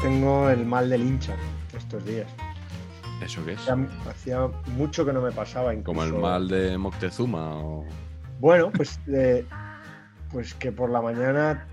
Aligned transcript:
Tengo 0.00 0.48
el 0.50 0.64
mal 0.64 0.88
del 0.90 1.02
hincha 1.02 1.34
estos 1.76 2.04
días. 2.04 2.28
¿Eso 3.22 3.44
qué 3.44 3.52
es? 3.52 3.60
Hacía, 3.60 3.76
hacía 4.08 4.46
mucho 4.76 5.04
que 5.04 5.12
no 5.12 5.20
me 5.20 5.32
pasaba. 5.32 5.74
Como 5.82 6.02
el 6.02 6.08
incluso- 6.08 6.22
mal 6.26 6.48
de 6.48 6.78
Moctezuma 6.78 7.56
o... 7.56 7.84
Bueno, 8.38 8.70
pues, 8.70 9.00
de- 9.06 9.44
pues 10.30 10.54
que 10.54 10.70
por 10.70 10.90
la 10.90 11.00
mañana 11.02 11.66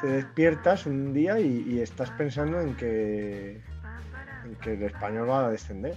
te 0.00 0.08
despiertas 0.08 0.86
un 0.86 1.12
día 1.12 1.38
y, 1.38 1.64
y 1.68 1.80
estás 1.80 2.10
pensando 2.10 2.60
en 2.60 2.74
que, 2.74 3.62
en 4.44 4.54
que 4.60 4.74
el 4.74 4.82
español 4.82 5.30
va 5.30 5.46
a 5.46 5.50
descender. 5.50 5.94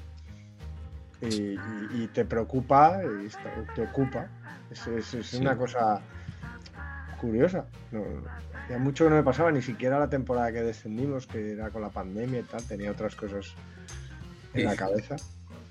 Y, 1.22 1.54
y- 1.54 1.58
y 1.94 2.08
te 2.14 2.24
preocupa, 2.26 3.00
y 3.04 3.28
te 3.74 3.82
ocupa. 3.84 4.28
Es, 4.70 4.86
es- 4.86 5.14
es 5.16 5.28
Sí. 5.28 5.38
una 5.38 5.58
cosa 5.58 6.00
curiosa. 7.20 7.66
No, 7.92 8.02
ya 8.70 8.78
mucho 8.78 9.04
que 9.06 9.10
no 9.12 9.16
me 9.18 9.24
pasaba, 9.24 9.52
ni 9.52 9.62
siquiera 9.62 10.00
la 10.00 10.10
temporada 10.10 10.52
que 10.52 10.62
descendimos, 10.62 11.28
que 11.28 11.52
era 11.54 11.70
con 11.70 11.82
la 11.82 11.90
pandemia 11.90 12.40
y 12.40 12.44
tal, 12.44 12.64
tenía 12.64 12.92
otras 12.92 13.16
cosas 13.16 13.54
en 14.54 14.62
Sí. 14.62 14.64
la 14.66 14.76
cabeza. 14.76 15.16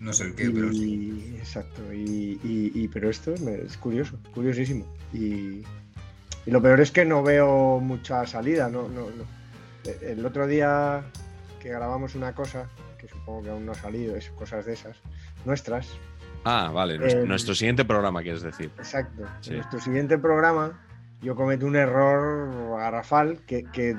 No 0.01 0.13
sé 0.13 0.25
el 0.25 0.35
qué, 0.35 0.51
pero 0.51 0.73
sí. 0.73 1.33
Y, 1.35 1.37
exacto, 1.39 1.93
y, 1.93 2.39
y- 2.45 2.73
y- 2.75 2.89
pero 2.89 3.09
esto 3.09 3.33
es, 3.35 3.77
curioso, 3.79 4.19
curiosísimo. 4.35 4.85
Y, 5.13 5.63
y 6.47 6.51
lo 6.51 6.61
peor 6.61 6.81
es 6.81 6.91
que 6.91 7.05
no 7.05 7.23
veo 7.23 7.81
mucha 7.81 8.27
salida. 8.27 8.69
No, 8.69 8.89
no, 8.89 9.07
no. 9.11 9.25
El 10.03 10.25
otro 10.27 10.47
día 10.47 11.03
que 11.61 11.71
grabamos 11.71 12.15
una 12.15 12.35
cosa, 12.35 12.69
que 12.99 13.09
supongo 13.09 13.43
que 13.45 13.51
aún 13.51 13.65
no 13.67 13.73
ha 13.73 13.77
salido, 13.77 14.17
es 14.17 14.29
cosas 14.31 14.67
de 14.67 14.75
esas, 14.75 14.97
nuestras. 15.45 15.89
Ah, 16.45 16.71
vale. 16.75 16.99
Nuestro, 16.99 17.23
Eh, 17.23 17.27
nuestro 17.27 17.55
siguiente 17.55 17.85
programa, 17.87 18.23
quieres 18.23 18.43
decir. 18.43 18.71
Exacto. 18.77 19.25
Sí. 19.41 19.53
Nuestro 19.55 19.81
siguiente 19.81 20.19
programa 20.19 20.79
yo 21.21 21.35
cometí 21.35 21.65
un 21.65 21.77
error 21.77 22.79
garrafal 22.79 23.41
que, 23.47 23.65
que 23.65 23.95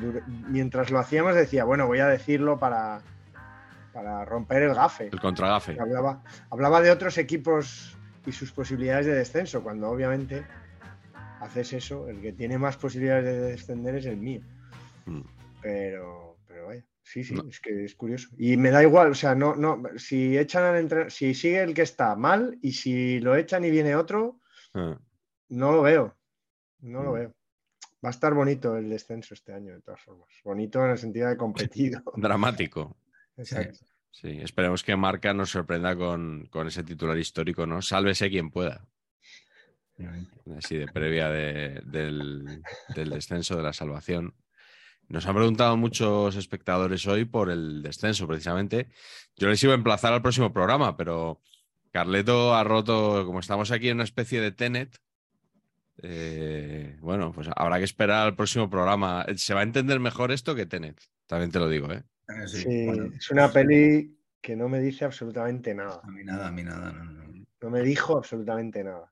mientras 0.48 0.92
lo 0.92 1.00
hacíamos 1.00 1.36
decía, 1.36 1.64
bueno, 1.64 1.88
voy 1.88 2.00
a 2.00 2.08
decirlo 2.08 2.60
para, 2.60 3.02
para 3.94 4.26
romper 4.26 4.64
el 4.64 4.76
gafe. 4.76 5.10
El 5.12 5.20
contragafe. 5.20 5.78
Hablaba, 5.80 6.24
hablaba 6.50 6.82
de 6.82 6.92
otros 6.92 7.18
equipos 7.18 7.98
y 8.26 8.32
sus 8.32 8.52
posibilidades 8.52 9.06
de 9.06 9.14
descenso, 9.16 9.64
cuando 9.64 9.90
obviamente 9.90 10.46
haces 11.42 11.74
eso, 11.74 12.08
el 12.08 12.22
que 12.22 12.34
tiene 12.34 12.58
más 12.58 12.78
posibilidades 12.78 13.26
de 13.26 13.40
descender 13.42 13.96
es 13.96 14.06
el 14.06 14.18
mío. 14.18 14.42
Mm. 15.06 15.22
Pero, 15.62 16.38
pero 16.48 16.68
vaya, 16.68 16.84
sí, 17.04 17.24
sí, 17.24 17.34
No. 17.34 17.48
es 17.50 17.60
que 17.60 17.86
es 17.86 17.96
curioso. 17.96 18.30
Y 18.38 18.58
me 18.58 18.72
da 18.72 18.84
igual, 18.84 19.12
o 19.12 19.16
sea, 19.16 19.36
no, 19.36 19.56
no, 19.56 19.82
si 19.98 20.38
echan 20.38 20.64
al 20.64 20.78
entrenador, 20.78 21.12
si 21.12 21.34
sigue 21.34 21.62
el 21.62 21.74
que 21.74 21.82
está 21.84 22.16
mal 22.16 22.58
y 22.62 22.74
si 22.74 23.20
lo 23.20 23.36
echan 23.36 23.64
y 23.64 23.72
viene 23.72 23.96
otro, 23.96 24.40
Ah, 24.74 25.00
no 25.50 25.72
lo 25.72 25.82
veo, 25.84 26.16
no 26.80 27.04
lo 27.04 27.12
Mm. 27.12 27.16
veo. 27.16 27.36
Va 28.04 28.10
a 28.10 28.12
estar 28.12 28.34
bonito 28.34 28.76
el 28.78 28.90
descenso 28.90 29.34
este 29.34 29.54
año, 29.54 29.74
de 29.74 29.82
todas 29.82 30.02
formas. 30.02 30.28
Bonito 30.44 30.84
en 30.86 30.92
el 30.92 30.98
sentido 30.98 31.28
de 31.30 31.38
competido. 31.38 32.02
Dramático. 32.16 32.96
Exacto. 33.38 33.80
Sí, 34.12 34.40
esperemos 34.42 34.84
que 34.84 34.96
Marca 34.96 35.34
nos 35.34 35.50
sorprenda 35.50 35.96
con, 35.96 36.46
con 36.50 36.68
ese 36.68 36.84
titular 36.84 37.18
histórico, 37.18 37.66
¿no? 37.66 37.82
Sálvese 37.82 38.30
quien 38.30 38.50
pueda. 38.50 38.88
Así 40.58 40.76
de 40.78 40.88
previa 40.88 41.30
de- 41.30 41.82
del, 41.86 42.62
del 42.96 43.10
descenso, 43.10 43.56
de 43.56 43.64
la 43.64 43.74
salvación. 43.74 44.34
Nos 45.08 45.26
han 45.28 45.36
preguntado 45.36 45.78
muchos 45.78 46.36
espectadores 46.36 47.06
hoy 47.08 47.26
por 47.26 47.50
el 47.50 47.82
descenso, 47.82 48.28
precisamente. 48.28 48.88
Yo 49.38 49.48
les 49.50 49.64
iba 49.64 49.74
a 49.74 49.78
emplazar 49.78 50.14
al 50.14 50.22
próximo 50.22 50.52
programa, 50.52 50.98
pero 50.98 51.42
Carleto 51.92 52.54
ha 52.56 52.64
roto, 52.64 53.26
como 53.26 53.40
estamos 53.40 53.72
aquí 53.72 53.90
en 53.90 53.98
una 53.98 54.04
especie 54.04 54.42
de 54.42 54.52
Tenet, 54.52 54.98
eh, 56.08 56.98
bueno, 57.02 57.32
pues 57.32 57.50
habrá 57.56 57.78
que 57.80 57.84
esperar 57.84 58.28
al 58.28 58.36
próximo 58.36 58.70
programa. 58.70 59.26
Se 59.36 59.54
va 59.54 59.62
a 59.62 59.64
entender 59.64 60.00
mejor 60.00 60.32
esto 60.32 60.54
que 60.56 60.66
Tenet, 60.66 61.00
también 61.28 61.52
te 61.52 61.60
lo 61.60 61.68
digo, 61.68 61.92
¿eh? 61.92 62.04
Eh, 62.30 62.48
sí, 62.48 62.58
Sí, 62.62 62.86
bueno, 62.86 63.12
es 63.16 63.30
una 63.32 63.52
peli 63.52 64.18
que 64.42 64.56
no 64.56 64.70
me 64.70 64.80
dice 64.80 65.06
absolutamente 65.06 65.74
nada. 65.74 66.02
A 66.04 66.12
mí 66.12 66.24
nada, 66.24 66.48
a 66.48 66.52
mí 66.52 66.64
nada. 66.64 66.92
No, 66.92 67.04
no. 67.04 67.46
No 67.62 67.70
me 67.70 67.82
dijo 67.82 68.18
absolutamente 68.18 68.84
nada. 68.84 69.12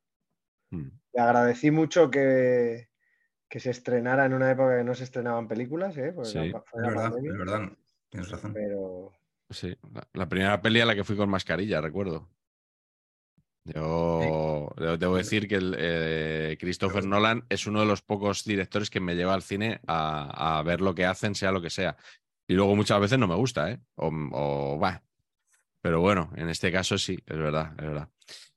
Mm. 0.69 0.89
Le 1.13 1.21
agradecí 1.21 1.71
mucho 1.71 2.11
que, 2.11 2.89
que 3.49 3.59
se 3.59 3.71
estrenara 3.71 4.25
en 4.25 4.33
una 4.33 4.51
época 4.51 4.77
que 4.77 4.83
no 4.83 4.93
se 4.93 5.03
estrenaban 5.05 5.47
películas, 5.47 5.97
¿eh? 5.97 6.13
Sí, 6.23 6.37
la- 6.37 6.43
Es 6.43 6.63
verdad, 6.73 7.03
pandemia, 7.11 7.31
es 7.31 7.37
verdad. 7.37 7.71
Tienes 8.09 8.29
razón. 8.29 8.53
Pero 8.53 9.11
Sí, 9.49 9.75
la, 9.93 10.07
la 10.13 10.29
primera 10.29 10.61
peli 10.61 10.81
a 10.81 10.85
la 10.85 10.95
que 10.95 11.03
fui 11.03 11.15
con 11.15 11.29
mascarilla, 11.29 11.81
recuerdo. 11.81 12.29
Yo 13.65 14.73
de- 14.77 14.97
debo 14.97 15.15
decir 15.15 15.47
que 15.47 15.55
el, 15.55 15.75
eh, 15.77 16.57
Christopher 16.59 17.05
Nolan 17.05 17.45
es 17.49 17.65
uno 17.65 17.79
de 17.79 17.85
los 17.85 18.01
pocos 18.01 18.43
directores 18.43 18.89
que 18.89 18.99
me 18.99 19.15
lleva 19.15 19.33
al 19.33 19.41
cine 19.41 19.79
a, 19.87 20.59
a 20.59 20.63
ver 20.63 20.81
lo 20.81 20.93
que 20.93 21.05
hacen, 21.05 21.33
sea 21.33 21.51
lo 21.51 21.61
que 21.61 21.69
sea. 21.69 21.95
Y 22.47 22.55
luego 22.55 22.75
muchas 22.75 22.99
veces 22.99 23.17
no 23.17 23.27
me 23.27 23.35
gusta, 23.35 23.71
¿eh? 23.71 23.79
O, 23.95 24.77
va. 24.77 25.01
Pero 25.81 26.01
bueno, 26.01 26.31
en 26.35 26.49
este 26.49 26.71
caso 26.71 26.97
sí, 26.97 27.17
es 27.25 27.37
verdad, 27.37 27.71
es 27.77 27.85
verdad. 27.85 28.09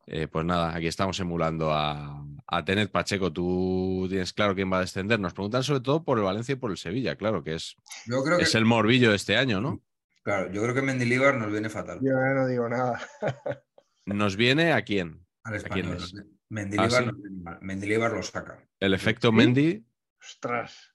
Eh, 0.08 0.28
pues 0.28 0.44
nada, 0.44 0.74
aquí 0.74 0.86
estamos 0.86 1.18
emulando 1.18 1.72
a, 1.72 2.24
a 2.46 2.64
Tenet 2.64 2.90
Pacheco. 2.90 3.32
¿Tú 3.32 4.06
tienes 4.08 4.32
claro 4.32 4.54
quién 4.54 4.72
va 4.72 4.78
a 4.78 4.80
descender? 4.80 5.18
Nos 5.18 5.34
preguntan 5.34 5.62
sobre 5.62 5.80
todo 5.80 6.04
por 6.04 6.18
el 6.18 6.24
Valencia 6.24 6.52
y 6.52 6.56
por 6.56 6.70
el 6.70 6.76
Sevilla, 6.76 7.16
claro, 7.16 7.42
que 7.42 7.54
es, 7.54 7.76
Yo 8.06 8.22
creo 8.22 8.38
que, 8.38 8.44
es 8.44 8.54
el 8.54 8.64
morbillo 8.64 9.10
de 9.10 9.16
este 9.16 9.36
año, 9.36 9.60
¿no? 9.60 9.82
claro, 10.22 10.50
yo 10.52 10.62
creo 10.62 10.74
que 10.74 10.82
Mendilibar 10.82 11.36
nos 11.36 11.50
viene 11.52 11.68
fatal. 11.68 11.98
yo 12.02 12.12
no 12.12 12.46
digo 12.46 12.68
nada. 12.68 13.00
¿Nos 14.06 14.36
viene 14.36 14.72
a 14.72 14.82
quién? 14.82 15.26
Al 15.44 15.52
quién 15.62 15.86
español. 15.86 15.96
es? 15.96 16.14
Mendilibar, 16.48 16.86
Ah, 16.92 16.98
sí. 17.00 17.06
nos 17.06 17.22
viene 17.22 17.42
mal. 17.42 17.58
Mendilibar 17.60 18.12
lo 18.12 18.22
saca. 18.22 18.58
El 18.80 18.94
efecto 18.94 19.30
¿Sí? 19.30 19.34
Mendy. 19.34 19.86
Ostras. 20.20 20.94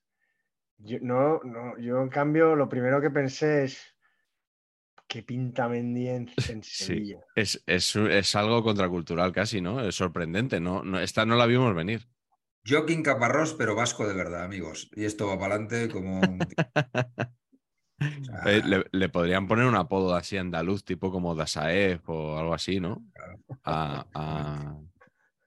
Yo, 0.78 0.98
no, 1.02 1.42
no, 1.44 1.78
yo 1.78 2.02
en 2.02 2.10
cambio 2.10 2.56
lo 2.56 2.68
primero 2.68 3.00
que 3.02 3.12
pensé 3.12 3.66
es 3.66 3.96
¿qué 5.08 5.22
pinta 5.24 5.68
Mendy 5.68 6.08
en, 6.08 6.30
en 6.50 6.64
Sí. 6.64 6.86
Sevilla? 6.86 7.20
Es, 7.36 7.62
es, 7.68 7.96
es 7.96 8.36
algo 8.36 8.64
contracultural 8.64 9.32
casi, 9.34 9.62
¿no? 9.62 9.82
Es 9.82 9.96
sorprendente, 9.96 10.60
¿no? 10.60 10.84
no 10.84 11.00
esta 11.00 11.26
no 11.26 11.36
la 11.36 11.46
vimos 11.46 11.76
venir. 11.76 12.08
Joaquín 12.66 13.04
Caparrós, 13.04 13.54
pero 13.56 13.76
vasco 13.76 14.08
de 14.08 14.14
verdad, 14.14 14.44
amigos. 14.44 14.90
Y 14.96 15.06
esto 15.06 15.28
va 15.28 15.38
para 15.38 15.56
adelante 15.56 15.90
como. 15.90 16.20
un- 16.22 16.40
Eh, 18.46 18.62
le, 18.66 18.86
le 18.92 19.10
podrían 19.10 19.48
poner 19.48 19.66
un 19.66 19.76
apodo 19.76 20.16
así 20.16 20.38
andaluz, 20.38 20.84
tipo 20.84 21.12
como 21.12 21.36
Dasaev 21.36 22.02
o 22.10 22.38
algo 22.38 22.54
así, 22.54 22.80
¿no? 22.80 23.06
A, 23.64 24.06
a, 24.14 24.80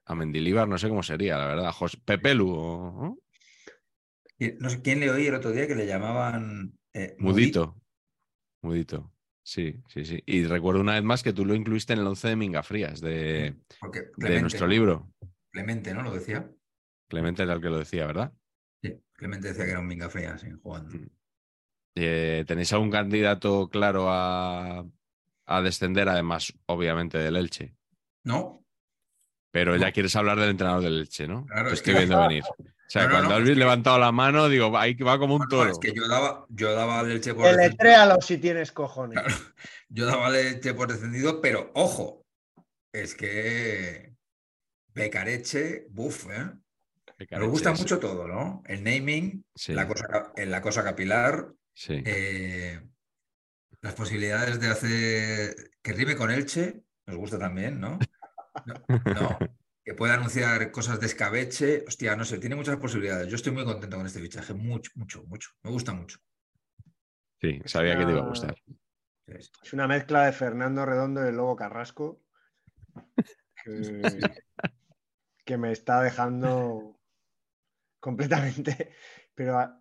a 0.05 0.15
Mendilibar, 0.15 0.67
no 0.67 0.77
sé 0.77 0.87
cómo 0.87 1.03
sería, 1.03 1.37
la 1.37 1.47
verdad. 1.47 1.71
Jos- 1.71 1.97
Pepelu, 1.97 2.47
¿no? 2.47 3.17
No 4.59 4.69
sé 4.69 4.81
quién 4.81 4.99
le 4.99 5.09
oí 5.11 5.27
el 5.27 5.35
otro 5.35 5.51
día 5.51 5.67
que 5.67 5.75
le 5.75 5.87
llamaban. 5.87 6.77
eh, 6.93 7.15
Mudito. 7.19 7.75
Mudito. 8.61 9.11
Sí, 9.43 9.81
sí, 9.89 10.05
sí. 10.05 10.23
Y 10.25 10.45
recuerdo 10.45 10.81
una 10.81 10.93
vez 10.93 11.03
más 11.03 11.21
que 11.23 11.31
tú 11.33 11.45
lo 11.45 11.53
incluiste 11.53 11.93
en 11.93 11.99
el 11.99 12.07
11 12.07 12.29
de 12.29 12.35
Mingafrías, 12.35 12.99
de, 12.99 13.55
Porque 13.79 14.09
de 14.17 14.41
nuestro 14.41 14.67
libro. 14.67 15.11
Clemente, 15.51 15.93
¿no? 15.93 16.01
Lo 16.01 16.11
decía. 16.13 16.49
Clemente 17.07 17.43
era 17.43 17.53
el 17.53 17.61
que 17.61 17.69
lo 17.69 17.77
decía, 17.77 18.07
¿verdad? 18.07 18.33
Sí, 18.81 18.99
Clemente 19.13 19.49
decía 19.49 19.65
que 19.65 19.71
era 19.71 19.79
un 19.79 19.87
minga 19.87 20.09
fría, 20.09 20.37
sí, 20.37 20.47
jugando. 20.63 20.97
Mm. 20.97 21.09
Eh, 21.95 22.43
¿Tenéis 22.45 22.73
algún 22.73 22.91
candidato 22.91 23.69
claro 23.69 24.07
a, 24.09 24.85
a 25.45 25.61
descender, 25.61 26.09
además, 26.09 26.53
obviamente, 26.65 27.17
del 27.17 27.37
Elche? 27.37 27.73
¿No? 28.23 28.63
Pero 29.51 29.77
ya 29.77 29.87
No. 29.87 29.93
quieres 29.93 30.15
hablar 30.17 30.37
del 30.39 30.49
entrenador 30.49 30.83
del 30.83 30.99
Elche, 30.99 31.27
¿no? 31.27 31.45
Claro, 31.45 31.69
Te 31.69 31.73
es 31.73 31.79
estoy 31.79 31.93
que- 31.93 31.99
viendo 31.99 32.19
venir. 32.21 32.43
O 32.43 32.87
sea, 32.89 33.09
cuando 33.09 33.29
no, 33.29 33.35
has 33.37 33.43
que- 33.43 33.55
levantado 33.55 33.97
la 33.97 34.11
mano, 34.11 34.47
digo, 34.49 34.77
ahí 34.77 34.93
va 34.95 35.17
como 35.17 35.35
un 35.35 35.39
No, 35.39 35.45
no, 35.45 35.49
toro. 35.49 35.71
es 35.71 35.79
que 35.79 35.93
yo 35.93 36.07
daba, 36.07 36.45
yo 36.49 36.73
daba 36.73 36.99
al 36.99 37.09
Elche 37.11 37.33
por 37.33 37.45
descendido, 37.55 38.21
si 38.21 38.37
tienes 38.37 38.71
cojones. 38.71 39.19
yo 39.89 40.05
daba 40.05 40.27
al 40.27 40.35
Elche 40.35 40.73
por 40.73 40.89
descendido, 40.91 41.41
pero 41.41 41.71
ojo, 41.73 42.25
es 42.93 43.15
que 43.15 44.13
Becareche, 44.93 45.87
buf, 45.89 46.27
¿eh? 46.29 46.51
Me 47.31 47.47
gusta 47.47 47.73
Sí, 47.75 47.81
mucho 47.81 47.97
todo, 47.99 48.27
¿no? 48.27 48.61
El 48.67 48.83
naming, 48.83 49.43
Sí. 49.55 49.73
la, 49.73 49.87
cosa, 49.87 50.31
la 50.35 50.61
cosa 50.61 50.83
capilar, 50.83 51.47
Sí. 51.75 52.01
eh, 52.05 52.81
las 53.81 53.93
posibilidades 53.93 54.59
de 54.59 54.67
hacer 54.69 55.71
que 55.83 55.93
rime 55.93 56.15
con 56.15 56.31
Elche, 56.31 56.83
nos 57.05 57.17
gusta 57.17 57.37
también, 57.37 57.79
¿no? 57.79 57.99
No, 58.65 58.73
no, 58.87 59.37
que 59.83 59.93
pueda 59.93 60.15
anunciar 60.15 60.71
cosas 60.71 60.99
de 60.99 61.05
escabeche, 61.05 61.83
hostia, 61.85 62.15
no 62.15 62.23
sé, 62.23 62.39
tiene 62.39 62.55
muchas 62.55 62.77
posibilidades. 62.77 63.27
Yo 63.27 63.35
estoy 63.35 63.51
muy 63.51 63.65
contento 63.65 63.97
con 63.97 64.05
este 64.05 64.21
fichaje, 64.21 64.53
mucho, 64.53 64.91
mucho, 64.95 65.23
mucho. 65.25 65.51
Me 65.61 65.69
gusta 65.69 65.93
mucho. 65.93 66.17
Sí, 67.41 67.61
sabía 67.65 67.97
que 67.97 68.05
te 68.05 68.11
iba 68.11 68.21
a 68.21 68.29
gustar. 68.29 68.55
Es 69.27 69.73
una 69.73 69.87
mezcla 69.87 70.25
de 70.25 70.31
Fernando 70.31 70.85
Redondo 70.85 71.23
y 71.23 71.27
el 71.27 71.35
Lobo 71.35 71.55
Carrasco 71.55 72.21
que, 73.63 74.01
que 75.45 75.57
me 75.57 75.71
está 75.71 76.01
dejando 76.01 76.99
completamente. 77.99 78.93
Pero, 79.33 79.79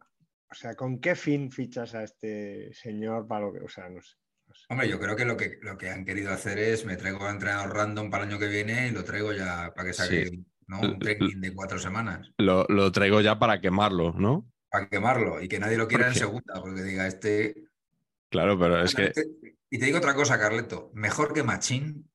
o 0.50 0.54
sea, 0.54 0.74
¿con 0.74 1.00
qué 1.00 1.14
fin 1.14 1.50
fichas 1.50 1.94
a 1.94 2.04
este 2.04 2.72
señor 2.72 3.26
para 3.26 3.46
lo 3.46 3.52
que, 3.52 3.60
o 3.60 3.68
sea, 3.68 3.88
no 3.88 4.00
sé. 4.00 4.14
no 4.46 4.54
sé. 4.54 4.64
Hombre, 4.68 4.88
yo 4.88 5.00
creo 5.00 5.16
que 5.16 5.24
lo, 5.24 5.36
que 5.36 5.58
lo 5.62 5.76
que 5.76 5.90
han 5.90 6.04
querido 6.04 6.32
hacer 6.32 6.58
es 6.58 6.84
me 6.84 6.96
traigo 6.96 7.24
a 7.24 7.30
entrenador 7.30 7.74
random 7.74 8.10
para 8.10 8.24
el 8.24 8.30
año 8.30 8.38
que 8.38 8.48
viene 8.48 8.88
y 8.88 8.90
lo 8.90 9.04
traigo 9.04 9.32
ya 9.32 9.72
para 9.74 9.88
que 9.88 9.94
saque 9.94 10.26
Sí. 10.26 10.44
¿no? 10.66 10.80
un 10.80 10.98
training 10.98 11.40
de 11.40 11.54
cuatro 11.54 11.78
semanas. 11.78 12.30
Lo, 12.38 12.64
lo 12.68 12.90
traigo 12.92 13.20
ya 13.20 13.38
para 13.38 13.60
quemarlo, 13.60 14.12
¿no? 14.12 14.50
Para 14.70 14.88
quemarlo 14.88 15.40
y 15.40 15.48
que 15.48 15.58
nadie 15.58 15.76
lo 15.76 15.88
quiera 15.88 16.04
¿Por 16.04 16.12
en 16.12 16.18
segunda, 16.18 16.54
porque 16.60 16.82
diga 16.82 17.06
este. 17.06 17.54
Claro, 18.30 18.58
pero 18.58 18.82
es 18.82 18.94
que 18.94 19.12
Y 19.70 19.78
te 19.78 19.86
digo 19.86 19.98
otra 19.98 20.14
cosa, 20.14 20.38
Carleto. 20.38 20.90
Mejor 20.94 21.32
que 21.32 21.42
Machín, 21.42 22.10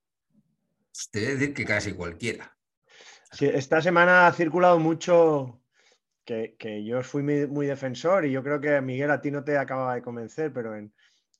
te 1.11 1.19
voy 1.19 1.27
a 1.27 1.31
decir 1.33 1.53
que 1.53 1.65
casi 1.65 1.93
cualquiera. 1.93 2.57
Sí, 3.31 3.45
esta 3.45 3.81
semana 3.81 4.27
ha 4.27 4.33
circulado 4.33 4.79
mucho 4.79 5.58
que, 6.29 6.55
que 6.59 6.83
yo 6.85 7.01
fui 7.01 7.23
muy, 7.23 7.47
muy 7.47 7.65
defensor 7.65 8.23
y 8.23 8.31
yo 8.31 8.43
creo 8.43 8.61
que 8.61 8.79
Miguel 8.81 9.09
a 9.09 9.19
ti 9.19 9.31
no 9.31 9.43
te 9.43 9.57
acababa 9.57 9.95
de 9.95 10.03
convencer, 10.03 10.53
pero 10.53 10.75
en, 10.75 10.93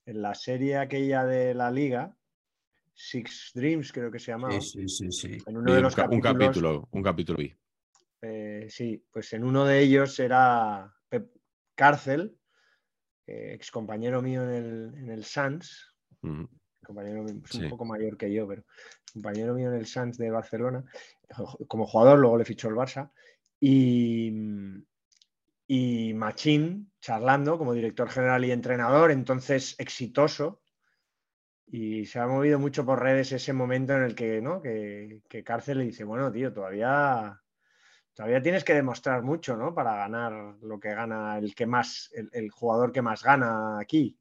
en 0.08 0.22
la 0.24 0.34
serie 0.34 0.78
aquella 0.78 1.26
de 1.26 1.54
la 1.54 1.70
liga, 1.70 2.16
Six 2.96 3.52
Dreams 3.54 3.92
creo 3.94 4.10
que 4.10 4.18
se 4.18 4.32
llamaba, 4.32 4.60
Sí, 4.60 4.88
sí, 4.88 5.12
sí, 5.12 5.12
sí. 5.12 5.44
en 5.46 5.58
uno 5.58 5.74
de 5.74 5.78
un, 5.78 5.84
los 5.84 5.94
un 5.94 6.02
capítulos, 6.02 6.34
capítulo, 6.40 6.88
un 6.92 7.04
capítulo 7.04 7.38
vi. 7.38 7.56
eh, 8.24 8.66
sí, 8.68 9.06
pues 9.12 9.32
en 9.34 9.44
uno 9.44 9.64
de 9.64 9.80
ellos 9.80 10.20
era 10.20 10.92
Pep 11.08 11.30
Cárcel, 11.76 12.36
ex 13.28 13.70
compañero 13.70 14.24
mío 14.24 14.42
en 14.44 14.50
el, 14.50 14.94
en 14.96 15.12
el 15.12 15.24
Sans, 15.24 15.96
Ujú. 16.24 16.50
compañero 16.84 17.22
mío, 17.22 17.36
es 17.46 17.54
un 17.54 17.70
poco 17.70 17.86
mayor 17.86 18.18
que 18.18 18.34
yo, 18.34 18.48
pero 18.48 18.64
compañero 19.14 19.54
mío 19.54 19.70
en 19.70 19.76
el 19.76 19.86
Sans 19.86 20.18
de 20.18 20.32
Barcelona, 20.32 20.84
como 21.68 21.86
jugador, 21.86 22.18
luego 22.18 22.40
le 22.40 22.46
fichó 22.46 22.70
el 22.70 22.76
Barça, 22.76 23.12
y, 23.60 24.32
y 25.68 26.14
Machín 26.16 26.92
charlando 27.00 27.58
como 27.58 27.74
director 27.74 28.10
general 28.10 28.44
y 28.44 28.52
entrenador, 28.52 29.10
entonces 29.12 29.76
exitoso, 29.80 30.62
y 31.68 32.06
se 32.06 32.20
ha 32.20 32.28
movido 32.28 32.60
mucho 32.60 32.86
por 32.86 33.02
redes 33.02 33.32
ese 33.32 33.54
momento 33.54 33.94
en 33.96 34.04
el 34.04 34.16
que, 34.16 34.42
¿no? 34.42 34.62
que, 34.62 35.22
Cárcel 35.46 35.78
le 35.80 35.86
dice, 35.86 36.04
bueno, 36.04 36.32
tío, 36.32 36.52
todavía, 36.52 37.40
todavía 38.14 38.42
tienes 38.42 38.64
que 38.64 38.74
demostrar 38.76 39.24
mucho, 39.24 39.58
¿no? 39.58 39.74
Para 39.76 39.96
ganar 39.98 40.34
lo 40.62 40.80
que 40.80 40.94
gana 40.96 41.38
el 41.40 41.56
que 41.56 41.68
más, 41.68 42.12
el, 42.34 42.50
jugador 42.52 42.92
que 42.94 43.02
más 43.04 43.24
gana 43.24 43.80
aquí. 43.80 44.18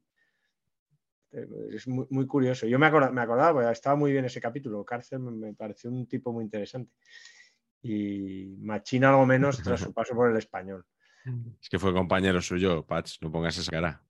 Eh, 1.31 1.47
Es 1.75 1.87
muy, 1.87 2.05
muy 2.09 2.27
curioso. 2.27 2.67
Yo 2.67 2.79
me, 2.79 2.87
acorda- 2.87 3.11
me 3.11 3.21
acordaba, 3.21 3.71
estaba 3.71 3.95
muy 3.95 4.11
bien 4.11 4.25
ese 4.25 4.41
capítulo. 4.41 4.83
Cárcel 4.85 5.19
me, 5.19 5.31
me 5.31 5.53
pareció 5.53 5.89
un 5.91 6.07
tipo 6.07 6.31
muy 6.33 6.43
interesante. 6.43 6.91
Y 7.81 8.55
Machín 8.59 9.03
algo 9.05 9.25
menos 9.25 9.57
tras 9.63 9.79
su 9.81 9.93
paso 9.93 10.13
por 10.15 10.29
el 10.31 10.37
español. 10.37 10.85
Es 11.61 11.69
que 11.69 11.79
fue 11.79 11.93
compañero 11.93 12.41
suyo, 12.41 12.85
Patch, 12.85 13.17
no 13.21 13.31
pongas 13.31 13.57
esa 13.57 13.71
cara. 13.71 14.03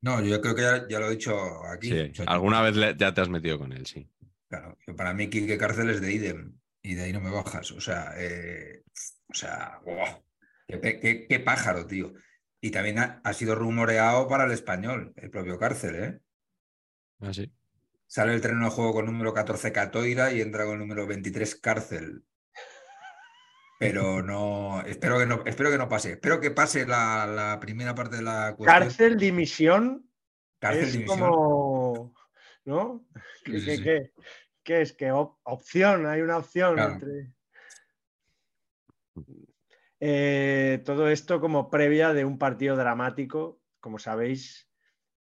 No, 0.00 0.20
yo 0.22 0.40
creo 0.40 0.54
que 0.54 0.62
ya, 0.62 0.88
ya 0.88 0.98
lo 0.98 1.06
he 1.06 1.10
dicho 1.10 1.64
aquí. 1.66 1.90
Sí, 1.90 2.22
alguna 2.26 2.60
vez 2.62 2.76
le- 2.76 2.96
ya 2.96 3.12
te 3.14 3.20
has 3.20 3.28
metido 3.28 3.58
con 3.58 3.72
él, 3.72 3.86
sí. 3.86 4.08
Claro, 4.48 4.76
yo 4.86 4.96
para 4.96 5.14
mí 5.14 5.28
Quique 5.30 5.56
Cárcel 5.58 5.90
es 5.90 6.00
de 6.00 6.12
idem 6.12 6.58
y 6.82 6.94
de 6.94 7.04
ahí 7.04 7.12
no 7.12 7.20
me 7.20 7.30
bajas. 7.30 7.70
O 7.72 7.80
sea, 7.80 8.12
eh, 8.16 8.82
o 9.28 9.34
sea, 9.34 9.80
¡guau! 9.84 10.22
qué, 10.66 10.78
pe- 10.78 10.98
qué- 11.00 11.26
qué 11.28 11.40
pájaro, 11.40 11.86
tío. 11.86 12.12
Y 12.60 12.70
también 12.70 12.98
ha, 12.98 13.20
ha 13.24 13.32
sido 13.32 13.54
rumoreado 13.54 14.28
para 14.28 14.44
el 14.44 14.52
español, 14.52 15.12
el 15.16 15.30
propio 15.30 15.58
Cárcel, 15.58 15.94
¿eh? 15.96 16.20
Ah, 17.20 17.32
sí. 17.32 17.52
Sale 18.06 18.34
el 18.34 18.40
terreno 18.40 18.64
de 18.66 18.70
juego 18.70 18.92
con 18.92 19.06
número 19.06 19.32
14 19.32 19.72
Catoira 19.72 20.32
y 20.32 20.40
entra 20.40 20.64
con 20.64 20.74
el 20.74 20.78
número 20.80 21.06
23 21.06 21.54
Cárcel. 21.56 22.24
Pero 23.88 24.22
no, 24.22 24.80
espero 24.82 25.18
que 25.18 25.26
no, 25.26 25.42
espero 25.44 25.70
que 25.70 25.78
no 25.78 25.88
pase. 25.88 26.12
Espero 26.12 26.40
que 26.40 26.50
pase 26.50 26.86
la, 26.86 27.26
la 27.26 27.58
primera 27.60 27.94
parte 27.94 28.16
de 28.16 28.22
la 28.22 28.54
cuestión. 28.56 28.80
Cárcel, 28.82 29.16
dimisión, 29.18 30.08
Cárcel 30.60 30.84
es 30.84 30.92
dimisión. 30.92 31.18
como, 31.18 32.14
¿no? 32.64 33.04
¿Qué, 33.44 33.52
Sí, 33.52 33.60
sí, 33.60 33.66
qué- 33.66 33.76
sí. 33.76 33.82
qué- 33.82 34.12
qué 34.62 34.80
es? 34.82 34.92
Que 34.92 35.10
op- 35.12 35.38
opción, 35.42 36.06
hay 36.06 36.20
una 36.20 36.36
opción 36.38 36.74
Claro. 36.74 36.92
entre... 36.94 37.32
Eh, 40.00 40.82
todo 40.84 41.08
esto 41.08 41.40
como 41.40 41.70
previa 41.70 42.12
de 42.12 42.24
un 42.24 42.38
partido 42.38 42.76
dramático, 42.76 43.60
como 43.80 43.98
sabéis, 43.98 44.68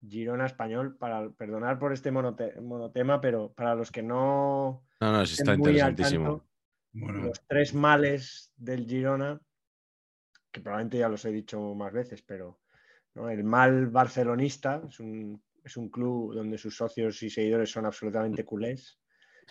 Girona 0.07 0.45
Español, 0.45 0.98
para 0.98 1.30
perdonar 1.31 1.80
por 1.80 1.94
este 1.94 2.12
monote- 2.12 2.59
monotema, 2.62 3.19
pero 3.19 3.51
para 3.54 3.74
los 3.74 3.92
que 3.92 4.04
no 4.04 4.83
No, 5.01 5.12
no, 5.12 5.21
está 5.24 5.42
estén 5.54 5.59
muy 5.59 5.80
al 5.80 5.92
interesantísimo. 5.92 6.25
tanto, 6.39 6.48
Bueno, 6.94 7.25
los 7.25 7.45
tres 7.48 7.74
males 7.74 8.51
del 8.56 8.86
Girona, 8.88 9.39
que 10.51 10.62
probablemente 10.62 10.98
ya 11.00 11.10
los 11.10 11.24
he 11.25 11.31
dicho 11.31 11.60
más 11.75 11.94
veces, 11.94 12.22
pero 12.24 12.62
¿no? 13.13 13.30
el 13.30 13.44
mal 13.44 13.88
barcelonista 13.88 14.81
es 14.88 15.00
un, 15.00 15.44
es 15.63 15.78
un 15.78 15.89
club 15.89 16.34
donde 16.34 16.57
sus 16.57 16.75
socios 16.75 17.22
y 17.24 17.30
seguidores 17.30 17.69
son 17.69 17.85
absolutamente 17.85 18.44
culés. 18.45 19.00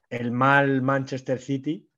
El 0.08 0.32
mal 0.32 0.82
Manchester 0.82 1.38
City 1.40 1.88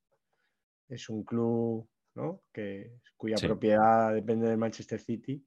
es 0.89 1.09
un 1.09 1.25
club 1.25 1.89
¿no? 2.15 2.43
que, 2.53 2.99
cuya 3.17 3.37
Sí. 3.37 3.47
propiedad 3.47 4.15
depende 4.15 4.49
de 4.49 4.57
Manchester 4.57 5.01
City. 5.01 5.45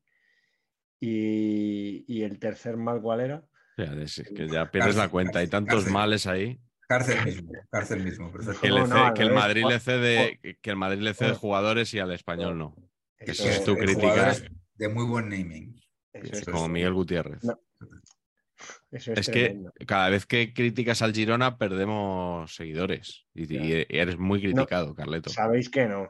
Y, 1.00 2.06
y 2.08 2.22
el 2.22 2.38
tercer 2.38 2.78
mal, 2.78 3.02
¿cuál 3.02 3.22
era? 3.22 3.44
Ya, 3.78 3.86
es 4.00 4.22
que 4.36 4.48
ya 4.48 4.70
pierdes 4.70 4.96
la 4.96 5.10
cuenta. 5.10 5.40
Hay 5.40 5.48
tantos 5.48 5.88
males 5.88 6.28
ahí. 6.28 6.60
Cárcel 6.92 7.26
mismo, 7.26 7.52
cárcel 7.70 8.04
mismo, 8.04 8.32
perfecto. 8.32 8.62
Que, 8.62 8.70
no, 8.70 9.14
el. 9.16 9.32
Madrid 9.34 9.64
le 9.68 9.80
cede, 9.80 10.40
que 10.62 10.70
el 10.70 10.76
Madrid 10.76 11.02
le 11.02 11.14
cede 11.14 11.34
jugadores 11.34 11.94
y 11.94 12.00
al 12.00 12.12
español 12.12 12.58
no. 12.58 12.76
Que 13.18 13.32
Eso- 13.32 13.44
si 13.44 13.50
es 13.50 13.64
tu 13.64 13.74
Eh, 13.74 13.78
crítica, 13.78 14.36
de 14.76 14.90
muy 14.90 15.06
buen 15.06 15.30
naming. 15.30 15.80
eso 16.14 16.34
es, 16.36 16.46
como 16.46 16.68
Miguel 16.68 16.94
Gutiérrez. 16.94 17.44
No, 17.44 17.60
eso 18.92 19.14
es 19.14 19.20
Es 19.20 19.30
que 19.30 19.60
cada 19.88 20.10
vez 20.10 20.26
que 20.26 20.54
criticas 20.54 21.02
al 21.02 21.14
Girona 21.14 21.58
perdemos 21.58 22.54
seguidores. 22.56 23.26
Y, 23.34 23.56
y 23.56 23.86
eres 23.90 24.18
muy 24.18 24.42
criticado, 24.42 24.94
Carleto. 24.94 25.30
Sabéis 25.30 25.70
que 25.70 25.86
no. 25.88 26.10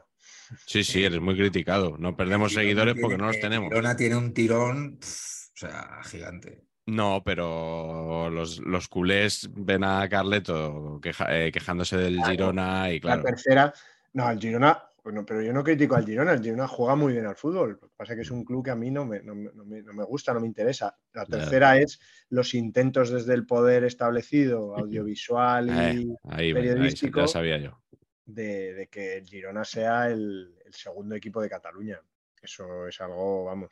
Sí, 0.66 0.82
sí, 0.84 1.04
eres 1.04 1.20
muy 1.20 1.36
criticado. 1.36 1.96
No 1.98 2.16
perdemos 2.16 2.52
seguidores 2.52 2.94
tiene- 2.94 3.02
porque 3.02 3.18
no 3.18 3.26
los 3.28 3.36
eh, 3.36 3.40
tenemos. 3.40 3.68
Girona 3.70 3.96
tiene 3.96 4.16
un 4.16 4.34
tirón, 4.34 4.98
o 5.00 5.56
sea, 5.56 6.00
gigante. 6.04 6.64
No, 6.86 7.22
pero 7.24 8.28
los, 8.30 8.58
los 8.58 8.88
culés 8.88 9.48
ven 9.52 9.84
a 9.84 10.08
Carleto 10.08 10.98
queja- 11.00 11.28
eh, 11.30 11.52
quejándose 11.52 11.96
del 11.96 12.16
Claro. 12.16 12.30
Girona 12.30 12.90
y 12.90 12.94
La 12.94 13.00
claro. 13.00 13.22
tercera, 13.22 13.72
no, 14.14 14.28
el 14.28 14.40
Girona, 14.40 14.82
bueno, 15.04 15.24
pero 15.24 15.42
yo 15.42 15.52
no 15.52 15.62
critico 15.62 15.94
al 15.94 16.04
Girona, 16.04 16.32
el 16.32 16.42
Girona 16.42 16.66
juega 16.66 16.96
muy 16.96 17.12
bien 17.12 17.26
al 17.26 17.36
fútbol. 17.36 17.78
Lo 17.80 17.88
que 17.88 17.94
pasa 17.96 18.12
es 18.12 18.16
que 18.16 18.22
es 18.22 18.30
un 18.32 18.44
club 18.44 18.64
que 18.64 18.72
a 18.72 18.74
mí 18.76 18.90
no 18.90 19.04
me, 19.04 19.22
no 19.22 19.32
no 19.34 19.64
me- 19.64 19.82
no 19.82 19.92
me 19.92 20.04
gusta, 20.04 20.34
no 20.34 20.40
me 20.40 20.46
interesa. 20.48 20.96
La 21.12 21.24
tercera 21.24 21.78
es 21.78 22.00
los 22.30 22.52
intentos 22.54 23.10
desde 23.10 23.34
el 23.34 23.46
poder 23.46 23.84
establecido, 23.84 24.76
audiovisual 24.76 25.68
y 25.68 26.10
Eh, 26.10 26.16
ahí, 26.24 26.52
ven, 26.52 26.62
ahí, 26.62 26.68
periodístico, 26.68 27.20
ya 27.20 27.28
sabía 27.28 27.58
yo. 27.58 27.80
de, 28.24 28.74
de 28.74 28.86
que 28.88 29.18
el 29.18 29.26
Girona 29.26 29.64
sea 29.64 30.08
el, 30.10 30.52
el 30.64 30.74
segundo 30.74 31.14
equipo 31.14 31.40
de 31.40 31.48
Cataluña. 31.48 32.00
Eso 32.40 32.88
es 32.88 33.00
algo, 33.00 33.44
vamos, 33.44 33.70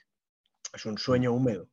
es 0.72 0.86
un 0.86 0.96
sueño 0.96 1.32
húmedo 1.32 1.68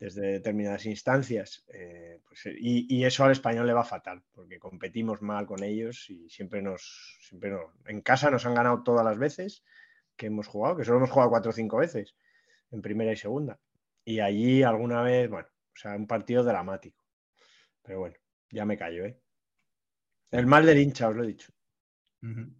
desde 0.00 0.22
determinadas 0.32 0.86
instancias. 0.86 1.64
eh, 1.68 2.20
pues, 2.26 2.46
eh, 2.46 2.56
y, 2.58 3.04
eso 3.04 3.24
al 3.24 3.32
español 3.32 3.66
le 3.66 3.74
va 3.74 3.84
fatal, 3.84 4.22
porque 4.32 4.58
competimos 4.58 5.20
mal 5.22 5.46
con 5.46 5.62
ellos 5.62 6.08
y 6.08 6.28
siempre 6.30 6.62
nos, 6.62 7.18
siempre 7.20 7.50
no. 7.50 7.74
En 7.86 8.00
casa 8.00 8.30
nos 8.30 8.46
han 8.46 8.54
ganado 8.54 8.82
todas 8.82 9.04
las 9.04 9.18
veces 9.18 9.62
que 10.16 10.26
hemos 10.26 10.48
jugado, 10.48 10.76
que 10.76 10.84
solo 10.84 10.98
hemos 10.98 11.10
jugado 11.10 11.30
cuatro 11.30 11.50
o 11.50 11.54
cinco 11.54 11.76
veces, 11.76 12.16
en 12.70 12.80
primera 12.82 13.12
y 13.12 13.16
segunda. 13.16 13.60
Y 14.04 14.20
allí 14.20 14.62
alguna 14.62 15.02
vez, 15.02 15.28
bueno, 15.28 15.48
o 15.48 15.76
sea, 15.76 15.94
un 15.94 16.06
partido 16.06 16.42
dramático. 16.42 17.04
Pero 17.82 18.00
bueno, 18.00 18.16
ya 18.50 18.64
me 18.64 18.78
callo, 18.78 19.04
¿eh? 19.04 19.20
El 20.30 20.46
mal 20.46 20.64
del 20.64 20.78
hincha, 20.78 21.08
os 21.08 21.16
lo 21.16 21.24
he 21.24 21.26
dicho. 21.26 21.52
Ujú. 22.22 22.54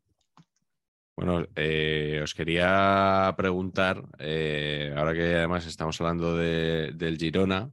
Bueno, 1.16 1.46
eh, 1.54 2.20
os 2.22 2.34
quería 2.34 3.34
preguntar, 3.36 4.02
eh, 4.18 4.94
ahora 4.96 5.12
que 5.12 5.34
además 5.36 5.66
estamos 5.66 6.00
hablando 6.00 6.36
de- 6.36 6.92
del 6.94 7.18
Girona, 7.18 7.70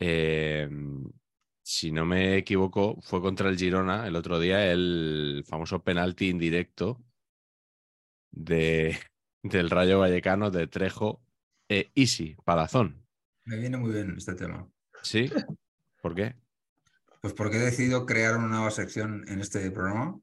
eh, 0.00 0.68
si 1.62 1.90
no 1.92 2.04
me 2.04 2.36
equivoco, 2.36 3.00
fue 3.02 3.20
contra 3.22 3.48
el 3.48 3.56
Girona 3.58 4.06
el 4.06 4.16
otro 4.16 4.38
día 4.38 4.70
el 4.70 5.44
famoso 5.46 5.82
penalti 5.82 6.28
indirecto 6.28 7.02
de, 8.30 8.98
del 9.42 9.70
Rayo 9.70 9.98
Vallecano 10.00 10.50
de 10.50 10.66
Trejo 10.66 11.22
e 11.68 11.90
Isi, 11.94 12.36
Palazón. 12.44 13.04
Me 13.44 13.56
viene 13.56 13.78
muy 13.78 13.92
bien 13.92 14.14
este 14.16 14.34
tema. 14.34 14.68
¿Sí? 15.02 15.30
¿Por 16.02 16.14
qué? 16.14 16.34
Pues 17.20 17.32
porque 17.32 17.56
he 17.56 17.60
decidido 17.60 18.06
crear 18.06 18.36
una 18.36 18.48
nueva 18.48 18.70
sección 18.70 19.24
en 19.28 19.40
este 19.40 19.70
programa, 19.70 20.20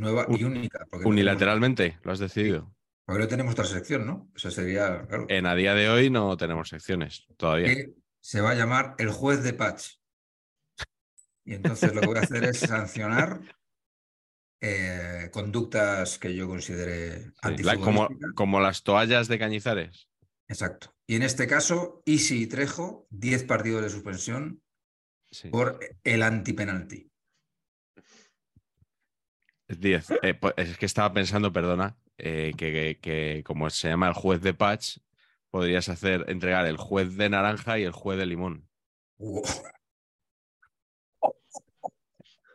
nueva 0.00 0.26
y 0.28 0.44
única. 0.44 0.86
No 0.92 1.08
Unilateralmente, 1.08 1.98
lo 2.02 2.12
has 2.12 2.18
decidido. 2.18 2.74
no 3.06 3.28
tenemos 3.28 3.52
otra 3.52 3.64
sección, 3.64 4.06
¿no? 4.06 4.30
Esa 4.34 4.50
sería, 4.50 5.06
claro, 5.06 5.26
En 5.28 5.46
a 5.46 5.54
día 5.54 5.74
de 5.74 5.88
hoy 5.88 6.10
no 6.10 6.36
tenemos 6.36 6.68
secciones 6.68 7.26
todavía. 7.36 7.66
que 7.74 7.92
se 8.20 8.40
va 8.40 8.50
a 8.50 8.54
llamar 8.54 8.94
el 8.98 9.10
juez 9.10 9.42
de 9.42 9.52
Patch. 9.52 9.96
Y 11.44 11.54
entonces 11.54 11.94
lo 11.94 12.00
que 12.00 12.06
voy 12.06 12.18
a 12.18 12.20
hacer 12.22 12.44
es 12.44 12.58
sancionar 12.60 13.40
eh, 14.62 15.30
conductas 15.32 16.18
que 16.18 16.34
yo 16.34 16.46
considere 16.46 17.32
Sí, 17.56 17.62
la- 17.62 17.76
como, 18.34 18.60
las 18.60 18.82
toallas 18.82 19.28
de 19.28 19.38
Cañizares. 19.38 20.08
Exacto. 20.48 20.94
Y 21.06 21.16
en 21.16 21.22
este 21.22 21.46
caso, 21.46 22.02
Isi 22.04 22.42
y 22.42 22.46
Trejo, 22.46 23.06
10 23.10 23.44
partidos 23.44 23.82
de 23.82 23.90
suspensión 23.90 24.62
Sí. 25.32 25.48
por 25.48 25.78
el 26.04 26.22
antipenalti. 26.24 27.09
Es 29.70 29.78
10. 29.80 30.10
Eh, 30.22 30.34
pues, 30.34 30.52
es 30.56 30.76
que 30.76 30.86
estaba 30.86 31.12
pensando, 31.12 31.52
perdona, 31.52 31.96
eh, 32.18 32.52
que, 32.56 32.72
que- 32.72 32.98
que 33.00 33.44
como 33.44 33.70
se 33.70 33.88
llama 33.88 34.08
el 34.08 34.14
juez 34.14 34.40
de 34.40 34.52
patch, 34.52 34.98
podrías 35.48 35.88
hacer 35.88 36.24
entregar 36.28 36.66
el 36.66 36.76
juez 36.76 37.16
de 37.16 37.28
naranja 37.28 37.78
y 37.78 37.84
el 37.84 37.92
juez 37.92 38.18
de 38.18 38.26
limón. 38.26 38.68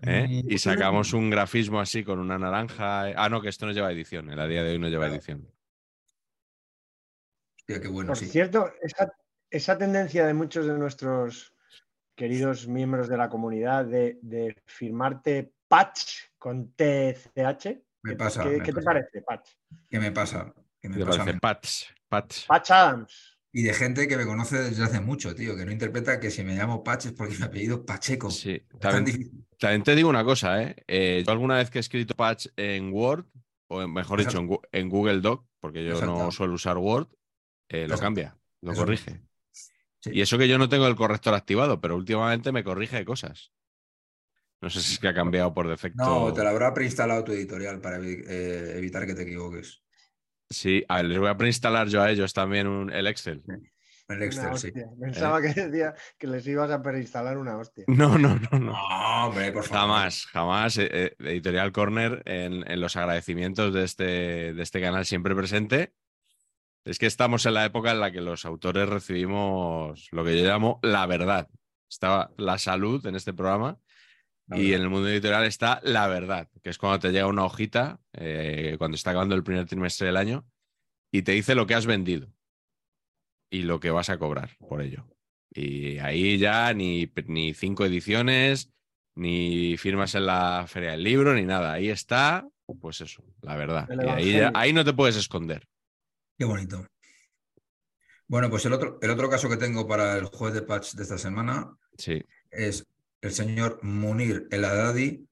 ¿eh? 0.01 0.27
Y 0.45 0.57
sacamos 0.57 1.13
un 1.13 1.29
grafismo 1.29 1.79
así 1.79 2.03
con 2.03 2.19
una 2.19 2.37
naranja. 2.37 3.03
Ah, 3.15 3.29
no, 3.29 3.41
que 3.41 3.47
esto 3.47 3.65
no 3.65 3.71
lleva 3.71 3.93
edición. 3.93 4.29
El 4.29 4.39
a 4.41 4.47
día 4.47 4.61
de 4.63 4.71
hoy 4.71 4.79
no 4.79 4.89
lleva 4.89 5.07
edición. 5.07 5.49
Hostia, 7.57 7.79
qué 7.79 7.87
bueno, 7.87 8.09
Por 8.09 8.17
sí. 8.17 8.25
cierto, 8.25 8.73
esa, 8.81 9.15
esa 9.49 9.77
tendencia 9.77 10.27
de 10.27 10.33
muchos 10.33 10.67
de 10.67 10.77
nuestros 10.77 11.53
queridos 12.13 12.67
miembros 12.67 13.07
de 13.07 13.15
la 13.17 13.29
comunidad 13.29 13.85
de, 13.85 14.19
de 14.21 14.61
firmarte 14.65 15.54
patch 15.67 16.13
con 16.37 16.73
TCH. 16.73 17.65
Me 18.03 18.11
¿qué- 18.11 18.17
pasa, 18.17 18.43
¿Qué, 18.43 18.49
me 18.57 18.63
qué 18.63 18.73
te 18.73 18.81
parece, 18.81 19.21
patch? 19.21 19.49
¿Qué 19.89 19.99
me 19.99 20.11
pasa? 20.11 20.53
¿Qué 20.79 20.89
me 20.89 20.95
¿Qué 20.95 20.99
te 21.01 21.05
pasa 21.07 21.19
parece? 21.19 21.39
Patch. 21.39 21.83
Patch. 22.07 22.45
Patch 22.47 22.71
Adams. 22.71 23.31
Y 23.51 23.63
de 23.63 23.73
gente 23.73 24.07
que 24.07 24.17
me 24.17 24.25
conoce 24.25 24.57
desde 24.57 24.83
hace 24.83 24.99
mucho, 24.99 25.33
tío, 25.33 25.55
que 25.55 25.65
no 25.65 25.71
interpreta 25.71 26.19
que 26.19 26.29
si 26.29 26.43
me 26.43 26.55
llamo 26.55 26.83
Patch 26.83 27.05
es 27.07 27.11
porque 27.13 27.35
mi 27.37 27.43
apellido 27.43 27.77
es 27.77 27.81
Pacheco. 27.83 28.29
Sí. 28.29 28.61
También, 28.79 29.83
te 29.83 29.95
digo 29.95 30.09
una 30.09 30.25
cosa, 30.25 30.61
¿eh? 30.61 30.75
Eh, 30.87 31.23
Yo 31.25 31.31
alguna 31.31 31.55
vez 31.55 31.69
que 31.69 31.79
he 31.79 31.81
escrito 31.81 32.13
patch 32.15 32.47
en 32.57 32.91
Word, 32.91 33.25
o 33.67 33.81
en- 33.81 33.93
mejor 33.93 34.19
dicho, 34.19 34.37
en, 34.71 34.89
Google 34.89 35.21
Doc, 35.21 35.47
porque 35.61 35.85
yo 35.85 35.99
no 36.05 36.31
suelo 36.31 36.53
usar 36.53 36.77
Word, 36.77 37.07
eh, 37.69 37.87
lo 37.87 37.97
cambia, 37.97 38.37
lo 38.61 38.73
corrige. 38.73 39.21
Sí. 40.01 40.11
Y 40.13 40.21
eso 40.21 40.37
que 40.37 40.49
yo 40.49 40.57
no 40.57 40.67
tengo 40.69 40.85
el 40.87 40.95
corrector 40.95 41.33
activado, 41.33 41.79
pero 41.79 41.95
últimamente 41.95 42.51
me 42.51 42.63
corrige 42.63 43.03
cosas. 43.05 43.53
No 44.61 44.69
sé 44.69 44.81
si 44.81 44.93
es 44.93 44.99
que 44.99 45.07
ha 45.09 45.13
cambiado 45.13 45.53
por 45.53 45.67
defecto. 45.67 46.03
No, 46.03 46.33
te 46.33 46.41
lo 46.43 46.49
habrá 46.49 46.73
preinstalado 46.73 47.23
tu 47.23 47.31
editorial 47.33 47.79
para 47.81 47.97
eh, 47.99 48.73
evitar 48.77 49.05
que 49.05 49.13
te 49.13 49.23
equivoques. 49.23 49.83
Sí, 50.49 50.83
a 50.87 50.97
ver, 50.97 51.05
les 51.05 51.19
voy 51.19 51.29
a 51.29 51.37
preinstalar 51.37 51.87
yo 51.87 52.01
a 52.01 52.09
ellos 52.11 52.33
también 52.33 52.67
un- 52.67 52.91
el 52.91 53.07
Excel. 53.07 53.43
El 54.07 54.21
Excel, 54.21 54.57
sí. 54.57 54.67
hostia. 54.67 54.87
Pensaba 54.99 55.41
que 55.41 55.47
decía 55.53 55.93
que 56.17 56.27
les 56.27 56.45
ibas 56.47 56.69
a 56.71 56.81
preinstalar 56.81 57.37
una 57.37 57.57
hostia. 57.57 57.83
No, 57.87 58.17
no, 58.17 58.35
no, 58.39 58.59
no. 58.59 58.71
No, 58.71 59.25
hombre, 59.27 59.51
por 59.51 59.63
favor. 59.63 59.95
Jamás, 59.95 60.25
jamás. 60.27 60.77
eh, 60.77 60.87
eh, 60.91 61.15
Editorial 61.19 61.71
Corner 61.71 62.21
en, 62.25 62.69
en 62.69 62.79
los 62.81 62.95
agradecimientos 62.95 63.73
de 63.73 63.83
este, 63.83 64.53
de 64.53 64.61
este 64.63 64.79
canal 64.81 65.05
siempre 65.05 65.35
presente. 65.35 65.93
Es 66.85 66.99
que 66.99 67.07
estamos 67.07 67.45
en 67.47 67.55
la 67.55 67.65
época 67.65 67.91
en 67.91 67.99
la 67.99 68.11
que 68.11 68.21
los 68.21 68.45
autores 68.45 68.87
recibimos 68.87 70.07
lo 70.11 70.23
que 70.23 70.37
yo 70.39 70.45
llamo 70.47 70.79
la 70.83 71.07
verdad. 71.07 71.49
Estaba 71.89 72.31
la 72.37 72.59
salud 72.59 73.03
en 73.07 73.15
este 73.15 73.33
programa 73.33 73.79
La 74.47 74.57
y 74.57 74.61
verdad. 74.63 74.75
en 74.77 74.81
el 74.83 74.89
mundo 74.89 75.09
editorial 75.09 75.43
está 75.45 75.79
la 75.83 76.07
verdad, 76.07 76.49
que 76.63 76.69
es 76.69 76.77
cuando 76.77 76.99
te 76.99 77.11
llega 77.11 77.27
una 77.27 77.45
hojita, 77.45 77.99
eh, 78.13 78.75
cuando 78.77 78.95
está 78.95 79.11
acabando 79.11 79.35
el 79.35 79.43
primer 79.43 79.65
trimestre 79.65 80.07
del 80.07 80.17
año, 80.17 80.45
y 81.11 81.23
te 81.23 81.31
dice 81.33 81.55
lo 81.55 81.65
que 81.65 81.75
has 81.75 81.85
vendido 81.85 82.31
y 83.49 83.63
lo 83.63 83.79
que 83.79 83.91
vas 83.91 84.09
a 84.09 84.17
cobrar 84.17 84.57
por 84.59 84.81
ello. 84.81 85.07
Y 85.51 85.97
ahí 85.99 86.37
ya 86.37 86.73
ni, 86.73 87.11
ni 87.27 87.53
cinco 87.53 87.85
ediciones, 87.85 88.69
ni 89.15 89.77
firmas 89.77 90.13
en 90.15 90.25
la 90.25 90.65
feria 90.67 90.91
del 90.91 91.03
libro, 91.03 91.33
ni 91.33 91.43
nada. 91.43 91.73
Ahí 91.73 91.89
está, 91.89 92.47
pues 92.81 92.99
eso, 93.01 93.23
la 93.41 93.55
verdad. 93.55 93.87
Y 93.89 94.07
ahí, 94.09 94.31
ya- 94.33 94.51
ahí 94.53 94.73
no 94.73 94.83
te 94.83 94.93
puedes 94.93 95.15
esconder. 95.15 95.67
Qué 96.37 96.43
bonito. 96.45 96.85
Bueno, 98.27 98.49
pues 98.49 98.65
el 98.65 98.73
otro, 98.73 98.97
el 99.01 99.09
otro 99.11 99.29
caso 99.29 99.47
que 99.49 99.57
tengo 99.57 99.87
para 99.87 100.17
el 100.17 100.25
juez 100.25 100.53
de 100.53 100.63
patch 100.63 100.93
de 100.95 101.03
esta 101.03 101.17
semana 101.17 101.77
Sí, 101.97 102.21
es 102.51 102.85
el 103.25 103.33
señor 103.33 103.79
Munir 103.83 104.47
El 104.51 104.65
Haddadi, 104.65 105.27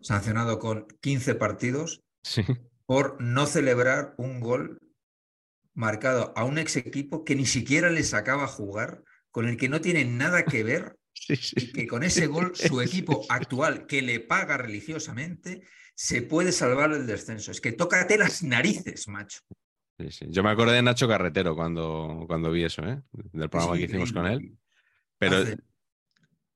sancionado 0.00 0.58
con 0.58 0.86
15 1.00 1.34
partidos 1.36 2.02
sí. 2.22 2.42
por 2.86 3.20
no 3.20 3.46
celebrar 3.46 4.14
un 4.18 4.40
gol 4.40 4.80
marcado 5.74 6.32
a 6.36 6.44
un 6.44 6.58
ex 6.58 6.76
equipo 6.76 7.24
que 7.24 7.36
ni 7.36 7.46
siquiera 7.46 7.90
le 7.90 8.02
sacaba 8.02 8.46
jugar, 8.46 9.02
con 9.30 9.48
el 9.48 9.56
que 9.56 9.68
no 9.68 9.80
tiene 9.80 10.04
nada 10.04 10.44
que 10.44 10.64
ver 10.64 10.96
sí, 11.14 11.36
sí. 11.36 11.54
y 11.56 11.72
que 11.72 11.86
con 11.86 12.02
ese 12.02 12.26
gol 12.26 12.52
su 12.54 12.80
equipo 12.82 13.24
actual, 13.28 13.86
que 13.86 14.02
le 14.02 14.20
paga 14.20 14.56
religiosamente, 14.56 15.62
se 15.94 16.22
puede 16.22 16.52
salvar 16.52 16.92
el 16.92 17.06
descenso. 17.06 17.50
Es 17.50 17.60
que 17.60 17.72
tócate 17.72 18.18
las 18.18 18.42
narices, 18.42 19.08
macho. 19.08 19.40
Sí. 20.10 20.26
Yo 20.30 20.42
me 20.42 20.50
acordé 20.50 20.74
de 20.74 20.82
Nacho 20.82 21.06
Carretero 21.06 21.54
cuando, 21.54 22.24
cuando 22.26 22.50
vi 22.50 22.64
eso, 22.64 22.82
¿eh? 22.82 23.00
del 23.12 23.48
programa 23.48 23.76
que 23.76 23.84
hicimos 23.84 24.12
con 24.12 24.26
él. 24.26 24.56
Pero 25.18 25.36
Hace- 25.36 25.58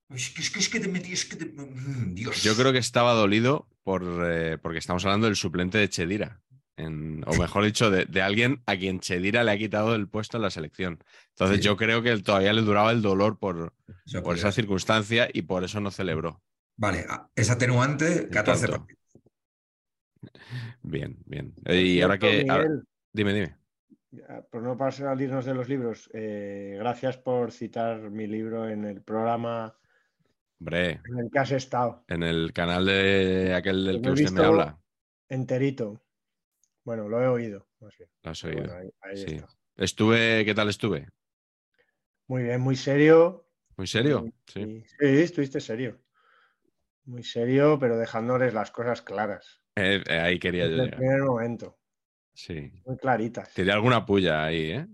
Es 0.09 0.29
que, 0.29 0.41
es 0.41 0.49
que, 0.49 0.59
es 0.59 0.69
que 0.69 0.79
te 0.79 0.87
metí, 0.87 1.11
es 1.13 1.25
que 1.25 1.35
te- 1.35 1.45
mm, 1.45 2.13
Dios. 2.15 2.41
yo 2.43 2.55
creo 2.55 2.71
que 2.71 2.77
estaba 2.79 3.13
dolido 3.13 3.67
por, 3.83 4.03
eh, 4.25 4.57
porque 4.61 4.79
estamos 4.79 5.03
hablando 5.05 5.27
del 5.27 5.35
suplente 5.35 5.77
de 5.77 5.89
Chedira. 5.89 6.41
en- 6.79 7.23
o 7.25 7.33
mejor 7.37 7.65
dicho, 7.65 7.89
de, 7.89 8.05
de 8.05 8.21
alguien 8.21 8.61
a 8.67 8.77
quien 8.77 8.99
Chedira 8.99 9.43
le 9.43 9.49
ha 9.51 9.57
quitado 9.57 9.95
el 9.95 10.07
puesto 10.07 10.37
en 10.37 10.43
la 10.43 10.51
selección. 10.51 10.99
Entonces 11.29 11.57
Sí. 11.57 11.63
yo 11.63 11.75
creo 11.75 12.03
que 12.03 12.11
él 12.11 12.21
todavía 12.21 12.53
le 12.53 12.61
duraba 12.61 12.91
el 12.91 13.01
dolor 13.01 13.39
por, 13.39 13.73
Eso 14.05 14.21
por 14.21 14.35
esa 14.35 14.51
circunstancia 14.51 15.27
y 15.33 15.41
por 15.41 15.63
eso 15.63 15.79
no 15.81 15.89
celebró. 15.89 16.43
Vale, 16.75 17.03
a- 17.09 17.27
es 17.35 17.49
atenuante, 17.49 18.29
14 18.29 18.67
tonto. 18.67 18.85
partidos. 18.85 19.01
Bien, 20.83 21.17
bien. 21.25 21.55
Y 21.65 21.99
ahora 22.01 22.19
que... 22.19 22.45
ahora- 22.47 22.69
Dime, 23.11 23.33
dime. 23.33 23.55
por 24.51 24.61
no 24.61 24.77
pasar 24.77 25.07
al 25.07 25.19
irnos 25.21 25.45
de 25.45 25.53
los 25.55 25.67
libros, 25.67 26.09
eh, 26.13 26.75
gracias 26.77 27.17
por 27.17 27.51
citar 27.51 28.11
mi 28.11 28.27
libro 28.27 28.69
en 28.69 28.85
el 28.85 29.01
programa 29.01 29.75
Hombre, 30.59 31.01
en 31.07 31.19
el 31.19 31.29
que 31.31 31.39
has 31.39 31.51
estado, 31.51 32.03
en 32.07 32.23
el 32.23 32.51
canal 32.51 32.85
de 32.85 33.53
aquel 33.53 33.85
del 33.85 34.01
que 34.01 34.09
usted 34.09 34.31
me 34.31 34.43
habla, 34.43 34.79
enterito. 35.29 36.01
Bueno, 36.83 37.07
lo 37.07 37.21
he 37.21 37.27
oído, 37.27 37.67
más 37.79 37.95
bien. 37.97 38.09
lo 38.23 38.31
has 38.31 38.43
oído. 38.43 38.59
bueno, 38.61 38.73
ahí- 38.75 38.91
ahí 39.01 39.17
Sí. 39.17 39.41
Estuve, 39.75 40.43
¿qué 40.45 40.55
tal 40.55 40.69
estuve? 40.69 41.07
Muy 42.27 42.43
bien, 42.43 42.59
muy 42.61 42.75
serio. 42.75 43.47
¿Muy 43.75 43.85
serio? 43.85 44.25
Sí. 44.47 44.83
sí, 44.85 44.95
estuviste 44.99 45.59
serio. 45.61 46.01
Muy 47.05 47.23
serio, 47.23 47.77
pero 47.79 47.95
dejándoles 47.97 48.53
las 48.53 48.71
cosas 48.71 49.01
claras. 49.03 49.61
Eh, 49.75 50.03
eh, 50.07 50.19
ahí 50.19 50.39
quería 50.39 50.63
yo 50.65 50.71
Desde 50.71 50.83
el 50.85 50.89
primer 50.95 51.21
momento, 51.21 51.77
Sí. 52.33 52.71
muy 52.85 52.97
claritas. 52.97 53.53
Tiré 53.53 53.71
alguna 53.71 54.03
puya 54.05 54.43
ahí, 54.43 54.71
¿eh? 54.71 54.87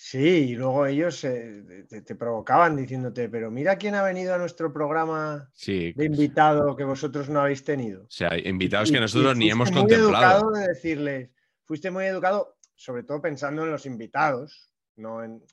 Sí, 0.00 0.50
y 0.50 0.54
luego 0.54 0.86
ellos 0.86 1.24
eh, 1.24 1.84
te, 1.88 2.02
te 2.02 2.14
provocaban 2.14 2.76
diciéndote, 2.76 3.28
pero 3.28 3.50
mira 3.50 3.74
quién 3.76 3.96
ha 3.96 4.02
venido 4.04 4.32
a 4.32 4.38
nuestro 4.38 4.72
programa 4.72 5.50
Sí. 5.54 5.92
de 5.92 6.04
invitado 6.04 6.76
que 6.76 6.84
vosotros 6.84 7.28
no 7.28 7.40
habéis 7.40 7.64
tenido. 7.64 8.04
O 8.04 8.10
sea, 8.10 8.38
invitados 8.38 8.90
Y- 8.90 8.92
que 8.92 8.98
y 8.98 9.00
nosotros 9.00 9.36
ni 9.36 9.50
fuiste 9.50 9.52
hemos 9.52 9.72
muy 9.72 9.80
contemplado. 9.80 10.36
educado 10.38 10.52
de 10.52 10.68
decirles, 10.68 11.30
fuiste 11.64 11.90
muy 11.90 12.04
educado, 12.04 12.56
sobre 12.76 13.02
todo 13.02 13.20
pensando 13.20 13.64
en 13.64 13.72
los 13.72 13.86
invitados, 13.86 14.72
no 14.94 15.24
en, 15.24 15.44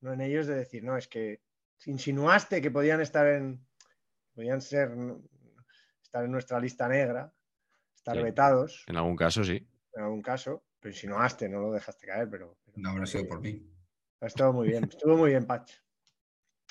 no 0.00 0.12
en 0.12 0.22
ellos 0.22 0.48
de 0.48 0.56
decir, 0.56 0.82
no, 0.82 0.96
es 0.96 1.06
que 1.06 1.40
insinuaste 1.86 2.60
que 2.60 2.72
podían 2.72 3.00
estar 3.00 3.28
en, 3.28 3.64
podían 4.34 4.60
ser, 4.60 4.90
estar 6.02 6.24
en 6.24 6.32
nuestra 6.32 6.58
lista 6.58 6.88
negra, 6.88 7.32
estar 7.94 8.16
Sí. 8.16 8.22
vetados, 8.24 8.84
En 8.88 8.96
algún 8.96 9.14
caso, 9.14 9.44
sí. 9.44 9.64
en 9.94 10.02
algún 10.02 10.20
caso, 10.22 10.64
pero 10.80 10.92
insinuaste, 10.92 11.48
no 11.48 11.60
lo 11.60 11.70
dejaste 11.70 12.08
caer, 12.08 12.28
pero- 12.28 12.58
No 12.78 12.90
habrá 12.90 13.06
sido 13.06 13.26
por 13.26 13.40
mí. 13.40 13.60
Ha 14.20 14.26
estado 14.26 14.52
muy 14.52 14.68
bien. 14.68 14.84
Estuvo 14.84 15.16
muy 15.16 15.30
bien, 15.30 15.46
Patch. 15.46 15.72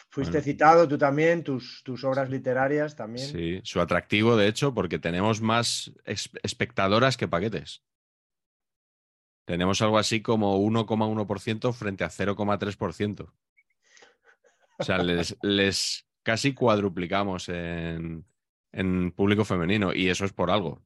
Fuiste 0.09 0.37
Bueno. 0.37 0.43
citado 0.43 0.87
tú 0.87 0.97
también, 0.97 1.43
tus, 1.43 1.83
tus 1.83 2.03
obras 2.03 2.29
literarias 2.29 2.95
también. 2.95 3.27
Sí, 3.27 3.59
su 3.63 3.81
atractivo, 3.81 4.37
de 4.37 4.47
hecho, 4.47 4.73
porque 4.73 4.99
tenemos 4.99 5.41
más 5.41 5.91
espectadoras 6.05 7.17
que 7.17 7.27
paquetes. 7.27 7.83
Tenemos 9.45 9.81
algo 9.81 9.97
así 9.97 10.21
como 10.21 10.57
1,1% 10.59 11.73
frente 11.73 12.03
a 12.03 12.09
0,3%. 12.09 13.33
O 14.79 14.83
sea, 14.83 14.97
les, 14.99 15.37
les 15.41 16.07
casi 16.23 16.53
cuadruplicamos 16.53 17.49
en, 17.49 18.25
en 18.71 19.11
público 19.11 19.43
femenino 19.45 19.93
y 19.93 20.09
eso 20.09 20.25
es 20.25 20.33
por 20.33 20.51
algo. 20.51 20.85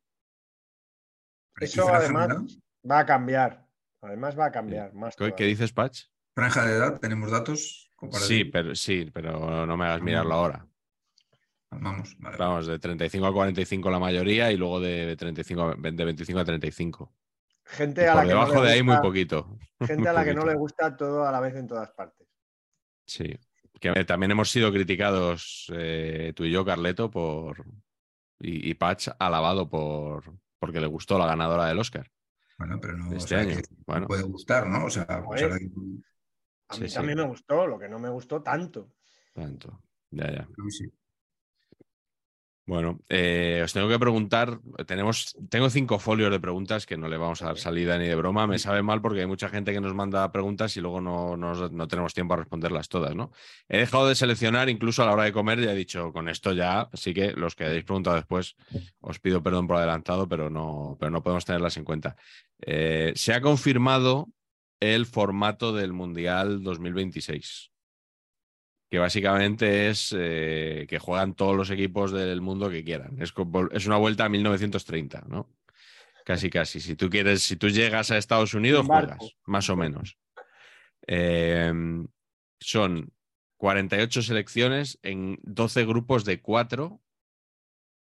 ¿Y 1.60 1.66
Eso 1.66 1.88
además 1.94 2.60
va 2.90 3.00
a 3.00 3.06
cambiar. 3.06 3.71
Además 4.02 4.38
va 4.38 4.48
a 4.48 4.52
cambiar 4.52 4.94
más. 4.94 5.16
¿Qué, 5.16 5.46
dices, 5.46 5.72
Patch? 5.72 6.06
Franja 6.34 6.66
de 6.66 6.76
edad, 6.78 7.00
tenemos 7.00 7.32
datos. 7.32 7.90
Sí, 8.14 8.46
pero, 8.46 8.74
sí, 8.74 9.10
pero 9.14 9.66
no 9.66 9.78
me 9.78 9.86
hagas 9.86 10.02
mirarlo 10.02 10.34
ahora. 10.34 10.68
Vamos, 11.70 12.16
vale. 12.18 12.38
Vamos, 12.38 12.68
de 12.68 12.80
35 12.80 13.28
a 13.28 13.34
45 13.34 13.92
la 13.92 14.00
mayoría 14.00 14.52
y 14.52 14.58
luego 14.58 14.80
de, 14.80 15.16
35 15.16 15.62
a- 15.62 15.76
de 15.76 16.06
25 16.06 16.40
a 16.40 16.46
35. 16.46 17.14
Y 17.64 17.70
Gente 17.76 18.08
a 18.08 18.16
la 18.16 18.22
por 18.22 18.22
que 18.22 18.34
no 18.34 18.40
debajo 18.40 18.62
le 18.64 18.68
de 18.68 18.74
ahí 18.74 18.84
muy 18.84 18.98
poquito. 18.98 19.58
Gente 19.80 19.96
muy 20.02 20.08
a 20.08 20.14
la 20.14 20.26
que 20.26 20.34
no 20.34 20.46
le 20.46 20.56
gusta 20.56 20.98
todo 20.98 21.26
a 21.26 21.32
la 21.32 21.40
vez 21.40 21.56
en 21.56 21.68
todas 21.68 21.92
partes. 21.92 22.28
Sí. 23.06 23.38
Que 23.80 23.90
eh, 23.90 24.04
también 24.06 24.32
hemos 24.32 24.50
sido 24.50 24.72
criticados 24.72 25.72
eh, 25.74 26.34
tú 26.36 26.44
y 26.44 26.52
yo, 26.52 26.66
Carleto, 26.66 27.10
por. 27.12 27.64
Y, 28.40 28.70
y 28.70 28.74
Patch 28.74 29.10
alabado 29.20 29.70
por. 29.70 30.24
porque 30.60 30.82
le 30.82 30.88
gustó 30.88 31.18
la 31.20 31.28
ganadora 31.28 31.68
del 31.68 31.80
Oscar 31.80 32.10
Bueno, 32.62 32.80
pero 32.80 32.96
no. 32.96 33.10
de 33.10 33.16
o 33.16 33.18
este 33.18 33.30
sea, 33.30 33.40
año. 33.40 33.56
que 33.58 33.64
Bueno, 33.88 34.08
puede 34.08 34.22
gustar, 34.24 34.68
¿no? 34.68 34.86
O 34.86 34.90
sea, 34.90 35.04
a 35.10 35.22
Joder. 35.24 35.50
pesar 35.50 35.54
de 35.54 35.60
que- 35.60 35.76
A 36.70 36.76
Sí, 36.76 36.82
mí 36.84 36.90
sí. 36.90 36.96
también 36.96 37.18
me 37.18 37.28
gustó, 37.28 37.66
lo 37.66 37.80
que 37.80 37.90
no 37.90 37.98
me 38.00 38.10
gustó 38.10 38.42
tanto. 38.44 38.94
tanto. 39.34 39.82
Ya, 40.12 40.32
ya. 40.32 40.48
sí. 40.70 40.92
Bueno, 42.68 43.00
eh, 43.10 43.62
os 43.66 43.74
tengo 43.74 43.90
que 43.90 44.00
preguntar. 44.00 44.60
Tenemos, 44.86 45.36
tengo 45.50 45.70
cinco 45.70 46.00
folios 46.00 46.32
de 46.32 46.40
preguntas 46.40 46.86
que 46.86 46.96
no 46.96 47.10
le 47.10 47.18
vamos 47.18 47.42
a 47.42 47.48
dar 47.48 47.58
salida 47.58 47.98
ni 47.98 48.08
de 48.08 48.16
broma. 48.16 48.48
Me 48.48 48.60
sabe 48.60 48.82
mal 48.84 49.02
porque 49.02 49.20
hay 49.22 49.26
mucha 49.26 49.50
gente 49.50 49.74
que 49.74 49.82
nos 49.82 49.94
manda 49.96 50.32
preguntas 50.32 50.78
y 50.78 50.80
luego 50.82 51.02
no, 51.02 51.36
no- 51.36 51.70
no 51.70 51.88
tenemos 51.88 52.14
tiempo 52.14 52.36
a 52.36 52.38
responderlas 52.38 52.88
todas, 52.88 53.16
¿no? 53.16 53.32
He 53.68 53.80
dejado 53.80 54.08
de 54.08 54.16
seleccionar, 54.16 54.70
incluso 54.70 55.02
a 55.02 55.08
la 55.08 55.14
hora 55.14 55.24
de 55.24 55.34
comer, 55.34 55.60
ya 55.60 55.74
he 55.74 55.76
dicho 55.76 56.14
con 56.14 56.30
esto 56.30 56.54
ya, 56.54 56.82
así 56.94 57.14
que 57.14 57.32
los 57.34 57.56
que 57.56 57.66
hayáis 57.66 57.84
preguntado 57.84 58.16
después, 58.16 58.56
os 59.02 59.20
pido 59.20 59.42
perdón 59.44 59.68
por 59.68 59.78
adelantado, 59.78 60.30
pero 60.30 60.50
no, 60.50 60.96
pero 61.00 61.10
no 61.12 61.24
podemos 61.24 61.44
tenerlas 61.46 61.76
en 61.78 61.84
cuenta. 61.84 62.16
Eh, 62.62 63.12
se 63.16 63.34
ha 63.34 63.42
confirmado 63.42 64.30
el 64.80 65.08
formato 65.08 65.74
del 65.74 65.94
Mundial 65.94 66.64
2026 66.64 67.71
que 68.92 69.00
básicamente 69.00 69.90
es 69.90 70.14
eh, 70.18 70.86
que 70.90 71.00
juegan 71.00 71.34
todos 71.34 71.56
los 71.56 71.70
equipos 71.70 72.12
del 72.12 72.42
mundo 72.42 72.70
que 72.70 72.84
quieran. 72.84 73.16
Es, 73.22 73.34
es 73.72 73.88
una 73.88 73.96
vuelta 73.96 74.26
a 74.26 74.30
1930, 74.30 75.28
¿no? 75.30 75.50
Casi, 76.26 76.50
casi. 76.50 76.82
Si 76.82 76.98
tú 76.98 77.10
quieres, 77.10 77.42
si 77.42 77.56
tú 77.56 77.70
llegas 77.70 78.12
a 78.12 78.18
Estados 78.18 78.54
Unidos, 78.54 78.86
juegas, 78.86 79.18
más 79.46 79.70
o 79.70 79.78
menos. 79.78 80.18
Eh, 81.08 81.72
son 82.60 83.14
48 83.56 84.24
selecciones 84.24 85.00
en 85.04 85.40
12 85.44 85.86
grupos 85.86 86.26
de 86.26 86.42
4, 86.42 87.02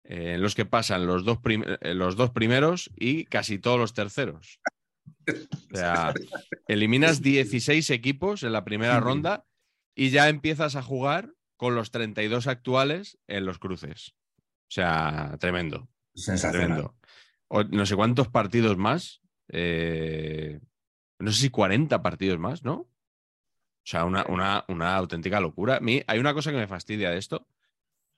en 0.03 0.41
los 0.41 0.53
que 0.53 0.65
pasan 0.65 1.07
los 1.07 1.23
dos, 1.23 1.39
eh, 1.45 1.93
los 1.93 2.17
dos 2.17 2.31
primeros 2.31 2.91
y 2.97 3.23
casi 3.23 3.57
todos 3.57 3.79
los 3.79 3.93
terceros. 3.93 4.59
O 5.71 5.77
sea, 5.77 6.13
eliminas 6.67 7.21
16 7.21 7.89
equipos 7.89 8.43
en 8.43 8.51
la 8.51 8.65
primera 8.65 8.99
ronda 8.99 9.45
y 9.95 10.09
ya 10.09 10.29
empiezas 10.29 10.75
a 10.75 10.81
jugar 10.83 11.33
con 11.57 11.75
los 11.75 11.91
32 11.91 12.47
actuales 12.47 13.17
en 13.27 13.45
los 13.45 13.59
cruces. 13.59 14.15
O 14.67 14.71
sea, 14.73 15.38
tremendo, 15.39 15.87
Sensacional. 16.15 16.68
tremendo. 16.68 16.96
O- 17.48 17.63
no 17.63 17.85
sé 17.85 17.96
cuántos 17.96 18.27
partidos 18.29 18.77
más. 18.77 19.22
eh, 19.50 20.59
no 21.20 21.31
sé 21.31 21.41
si 21.41 21.50
40 21.50 22.01
partidos 22.01 22.39
más, 22.39 22.63
¿no? 22.63 22.74
O 22.75 22.89
sea, 23.85 24.05
una, 24.05 24.25
una, 24.29 24.65
una 24.68 24.96
auténtica 24.96 25.39
locura. 25.41 25.77
A 25.77 25.79
mí 25.79 26.01
hay 26.07 26.20
una 26.20 26.33
cosa 26.33 26.51
que 26.51 26.57
me 26.57 26.68
fastidia 26.68 27.11
de 27.11 27.18
esto, 27.18 27.48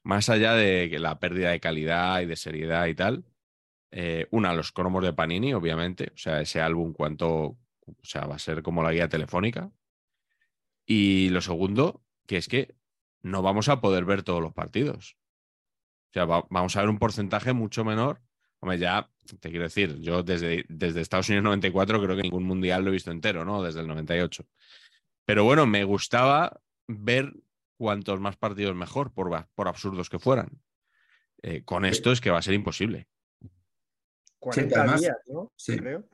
más 0.04 0.30
allá 0.30 0.54
de 0.54 0.88
que 0.89 1.00
la 1.00 1.19
pérdida 1.19 1.50
de 1.50 1.60
calidad 1.60 2.21
y 2.21 2.26
de 2.28 2.36
seriedad 2.36 2.86
y 2.88 2.95
tal. 2.95 3.26
eh, 3.91 4.28
una, 4.32 4.54
los 4.54 4.71
cromos 4.71 5.04
de 5.04 5.13
Panini, 5.13 5.54
obviamente. 5.54 6.12
O 6.13 6.17
sea, 6.17 6.41
ese 6.41 6.62
álbum, 6.62 6.93
cuánto. 6.93 7.30
O 7.88 8.04
sea, 8.04 8.26
va 8.28 8.36
a 8.36 8.39
ser 8.39 8.62
como 8.63 8.82
la 8.84 8.91
guía 8.91 9.10
telefónica. 9.10 9.69
Y 10.86 11.30
lo 11.30 11.41
segundo, 11.41 12.04
que 12.28 12.38
es 12.38 12.48
que 12.48 12.76
no 13.21 13.41
vamos 13.41 13.69
a 13.69 13.82
poder 13.82 14.06
ver 14.06 14.24
todos 14.24 14.41
los 14.41 14.54
partidos. 14.54 15.17
O 16.10 16.13
sea, 16.13 16.26
va- 16.26 16.45
vamos 16.50 16.76
a 16.76 16.82
ver 16.82 16.89
un 16.89 17.00
porcentaje 17.00 17.54
mucho 17.54 17.84
menor. 17.84 18.21
Hombre, 18.60 18.78
ya 18.80 19.10
te 19.39 19.50
quiero 19.50 19.63
decir, 19.63 20.00
yo 20.00 20.24
desde, 20.24 20.65
desde 20.69 21.02
Estados 21.02 21.28
Unidos 21.30 21.43
94 21.43 22.02
creo 22.02 22.15
que 22.15 22.21
ningún 22.24 22.43
mundial 22.43 22.84
lo 22.84 22.89
he 22.89 22.93
visto 22.93 23.12
entero, 23.12 23.43
¿no? 23.45 23.62
Desde 23.63 23.82
el 23.82 23.88
98. 23.88 24.48
Pero 25.26 25.43
bueno, 25.43 25.65
me 25.65 25.84
gustaba 25.84 26.62
ver 26.88 27.34
cuantos 27.78 28.19
más 28.19 28.38
partidos 28.38 28.76
mejor, 28.76 29.12
por, 29.12 29.48
por 29.56 29.67
absurdos 29.67 30.10
que 30.10 30.19
fueran. 30.19 30.62
Eh, 31.41 31.63
con 31.63 31.84
esto 31.86 32.12
es 32.12 32.21
que 32.21 32.30
va 32.32 32.39
a 32.39 32.43
ser 32.43 32.54
imposible. 32.54 33.08
40 34.39 34.80
además- 34.80 35.02
días, 35.02 35.17
¿no? 35.28 35.52
sí. 35.56 35.78
Creo. 35.78 36.08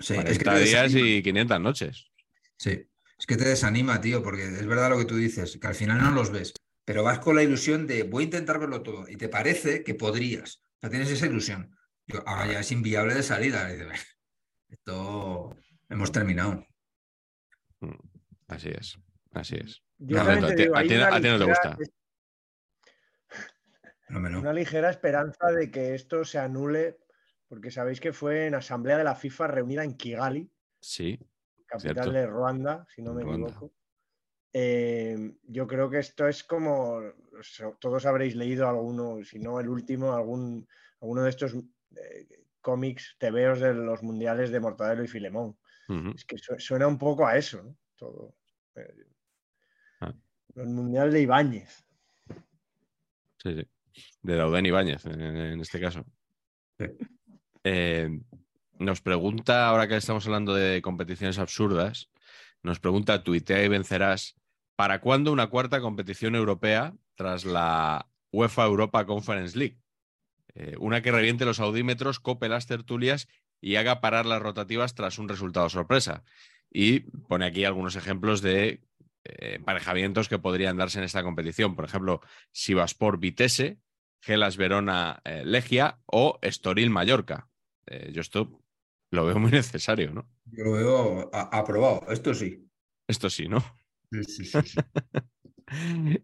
Sí, 0.00 0.14
40 0.14 0.30
es 0.32 0.38
que 0.38 0.44
te 0.44 0.58
días 0.64 0.94
y 0.94 1.22
500 1.22 1.60
noches. 1.60 2.10
Sí, 2.56 2.86
es 3.18 3.26
que 3.26 3.36
te 3.36 3.44
desanima, 3.48 4.00
tío, 4.00 4.22
porque 4.22 4.44
es 4.44 4.66
verdad 4.66 4.90
lo 4.90 4.98
que 4.98 5.04
tú 5.04 5.16
dices, 5.16 5.58
que 5.60 5.66
al 5.66 5.74
final 5.74 5.98
no 6.02 6.10
los 6.12 6.30
ves, 6.30 6.52
pero 6.84 7.02
vas 7.02 7.18
con 7.18 7.36
la 7.36 7.42
ilusión 7.42 7.86
de 7.86 8.04
voy 8.04 8.22
a 8.22 8.26
intentar 8.26 8.58
verlo 8.58 8.82
todo 8.82 9.08
y 9.08 9.16
te 9.16 9.28
parece 9.28 9.82
que 9.84 9.94
podrías. 9.94 10.62
O 10.76 10.80
sea, 10.80 10.90
tienes 10.90 11.10
esa 11.10 11.26
ilusión. 11.26 11.76
Yo, 12.06 12.22
ahora 12.26 12.46
ya 12.52 12.60
es 12.60 12.72
inviable 12.72 13.14
de 13.14 13.22
salida. 13.22 13.68
Esto 14.68 15.56
hemos 15.88 16.12
terminado. 16.12 16.64
Mm, 17.80 17.94
Así 18.46 18.70
es, 18.70 18.98
así 19.32 19.56
es. 19.56 19.82
Yo 19.98 20.16
No, 20.18 20.24
también 20.24 20.44
a 20.44 20.48
te 20.48 20.54
ti- 20.54 20.62
digo, 20.62 20.76
a 20.76 20.78
hay 20.78 20.88
ti- 20.88 20.94
una 20.94 21.08
a 21.08 21.20
ti 21.20 21.26
no 21.28 21.38
te 21.38 21.44
ligera- 21.44 21.48
gusta. 21.48 21.78
No. 24.08 24.38
Una 24.40 24.52
ligera 24.54 24.88
esperanza 24.90 25.48
de 25.52 25.70
que 25.70 25.94
esto 25.94 26.24
se 26.24 26.38
anule, 26.38 26.96
porque 27.46 27.70
sabéis 27.70 28.00
que 28.00 28.14
fue 28.14 28.46
en 28.46 28.54
asamblea 28.54 28.96
de 28.96 29.04
la 29.04 29.14
FIFA 29.14 29.48
reunida 29.48 29.84
en 29.84 29.96
Kigali, 29.98 30.50
Sí, 30.80 31.18
capital 31.68 31.94
Cierto. 31.94 32.12
de 32.12 32.26
Ruanda, 32.26 32.86
si 32.94 33.02
no 33.02 33.14
me 33.14 33.22
Ruanda. 33.22 33.48
equivoco. 33.48 33.72
Eh, 34.52 35.36
yo 35.44 35.66
creo 35.66 35.88
que 35.90 35.98
esto 35.98 36.26
es 36.26 36.42
como, 36.42 37.00
todos 37.78 38.06
habréis 38.06 38.34
leído 38.34 38.66
alguno, 38.68 39.22
si 39.22 39.38
no 39.38 39.60
el 39.60 39.68
último, 39.68 40.12
algún, 40.14 40.66
alguno 41.00 41.22
de 41.22 41.30
estos 41.30 41.54
eh, 41.54 42.26
cómics, 42.60 43.14
tebeos 43.18 43.60
de 43.60 43.74
los 43.74 44.02
mundiales 44.02 44.50
de 44.50 44.60
Mortadelo 44.60 45.04
y 45.04 45.08
Filemón. 45.08 45.56
Es 46.14 46.24
que 46.24 46.36
su- 46.38 46.58
suena 46.58 46.86
un 46.86 46.98
poco 46.98 47.26
a 47.26 47.36
eso, 47.36 47.62
¿no? 47.62 47.76
Todo. 47.96 48.34
Eh, 48.74 49.04
Ah. 50.00 50.14
El 50.54 50.66
mundial 50.68 51.10
de 51.12 51.20
Ibáñez. 51.22 51.84
Sí, 53.42 53.54
sí. 53.54 53.68
De 54.22 54.36
Dauden 54.36 54.66
Ibáñez, 54.66 55.04
en, 55.06 55.20
en 55.20 55.60
este 55.60 55.80
caso. 55.80 56.04
Sí. 56.78 56.86
Eh, 57.64 58.20
nos 58.78 59.00
pregunta, 59.00 59.68
ahora 59.68 59.88
que 59.88 59.96
estamos 59.96 60.26
hablando 60.26 60.54
de 60.54 60.82
competiciones 60.82 61.38
absurdas, 61.38 62.10
nos 62.62 62.80
pregunta 62.80 63.22
Tuitea 63.22 63.64
y 63.64 63.68
vencerás, 63.68 64.36
¿para 64.76 65.00
cuándo 65.00 65.32
una 65.32 65.48
cuarta 65.48 65.80
competición 65.80 66.34
europea 66.34 66.94
tras 67.14 67.44
la 67.44 68.08
UEFA 68.32 68.64
Europa 68.64 69.06
Conference 69.06 69.58
League? 69.58 69.78
Eh, 70.54 70.76
una 70.78 71.02
que 71.02 71.12
reviente 71.12 71.44
los 71.44 71.60
audímetros, 71.60 72.20
cope 72.20 72.48
las 72.48 72.66
tertulias 72.66 73.28
y 73.60 73.76
haga 73.76 74.00
parar 74.00 74.26
las 74.26 74.42
rotativas 74.42 74.94
tras 74.94 75.18
un 75.18 75.28
resultado 75.28 75.68
sorpresa. 75.68 76.24
Y 76.70 77.00
pone 77.00 77.46
aquí 77.46 77.64
algunos 77.64 77.96
ejemplos 77.96 78.42
de 78.42 78.82
eh, 79.24 79.54
emparejamientos 79.54 80.28
que 80.28 80.38
podrían 80.38 80.76
darse 80.76 80.98
en 80.98 81.04
esta 81.04 81.22
competición. 81.22 81.74
Por 81.76 81.84
ejemplo, 81.84 82.20
Sivaspor 82.52 83.18
Vitesse, 83.18 83.78
Gelas 84.20 84.56
Verona 84.56 85.20
eh, 85.24 85.42
Legia 85.44 86.00
o 86.06 86.38
Estoril 86.42 86.90
Mallorca. 86.90 87.48
Yo 88.12 88.20
esto 88.20 88.60
lo 89.10 89.26
veo 89.26 89.38
muy 89.38 89.50
necesario, 89.50 90.12
¿no? 90.12 90.28
Yo 90.46 90.64
lo 90.64 90.72
veo 90.72 91.30
aprobado. 91.32 92.06
Esto 92.10 92.34
sí. 92.34 92.68
Esto 93.06 93.30
sí, 93.30 93.48
¿no? 93.48 93.60
Sí, 94.10 94.24
sí, 94.24 94.44
sí, 94.44 94.58
sí. 94.64 94.78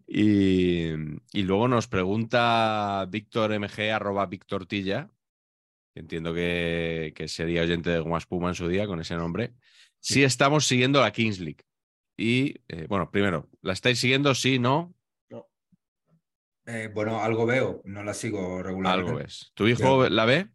Y, 0.07 0.89
y 1.33 1.43
luego 1.43 1.67
nos 1.67 1.87
pregunta 1.87 3.05
Víctor 3.07 3.51
MG, 3.59 3.91
arroba 3.93 4.25
Víctor 4.25 4.65
Tilla, 4.65 5.11
que 5.93 5.99
entiendo 5.99 6.33
que, 6.33 7.13
que 7.15 7.27
sería 7.27 7.61
oyente 7.61 7.91
de 7.91 7.99
Goma 7.99 8.17
Espuma 8.17 8.49
en 8.49 8.55
su 8.55 8.67
día 8.67 8.87
con 8.87 8.99
ese 8.99 9.15
nombre, 9.15 9.53
si 9.99 10.23
estamos 10.23 10.65
siguiendo 10.65 10.99
la 10.99 11.11
Kings 11.11 11.39
League. 11.39 11.63
Y 12.17 12.55
eh, 12.67 12.87
bueno, 12.89 13.11
primero, 13.11 13.47
¿la 13.61 13.73
estáis 13.73 13.99
siguiendo? 13.99 14.33
Sí, 14.33 14.57
no, 14.57 14.95
Eh, 16.67 16.89
bueno, 16.91 17.21
algo 17.21 17.45
veo, 17.45 17.81
no 17.85 18.03
la 18.03 18.15
sigo 18.15 18.63
regularmente. 18.63 19.11
algo 19.11 19.19
es. 19.23 19.51
¿Tu 19.53 19.67
hijo 19.67 20.09
la 20.09 20.25
ve? 20.25 20.49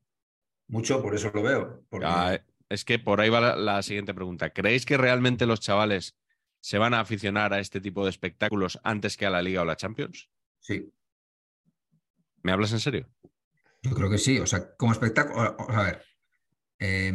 Mucho, 0.70 1.02
por 1.02 1.14
eso 1.14 1.30
lo 1.34 1.42
veo. 1.42 1.84
Porque 1.88 2.06
Ah, 2.08 2.40
es 2.68 2.84
que 2.84 2.98
por 3.00 3.20
ahí 3.20 3.28
va 3.28 3.40
la, 3.40 3.56
la 3.56 3.82
siguiente 3.82 4.14
pregunta. 4.14 4.50
¿Creéis 4.50 4.86
que 4.86 4.96
realmente 4.96 5.46
los 5.46 5.60
chavales 5.60 6.16
se 6.60 6.78
van 6.78 6.94
a 6.94 7.00
aficionar 7.00 7.52
a 7.52 7.58
este 7.58 7.80
tipo 7.80 8.04
de 8.04 8.10
espectáculos 8.10 8.78
antes 8.84 9.16
que 9.16 9.26
a 9.26 9.30
la 9.30 9.42
Liga 9.42 9.62
o 9.62 9.64
la 9.64 9.76
Champions? 9.76 10.30
Sí. 10.60 10.92
¿Me 12.42 12.52
hablas 12.52 12.72
en 12.72 12.80
serio? 12.80 13.08
Yo 13.82 13.90
creo 13.92 14.08
que 14.08 14.18
sí. 14.18 14.38
O 14.38 14.46
sea, 14.46 14.74
como 14.76 14.92
espectáculo. 14.92 15.56
A 15.58 15.82
ver. 15.82 16.04
Eh, 16.78 17.12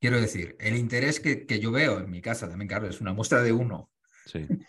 quiero 0.00 0.20
decir, 0.20 0.56
el 0.58 0.76
interés 0.76 1.20
que, 1.20 1.46
que, 1.46 1.60
yo 1.60 1.70
veo 1.70 2.00
en 2.00 2.10
mi 2.10 2.20
casa 2.20 2.48
también, 2.48 2.68
claro, 2.68 2.88
es 2.88 3.00
una 3.00 3.12
muestra 3.12 3.42
de 3.42 3.52
uno. 3.52 3.90
Sí. 4.26 4.46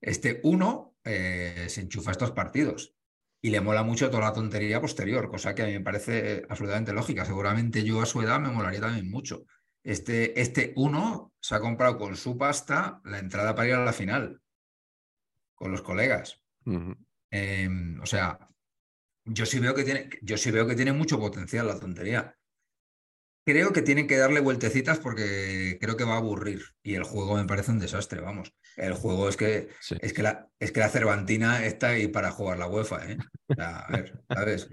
Este 0.00 0.38
uno 0.44 0.96
eh, 1.02 1.66
se 1.68 1.80
enchufa 1.80 2.10
a 2.10 2.12
estos 2.12 2.30
partidos 2.30 2.94
y 3.40 3.50
le 3.50 3.60
mola 3.60 3.82
mucho 3.82 4.10
toda 4.10 4.24
la 4.24 4.32
tontería 4.32 4.80
posterior, 4.80 5.28
cosa 5.28 5.54
que 5.54 5.62
a 5.62 5.66
mí 5.66 5.72
me 5.72 5.80
parece 5.80 6.44
absolutamente 6.48 6.92
lógica. 6.92 7.24
Seguramente 7.24 7.84
yo 7.84 8.02
a 8.02 8.06
su 8.06 8.20
edad 8.22 8.40
me 8.40 8.50
molaría 8.50 8.80
también 8.80 9.10
mucho. 9.10 9.44
Este, 9.82 10.40
este 10.40 10.72
uno 10.76 11.32
se 11.40 11.54
ha 11.54 11.60
comprado 11.60 11.98
con 11.98 12.16
su 12.16 12.36
pasta 12.36 13.00
la 13.04 13.18
entrada 13.18 13.54
para 13.54 13.68
ir 13.68 13.74
a 13.74 13.84
la 13.84 13.92
final 13.92 14.40
con 15.54 15.70
los 15.70 15.82
colegas. 15.82 16.40
Uh 16.64 16.72
-huh. 16.72 16.96
eh, 17.30 17.68
o 18.02 18.06
sea, 18.06 18.38
yo 19.24 19.46
sí 19.46 19.58
veo 19.60 19.74
que 19.74 19.84
tiene, 19.84 20.08
yo 20.22 20.36
sí 20.36 20.50
veo 20.50 20.66
que 20.66 20.76
tiene 20.76 20.92
mucho 20.92 21.18
potencial 21.18 21.66
la 21.66 21.78
tontería. 21.78 22.34
Creo 23.44 23.72
que 23.72 23.82
tienen 23.82 24.06
que 24.06 24.16
darle 24.18 24.40
vueltecitas 24.40 24.98
porque 24.98 25.78
creo 25.80 25.96
que 25.96 26.04
va 26.04 26.14
a 26.14 26.18
aburrir. 26.18 26.62
Y 26.82 26.94
el 26.94 27.04
juego 27.04 27.36
me 27.36 27.46
parece 27.46 27.70
un 27.70 27.78
desastre, 27.78 28.20
vamos. 28.20 28.52
El 28.78 28.94
juego 28.94 29.28
es 29.28 29.36
que, 29.36 29.68
Sí. 29.80 29.96
es 30.00 30.12
que, 30.12 30.22
la, 30.22 30.48
es 30.58 30.72
que 30.72 30.80
la 30.80 30.88
Cervantina 30.88 31.64
está 31.66 31.88
ahí 31.90 32.06
para 32.08 32.30
jugar 32.30 32.58
la 32.58 32.68
UEFA, 32.68 33.10
¿eh? 33.10 33.18
O 33.48 33.54
sea, 33.54 33.78
a 33.80 33.92
ver, 33.96 34.22
¿sabes? 34.32 34.70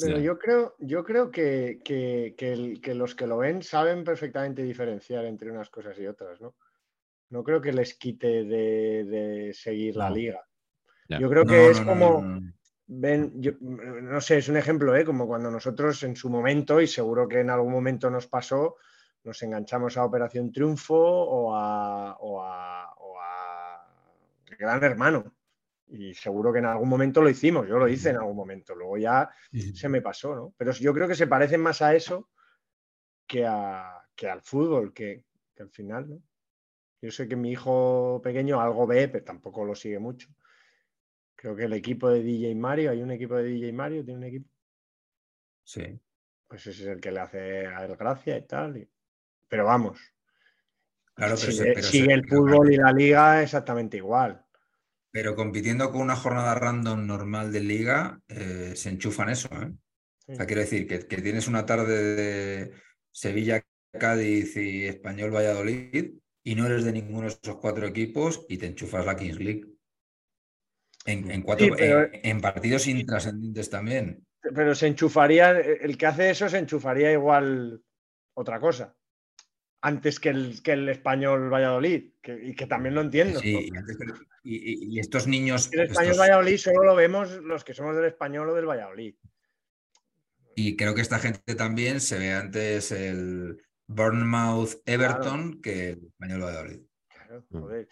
Pero 0.00 0.18
yo 0.20 0.38
creo, 0.38 0.76
yo 0.78 1.02
creo 1.02 1.30
que, 1.30 1.80
que- 1.84 2.34
que 2.36 2.52
el- 2.52 2.80
que 2.80 2.94
los 2.94 3.14
que 3.14 3.26
lo 3.26 3.38
ven 3.38 3.62
saben 3.62 4.04
perfectamente 4.04 4.62
diferenciar 4.62 5.24
entre 5.24 5.50
unas 5.50 5.70
cosas 5.70 5.98
y 5.98 6.06
otras, 6.06 6.40
¿no? 6.40 6.54
No 7.30 7.42
creo 7.42 7.60
que 7.60 7.72
les 7.72 7.94
quite 7.94 8.44
de, 8.44 9.04
de 9.04 9.52
seguir 9.54 9.96
la 9.96 10.08
liga. 10.10 10.40
Ya. 11.08 11.18
Yo 11.18 11.28
creo 11.30 11.44
No, 11.44 11.50
que 11.50 11.70
es 11.70 11.80
no, 11.80 11.86
como, 11.86 12.22
no, 12.22 12.40
no. 12.40 12.52
ven, 12.86 13.32
yo- 13.40 13.52
no 13.60 14.20
sé, 14.20 14.38
es 14.38 14.48
un 14.48 14.56
ejemplo, 14.58 14.94
¿eh? 14.94 15.04
Como 15.04 15.26
cuando 15.26 15.50
nosotros 15.50 16.02
en 16.04 16.14
su 16.16 16.28
momento, 16.30 16.80
y 16.80 16.86
seguro 16.86 17.26
que 17.26 17.40
en 17.40 17.50
algún 17.50 17.72
momento 17.72 18.08
nos 18.10 18.26
pasó, 18.26 18.76
nos 19.24 19.42
enganchamos 19.42 19.96
a 19.96 20.04
Operación 20.04 20.52
Triunfo 20.52 21.54
a, 21.56 22.16
o 22.20 22.40
a 22.42 22.94
Gran 24.58 24.82
Hermano. 24.82 25.34
Y 25.90 26.12
seguro 26.12 26.52
que 26.52 26.58
en 26.58 26.66
algún 26.66 26.88
momento 26.88 27.22
lo 27.22 27.30
hicimos, 27.30 27.66
yo 27.66 27.78
lo 27.78 27.88
hice 27.88 28.10
en 28.10 28.16
algún 28.16 28.36
momento, 28.36 28.74
luego 28.74 28.98
ya 28.98 29.30
se 29.74 29.88
me 29.88 30.02
pasó, 30.02 30.34
¿no? 30.34 30.54
Pero 30.58 30.72
yo 30.72 30.92
creo 30.92 31.08
que 31.08 31.14
se 31.14 31.26
parecen 31.26 31.62
más 31.62 31.80
a 31.80 31.94
eso 31.94 32.28
que, 33.26 33.46
a, 33.46 33.98
que 34.14 34.28
al 34.28 34.42
fútbol, 34.42 34.92
que, 34.92 35.24
que 35.54 35.62
al 35.62 35.70
final, 35.70 36.10
¿no? 36.10 36.22
Yo 37.00 37.10
sé 37.10 37.26
que 37.28 37.36
mi 37.36 37.52
hijo 37.52 38.20
pequeño 38.22 38.60
algo 38.60 38.86
ve, 38.86 39.08
pero 39.08 39.24
tampoco 39.24 39.64
lo 39.64 39.74
sigue 39.74 39.98
mucho. 39.98 40.28
Creo 41.36 41.54
que 41.56 41.64
el 41.64 41.72
equipo 41.72 42.10
de 42.10 42.22
DJ 42.22 42.54
Mario, 42.56 42.90
hay 42.90 43.00
un 43.00 43.12
equipo 43.12 43.36
de 43.36 43.44
DJ 43.44 43.72
Mario, 43.72 44.04
tiene 44.04 44.18
un 44.18 44.24
equipo, 44.24 44.50
Sí. 45.62 45.98
pues 46.48 46.66
ese 46.66 46.82
es 46.82 46.88
el 46.88 47.00
que 47.00 47.12
le 47.12 47.20
hace 47.20 47.66
a 47.66 47.84
él 47.86 47.96
gracia 47.96 48.36
y 48.36 48.42
tal. 48.46 48.76
y- 48.76 48.90
Pero 49.48 49.64
vamos, 49.64 49.98
Claro, 51.14 51.34
pero, 51.40 51.52
se- 51.52 51.52
sigue, 51.82 51.82
se- 51.82 52.12
el 52.12 52.28
fútbol 52.28 52.72
y 52.72 52.76
la 52.76 52.92
liga 52.92 53.42
exactamente 53.42 53.96
igual. 53.96 54.44
Pero 55.10 55.34
compitiendo 55.34 55.90
con 55.90 56.02
una 56.02 56.16
jornada 56.16 56.54
random 56.54 57.06
normal 57.06 57.52
de 57.52 57.60
liga, 57.60 58.20
eh, 58.28 58.72
se 58.76 58.90
enchufan 58.90 59.30
eso, 59.30 59.48
¿eh? 59.52 59.72
O 60.28 60.34
sea, 60.34 60.44
quiero 60.46 60.60
decir 60.60 60.86
que, 60.86 61.06
que 61.06 61.22
tienes 61.22 61.48
una 61.48 61.64
tarde 61.64 62.14
de 62.14 62.72
Sevilla, 63.10 63.62
Cádiz 63.98 64.56
y 64.56 64.84
Español 64.84 65.34
Valladolid 65.34 66.12
y 66.44 66.54
no 66.54 66.66
eres 66.66 66.84
de 66.84 66.92
ninguno 66.92 67.22
de 67.22 67.28
esos 67.28 67.56
cuatro 67.56 67.86
equipos 67.86 68.44
y 68.48 68.58
te 68.58 68.66
enchufas 68.66 69.06
la 69.06 69.16
Kings 69.16 69.38
League. 69.38 69.64
En, 71.06 71.30
en 71.30 71.40
cuatro, 71.42 71.64
Sí, 71.66 71.72
pero- 71.76 72.02
en, 72.04 72.20
en 72.22 72.40
partidos 72.42 72.86
intrascendentes 72.86 73.70
también. 73.70 74.26
Pero 74.54 74.74
se 74.74 74.86
enchufaría, 74.86 75.50
el 75.50 75.96
que 75.96 76.06
hace 76.06 76.30
eso 76.30 76.48
se 76.48 76.58
enchufaría 76.58 77.10
igual 77.12 77.82
otra 78.34 78.60
cosa. 78.60 78.94
Antes 79.80 80.18
que 80.18 80.30
el, 80.30 80.60
que 80.62 80.72
el 80.72 80.88
español 80.88 81.52
Valladolid, 81.52 82.12
que, 82.20 82.38
y 82.48 82.54
que 82.56 82.66
también 82.66 82.94
lo 82.96 83.00
entiendo. 83.00 83.38
Sí, 83.38 83.70
y, 84.42 84.98
estos 84.98 85.26
niños. 85.28 85.70
el 85.72 85.80
español 85.82 86.10
estos- 86.12 86.18
Valladolid 86.26 86.56
solo 86.56 86.82
lo 86.84 86.96
vemos 86.96 87.30
los 87.42 87.62
que 87.64 87.74
somos 87.74 87.94
del 87.94 88.06
español 88.06 88.48
o 88.50 88.54
del 88.54 88.66
Valladolid. 88.66 89.14
y 90.56 90.76
creo 90.76 90.92
que 90.94 91.02
esta 91.02 91.20
gente 91.20 91.54
también 91.54 92.00
se 92.00 92.18
ve 92.18 92.32
antes 92.32 92.90
el 92.90 93.62
Bournemouth 93.86 94.82
Everton 94.86 95.60
que 95.62 95.90
el 95.90 96.06
español 96.06 96.42
Valladolid. 96.42 96.80
Claro, 97.08 97.44
Mm. 97.50 97.60
joder. 97.60 97.88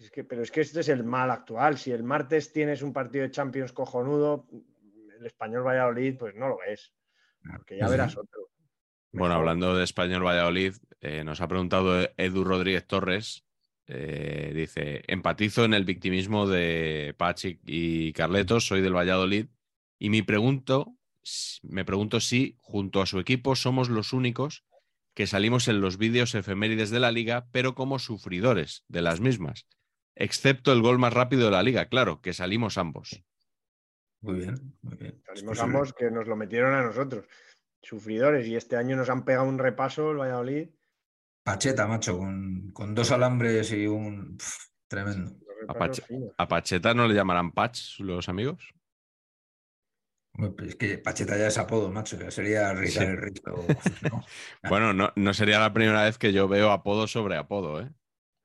Es 0.00 0.10
que, 0.10 0.24
pero 0.24 0.42
es 0.42 0.50
que 0.50 0.60
este 0.62 0.80
es 0.80 0.88
el 0.88 1.04
mal 1.04 1.30
actual. 1.30 1.78
Si 1.78 1.92
el 1.92 2.02
martes 2.02 2.52
tienes 2.52 2.82
un 2.82 2.92
partido 2.92 3.22
de 3.24 3.30
Champions 3.30 3.72
cojonudo, 3.72 4.48
el 5.18 5.26
español 5.26 5.64
Valladolid, 5.66 6.16
pues 6.18 6.34
no 6.34 6.48
lo 6.48 6.58
ves. 6.58 6.92
Porque 7.56 7.76
ya 7.78 7.88
verás 7.88 8.16
otro. 8.16 8.48
Bueno, 9.12 9.34
Mejor. 9.34 9.40
hablando 9.40 9.76
de 9.76 9.84
Español 9.84 10.24
Valladolid, 10.24 10.74
eh, 11.00 11.24
nos 11.24 11.40
ha 11.40 11.48
preguntado 11.48 12.08
Edu 12.16 12.44
Rodríguez 12.44 12.86
Torres. 12.86 13.44
eh, 13.86 14.52
dice: 14.54 15.02
Empatizo 15.06 15.64
en 15.64 15.72
el 15.74 15.84
victimismo 15.84 16.46
de 16.46 17.14
Pachi 17.16 17.60
y 17.66 18.12
Carletos, 18.12 18.66
soy 18.66 18.82
del 18.82 18.94
Valladolid. 18.94 19.46
Y 19.98 20.10
me 20.10 20.22
pregunto, 20.24 20.94
me 21.62 21.84
pregunto 21.84 22.20
si, 22.20 22.56
junto 22.60 23.00
a 23.00 23.06
su 23.06 23.18
equipo, 23.18 23.56
somos 23.56 23.88
los 23.88 24.12
únicos 24.12 24.64
que 25.14 25.26
salimos 25.26 25.68
en 25.68 25.80
los 25.80 25.96
vídeos 25.98 26.34
efemérides 26.34 26.90
de 26.90 27.00
la 27.00 27.10
liga, 27.12 27.48
pero 27.50 27.74
como 27.74 27.98
sufridores 27.98 28.84
de 28.88 29.02
las 29.02 29.20
mismas. 29.20 29.66
Excepto 30.14 30.72
el 30.72 30.82
gol 30.82 30.98
más 30.98 31.12
rápido 31.14 31.46
de 31.46 31.52
la 31.52 31.62
liga, 31.62 31.88
claro, 31.88 32.20
que 32.20 32.32
salimos 32.34 32.76
ambos. 32.78 33.24
Muy 34.20 34.34
bien, 34.40 34.76
muy 34.82 34.96
bien. 34.96 35.22
Salimos 35.26 35.58
posible. 35.58 35.62
ambos 35.62 35.92
que 35.94 36.10
nos 36.10 36.26
lo 36.26 36.36
metieron 36.36 36.74
a 36.74 36.82
nosotros. 36.82 37.24
Sufridores. 37.82 38.46
Y 38.46 38.56
este 38.56 38.76
año 38.76 38.96
nos 38.96 39.08
han 39.10 39.24
pegado 39.24 39.48
un 39.48 39.58
repaso 39.58 40.10
el 40.10 40.18
Valladolid. 40.18 40.68
Pacheta, 41.44 41.86
macho, 41.86 42.18
con, 42.18 42.70
con 42.72 42.94
dos 42.94 43.10
alambres 43.10 43.72
y 43.72 43.86
un. 43.86 44.36
tremendo. 44.88 45.36
A, 45.68 45.74
Pache- 45.74 46.04
Pacheta 46.48 46.94
no 46.94 47.06
le 47.08 47.14
llamarán 47.14 47.52
Patch 47.52 48.00
los 48.00 48.28
amigos. 48.28 48.72
Es 50.64 50.76
que 50.76 50.98
Pacheta 50.98 51.36
ya 51.36 51.48
es 51.48 51.58
apodo, 51.58 51.90
macho. 51.90 52.16
Ya 52.18 52.30
sería 52.30 52.72
rizar 52.74 53.04
Sí. 53.04 53.10
el 53.10 53.16
rizo. 53.16 53.42
¿no? 54.12 54.24
Bueno, 54.68 54.92
no, 54.92 55.12
no 55.16 55.34
sería 55.34 55.58
la 55.58 55.72
primera 55.72 56.04
vez 56.04 56.16
que 56.18 56.32
yo 56.32 56.46
veo 56.48 56.70
apodo 56.70 57.06
sobre 57.08 57.36
apodo, 57.36 57.80
¿eh? 57.80 57.90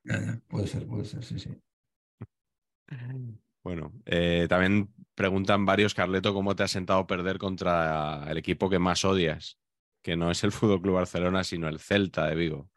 Ya, 0.06 0.20
ya, 0.20 0.42
Puede 0.48 0.68
ser, 0.68 0.88
puede 0.88 1.06
ser, 1.06 1.24
sí, 1.24 1.38
sí. 1.40 1.58
Bueno, 3.64 3.94
eh, 4.06 4.48
también 4.50 4.94
preguntan 5.16 5.66
varios, 5.66 5.94
Carleto, 5.94 6.34
cómo 6.34 6.56
te 6.56 6.64
has 6.64 6.72
sentado 6.72 7.06
perder 7.08 7.38
contra 7.38 8.26
el 8.30 8.38
equipo 8.38 8.70
que 8.70 8.80
más 8.80 9.06
odias, 9.06 9.58
que 10.02 10.16
no 10.16 10.32
es 10.32 10.44
el 10.44 10.52
Fútbol 10.52 10.82
Club 10.82 10.96
Barcelona, 10.96 11.44
sino 11.44 11.68
el 11.68 11.80
Celta 11.80 12.28
de 12.28 12.36
Vigo. 12.36 12.70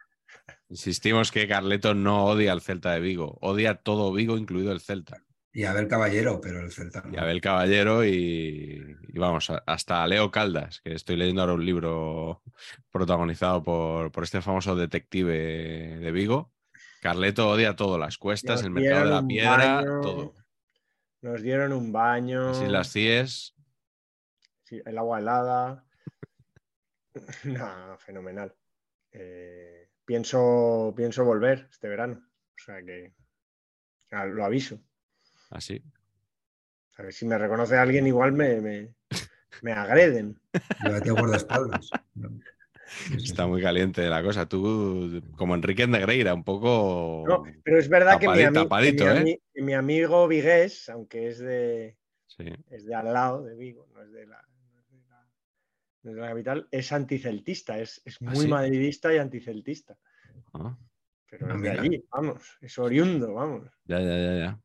Insistimos 0.69 1.31
que 1.33 1.47
Carleto 1.49 1.95
no 1.95 2.25
odia 2.27 2.53
al 2.53 2.61
Celta 2.61 2.93
de 2.93 3.01
Vigo, 3.01 3.39
odia 3.41 3.75
todo 3.77 4.13
Vigo, 4.13 4.37
incluido 4.37 4.73
el 4.73 4.81
Celta. 4.81 5.23
Y 5.53 5.65
Abel 5.65 5.89
Caballero, 5.89 6.39
pero 6.41 6.61
el 6.61 6.71
Celta. 6.71 7.03
no. 7.03 7.15
Y 7.15 7.17
Abel 7.17 7.41
Caballero 7.41 8.05
y, 8.05 8.83
y 9.09 9.19
vamos, 9.19 9.49
a- 9.49 9.63
hasta 9.67 10.07
Leo 10.07 10.31
Caldas, 10.31 10.81
que 10.83 10.93
estoy 10.93 11.17
leyendo 11.17 11.41
ahora 11.41 11.55
un 11.55 11.65
libro 11.65 12.43
protagonizado 12.91 13.63
por, 13.63 14.13
por 14.13 14.25
este 14.25 14.43
famoso 14.43 14.77
detective 14.77 15.99
de 15.99 16.13
Vigo. 16.13 16.53
Carleto 17.01 17.49
odia 17.49 17.75
todo, 17.77 17.97
las 17.99 18.19
cuestas, 18.19 18.63
el 18.65 18.71
mercado 18.71 19.05
de 19.07 19.11
la 19.11 19.27
piedra, 19.27 19.77
baño. 19.77 20.01
todo. 20.03 20.35
Nos 21.27 21.43
dieron 21.43 21.73
un 21.73 21.91
baño. 21.91 22.51
Las 22.51 22.63
Islas 22.63 22.93
Cíes, 22.93 23.55
sí, 24.63 24.81
el 24.87 24.97
agua 24.97 25.19
helada. 25.19 25.85
Nah, 27.45 27.97
fenomenal. 27.97 28.55
Eh, 29.11 29.91
pienso, 30.05 30.95
pienso 30.97 31.25
volver 31.25 31.67
este 31.69 31.89
verano. 31.89 32.23
O 32.23 32.63
sea 32.65 32.81
que 32.81 33.13
ah, 34.13 34.27
lo 34.27 34.45
aviso. 34.45 34.79
así. 35.51 35.83
A 36.97 37.03
ver 37.03 37.13
si 37.13 37.27
me 37.27 37.39
reconoce 37.39 37.77
alguien, 37.77 38.07
igual 38.07 38.31
me, 38.33 38.61
me, 38.61 38.95
me 39.63 39.73
agreden. 39.73 40.41
Llévate 40.85 41.11
a 41.11 41.13
guardaespaldas. 41.13 41.91
Está 43.17 43.47
muy 43.47 43.61
caliente 43.63 44.09
la 44.09 44.23
cosa. 44.23 44.49
Tú, 44.49 45.23
como 45.37 45.55
Enrique 45.55 45.87
Negreira, 45.87 46.35
un 46.35 46.45
poco. 46.45 47.25
No, 47.27 47.45
pero 47.65 47.79
es 47.79 47.89
verdad 47.89 48.19
que 48.19 48.29
mi, 48.29 48.35
Tapadito, 48.35 48.49
ami- 48.49 48.53
que 48.55 48.65
tapadito, 48.65 49.05
mi 49.05 49.33
¿eh? 49.33 49.41
que 49.55 49.63
mi 49.63 49.75
amigo 49.75 50.29
Vigués, 50.29 50.89
aunque 50.89 51.29
es 51.29 51.39
de, 51.39 51.97
Sí. 52.27 52.45
es 52.71 52.87
de 52.87 52.95
al 52.95 53.13
lado 53.13 53.43
de 53.43 53.57
Vigo, 53.57 53.87
no 53.95 54.03
es 54.03 54.13
de 54.13 54.27
la, 54.27 54.41
no 54.73 54.81
es 54.81 54.91
de 54.91 54.99
la, 55.09 55.23
no 56.03 56.11
es 56.11 56.17
de 56.17 56.23
la 56.23 56.29
capital, 56.29 56.69
es 56.71 56.93
anticeltista, 56.93 57.79
es, 57.79 58.01
es 58.05 58.21
¿Ah, 58.23 58.33
muy 58.33 58.45
sí? 58.45 58.51
madridista 58.51 59.13
y 59.15 59.19
anticeltista. 59.19 59.97
Ah, 60.53 60.77
Pero 61.31 61.47
Ah, 61.51 61.55
es 61.57 61.63
de 61.63 61.71
mira. 61.71 61.83
allí, 61.83 62.05
vamos, 62.11 62.59
es 62.61 62.79
oriundo, 62.79 63.35
vamos. 63.35 63.69
ya, 63.87 64.01
ya, 64.01 64.17
ya, 64.19 64.37
ya. 64.39 64.61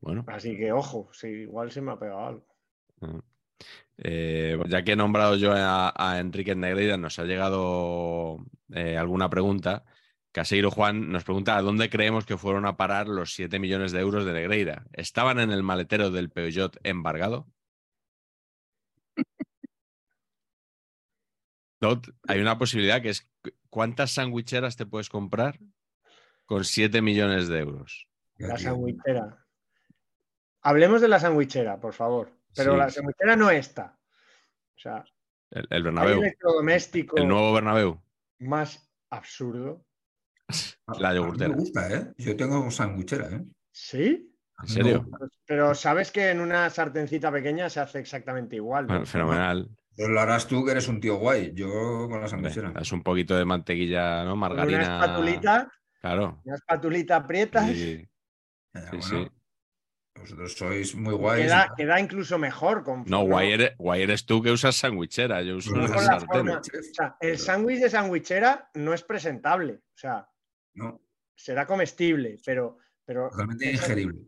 Bueno, 0.00 0.24
Así 0.28 0.56
que 0.56 0.70
ojo, 0.72 1.08
si 1.12 1.26
igual 1.28 1.72
se 1.72 1.80
me 1.80 1.92
ha 1.92 1.98
pegado 1.98 2.20
algo. 2.26 2.46
ah. 3.02 3.20
Eh, 3.98 4.58
ya 4.68 4.84
que 4.84 4.92
he 4.92 4.96
nombrado 4.96 5.36
yo 5.36 5.52
a, 5.52 5.92
a 5.96 6.20
Enrique 6.20 6.54
Negreira, 6.54 6.96
nos 6.96 7.18
ha 7.18 7.24
llegado 7.24 8.46
eh, 8.72 8.96
alguna 8.96 9.28
pregunta 9.28 9.84
Caseiro 10.32 10.70
Juan 10.70 11.10
nos 11.10 11.24
pregunta 11.24 11.56
a 11.56 11.62
dónde 11.62 11.90
creemos 11.90 12.24
que 12.24 12.36
fueron 12.36 12.64
a 12.66 12.76
parar 12.76 13.08
los 13.08 13.34
7 13.34 13.58
millones 13.58 13.90
de 13.90 13.98
euros 13.98 14.24
de 14.24 14.32
Negreira. 14.32 14.86
¿Estaban 14.92 15.40
en 15.40 15.50
el 15.50 15.64
maletero 15.64 16.12
del 16.12 16.30
Peugeot 16.30 16.76
embargado? 16.84 17.48
Dot, 21.80 22.14
hay 22.26 22.40
una 22.40 22.56
posibilidad 22.56 23.02
que 23.02 23.08
es 23.10 23.28
¿cuántas 23.68 24.12
sandwicheras 24.12 24.76
te 24.76 24.86
puedes 24.86 25.08
comprar 25.08 25.58
con 26.46 26.64
7 26.64 27.02
millones 27.02 27.48
de 27.48 27.58
euros? 27.58 28.06
La 28.36 28.56
sandwichera. 28.58 29.44
Hablemos 30.60 31.00
de 31.00 31.08
la 31.08 31.18
sandwichera, 31.18 31.80
por 31.80 31.94
favor. 31.94 32.37
Pero 32.58 32.72
Sí. 32.72 32.78
la 32.78 32.90
sandwichera 32.90 33.36
no 33.36 33.50
está. 33.50 33.98
O 34.76 34.78
sea, 34.80 35.04
El, 35.50 35.62
el 35.62 35.66
hay 35.70 35.82
Bernabéu. 35.82 36.18
electrodoméstico 36.20 37.16
El 37.16 37.28
nuevo 37.28 37.52
Bernabéu. 37.54 38.02
más 38.40 38.90
absurdo. 39.10 39.84
La 40.98 41.08
A 41.10 41.12
mí 41.12 41.18
yogurtera. 41.18 41.50
me 41.50 41.56
gusta, 41.56 41.92
¿eh? 41.94 42.12
Yo 42.18 42.36
tengo 42.36 42.70
sandwichera, 42.70 43.28
¿eh? 43.28 43.44
¿Sí? 43.72 44.34
¿En 44.62 44.68
serio? 44.68 45.06
Pero 45.46 45.74
sabes 45.74 46.10
que 46.10 46.30
en 46.30 46.40
una 46.40 46.68
sartencita 46.68 47.30
pequeña 47.30 47.70
se 47.70 47.80
hace 47.80 48.00
exactamente 48.00 48.56
igual. 48.56 48.86
¿no? 48.86 48.94
Bueno, 48.94 49.06
fenomenal. 49.06 49.68
Pues 49.96 50.08
lo 50.08 50.20
harás 50.20 50.46
tú, 50.48 50.64
que 50.64 50.72
eres 50.72 50.88
un 50.88 51.00
tío 51.00 51.16
guay. 51.16 51.52
Yo 51.54 52.08
con 52.10 52.20
la 52.20 52.28
sandwichera. 52.28 52.72
es 52.80 52.90
un 52.92 53.02
poquito 53.02 53.36
de 53.36 53.44
mantequilla, 53.44 54.24
¿no? 54.24 54.30
Con 54.30 54.38
Margarina. 54.40 54.78
una 54.78 54.96
espatulita, 55.04 55.72
Claro. 56.00 56.40
una 56.44 56.54
espatulita 56.56 57.16
aprietas. 57.16 57.66
Sí, 57.70 58.08
Eh, 58.74 58.80
sí, 58.80 58.80
bueno, 58.90 59.02
sí. 59.02 59.30
Vosotros 60.20 60.52
sois 60.54 60.94
muy 60.94 61.14
guays. 61.14 61.44
Queda, 61.46 61.72
queda 61.76 62.00
incluso 62.00 62.38
mejor. 62.38 62.82
Con, 62.84 63.04
No, 63.06 63.22
guay 63.24 63.52
eres, 63.52 63.76
guay 63.78 64.02
eres 64.02 64.26
tú 64.26 64.42
que 64.42 64.50
usas 64.50 64.76
sandwichera. 64.76 65.42
Yo 65.42 65.56
uso 65.56 65.70
No, 65.72 65.84
una 65.84 65.94
con 65.94 65.96
la 66.04 66.20
sartén. 66.20 66.28
forma- 66.28 66.58
o 66.60 66.94
sea, 66.94 67.16
el 67.20 67.38
sándwich 67.38 67.80
de 67.80 67.90
sandwichera 67.90 68.70
no 68.74 68.92
es 68.94 69.02
presentable. 69.02 69.74
O 69.94 69.96
sea, 69.98 70.28
No, 70.74 71.00
será 71.36 71.66
comestible, 71.66 72.38
pero, 72.44 72.78
pero 73.04 73.28
totalmente 73.30 73.70
ingerible. 73.72 74.20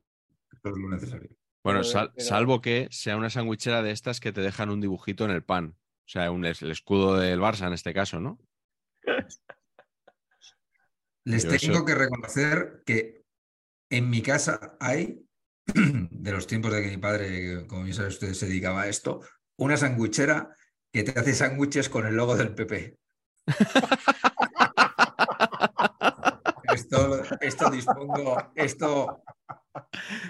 Es 0.53 0.61
lo 0.77 0.89
necesario. 0.89 1.31
Bueno, 1.63 1.85
sal- 1.85 2.13
salvo 2.17 2.61
que 2.61 2.89
sea 2.91 3.17
una 3.17 3.31
sandwichera 3.31 3.83
de 3.83 3.91
estas 3.91 4.19
que 4.21 4.33
te 4.33 4.41
dejan 4.41 4.71
un 4.71 4.81
dibujito 4.81 5.25
en 5.25 5.31
el 5.31 5.43
pan. 5.45 5.77
O 5.77 6.09
sea, 6.13 6.31
un, 6.31 6.45
el 6.45 6.71
escudo 6.71 7.17
del 7.19 7.39
Barça 7.41 7.67
en 7.67 7.73
este 7.75 7.93
caso, 7.95 8.19
¿no? 8.21 8.39
Les 11.25 11.45
Yo 11.45 11.51
tengo 11.51 11.75
eso- 11.77 11.85
que 11.85 11.95
reconocer 11.95 12.83
que 12.87 13.25
en 13.91 14.09
mi 14.11 14.23
casa 14.23 14.77
hay, 14.81 15.25
de 16.11 16.33
los 16.33 16.47
tiempos 16.47 16.73
de 16.73 16.83
que 16.83 16.89
mi 16.89 16.97
padre, 16.99 17.67
como 17.67 17.83
bien 17.85 17.95
saben 17.95 18.11
ustedes, 18.11 18.39
se 18.39 18.47
dedicaba 18.47 18.83
a 18.83 18.89
esto, 18.89 19.21
una 19.57 19.77
sandwichera 19.77 20.55
que 20.93 21.03
te 21.05 21.19
hace 21.19 21.35
sándwiches 21.35 21.89
con 21.89 22.07
el 22.07 22.17
logo 22.17 22.37
del 22.37 22.55
PP. 22.55 22.97
Esto, 26.73 27.23
esto 27.41 27.71
dispongo, 27.71 28.53
esto. 28.55 29.23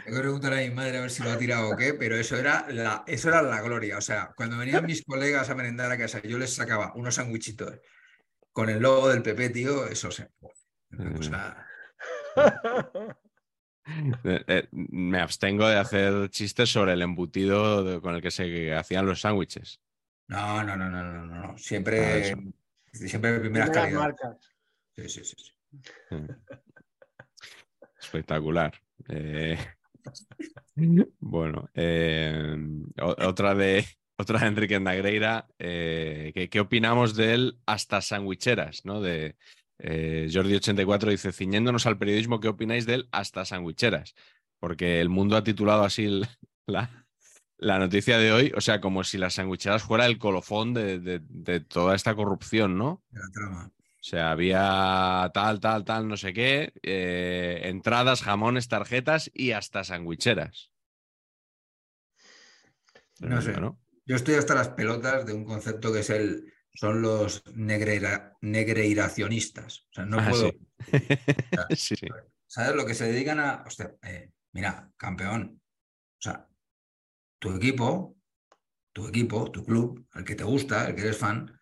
Tengo 0.05 0.17
que 0.17 0.21
preguntar 0.23 0.53
a 0.55 0.57
mi 0.57 0.71
madre 0.71 0.99
a 0.99 1.01
ver 1.03 1.11
si 1.11 1.23
lo 1.23 1.31
ha 1.31 1.39
tirado 1.39 1.71
o 1.71 1.77
qué, 1.77 1.95
pero 1.95 2.17
eso 2.17 2.37
era 2.37 2.67
la, 2.71 3.05
eso 3.07 3.29
era 3.29 3.43
la 3.43 3.61
gloria. 3.61 3.99
O 3.99 4.01
sea, 4.01 4.33
cuando 4.35 4.57
venían 4.57 4.87
mis 4.87 5.05
colegas 5.05 5.51
a 5.51 5.55
merendar 5.55 5.91
a 5.93 5.99
casa, 5.99 6.23
yo 6.23 6.39
les 6.39 6.55
sacaba 6.55 6.93
unos 6.95 7.15
sándwichitos 7.17 7.79
con 8.53 8.71
el 8.71 8.81
logo 8.81 9.09
del 9.09 9.23
PP, 9.23 9.51
tío, 9.51 9.87
eso 9.87 10.11
se. 10.11 10.31
Una 10.93 11.13
cosa- 11.15 11.67
eh, 12.37 13.15
me 14.73 15.21
abstengo 15.21 15.67
de 15.69 15.77
hacer 15.79 16.29
chistes 16.31 16.71
sobre 16.71 16.93
el 16.93 17.03
embutido 17.03 17.83
de- 17.85 18.01
con 18.01 18.15
el 18.15 18.23
que 18.23 18.31
se 18.31 18.75
hacían 18.75 19.07
los 19.07 19.21
sándwiches. 19.21 19.81
No, 20.29 20.63
no, 20.63 20.77
no, 20.77 20.89
no, 20.91 21.03
no, 21.03 21.27
no, 21.27 21.35
no. 21.35 21.53
Ah, 21.53 21.59
Siempre, 21.59 22.23
siempre 22.93 23.33
de 23.33 23.41
primeras 23.41 23.71
primeras 23.71 23.71
calidades. 23.71 23.95
marcas. 23.95 24.55
Sí, 24.97 25.09
sí, 25.09 25.25
sí, 25.25 25.37
sí. 25.39 25.53
Espectacular. 28.01 28.73
Eh, 29.09 29.59
bueno, 31.21 31.69
eh, 31.75 32.57
otra 32.99 33.55
de 33.55 33.85
otra 34.17 34.41
de 34.41 34.47
Enrique 34.47 34.79
Negreira. 34.81 35.49
eh, 35.59 36.31
¿qué, 36.35 36.49
qué 36.51 36.61
opinamos 36.61 37.17
de 37.17 37.35
él 37.35 37.59
hasta 37.67 38.01
sandwicheras? 38.03 38.85
¿no? 38.85 39.01
De 39.01 39.37
eh, 39.83 40.29
Jordi84 40.31 41.11
dice: 41.11 41.33
ciñéndonos 41.33 41.87
al 41.87 41.99
periodismo, 41.99 42.41
¿qué 42.41 42.49
opináis 42.49 42.87
de 42.87 42.95
él 42.95 43.09
hasta 43.13 43.45
sandwicheras? 43.45 44.15
Porque 44.59 45.01
el 45.01 45.09
mundo 45.09 45.37
ha 45.37 45.45
titulado 45.45 45.85
así 45.85 46.05
el- 46.05 46.27
la, 46.67 47.07
la 47.59 47.79
noticia 47.79 48.19
de 48.19 48.33
hoy, 48.33 48.53
o 48.57 48.61
sea, 48.61 48.81
como 48.81 49.05
si 49.05 49.19
las 49.19 49.35
sandwicheras 49.35 49.83
fuera 49.83 50.07
el 50.07 50.19
colofón 50.19 50.75
de, 50.75 50.99
de- 51.01 51.21
de 51.23 51.61
toda 51.61 51.95
esta 51.95 52.15
corrupción, 52.15 52.79
¿no? 52.79 53.03
La 53.13 53.23
trama. 53.33 53.73
O 53.77 54.03
sea, 54.03 54.31
había 54.31 55.31
tal, 55.35 55.61
tal, 55.61 55.85
tal, 55.85 56.09
no 56.09 56.17
sé 56.17 56.33
qué, 56.33 56.73
eh, 56.83 57.61
entradas, 57.65 58.23
jamones, 58.23 58.67
tarjetas 58.69 59.31
y 59.35 59.53
hasta 59.53 59.85
sandwicheras. 59.85 60.71
No 63.19 63.43
sé. 63.43 63.55
Yo 64.07 64.17
estoy 64.17 64.35
hasta 64.37 64.55
las 64.55 64.69
pelotas 64.71 65.27
de 65.27 65.35
un 65.35 65.45
concepto 65.45 65.93
que 65.93 66.01
es 66.01 66.11
el. 66.11 66.51
Son 66.75 67.03
los 67.03 67.45
negreira- 67.55 68.37
negreiracionistas. 68.41 69.81
O 69.91 69.93
sea, 69.93 70.07
no 70.07 70.19
Ah, 70.21 70.29
puedo. 70.31 70.51
sí. 70.51 70.59
sí, 71.77 71.97
sí. 71.97 72.07
¿Sabes? 72.47 72.75
Lo 72.75 72.87
que 72.87 72.95
se 72.95 73.11
dedican 73.11 73.39
a. 73.41 73.63
Hostia, 73.67 73.95
eh, 74.03 74.31
mira, 74.53 74.91
campeón. 74.97 75.61
O 76.19 76.23
sea, 76.23 76.49
tu 77.39 77.55
equipo, 77.55 78.17
tu 78.93 79.09
equipo, 79.09 79.51
tu 79.51 79.65
club, 79.65 80.07
el 80.15 80.25
que 80.25 80.35
te 80.35 80.45
gusta, 80.45 80.89
el 80.89 80.95
que 80.95 81.03
eres 81.03 81.17
fan, 81.19 81.59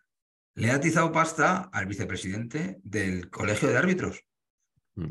le 0.55 0.71
ha 0.71 0.75
atizado 0.75 1.11
pasta 1.11 1.69
al 1.71 1.85
vicepresidente 1.85 2.79
del 2.83 3.29
colegio 3.29 3.69
de 3.69 3.77
árbitros. 3.77 4.25
Mm. 4.95 5.05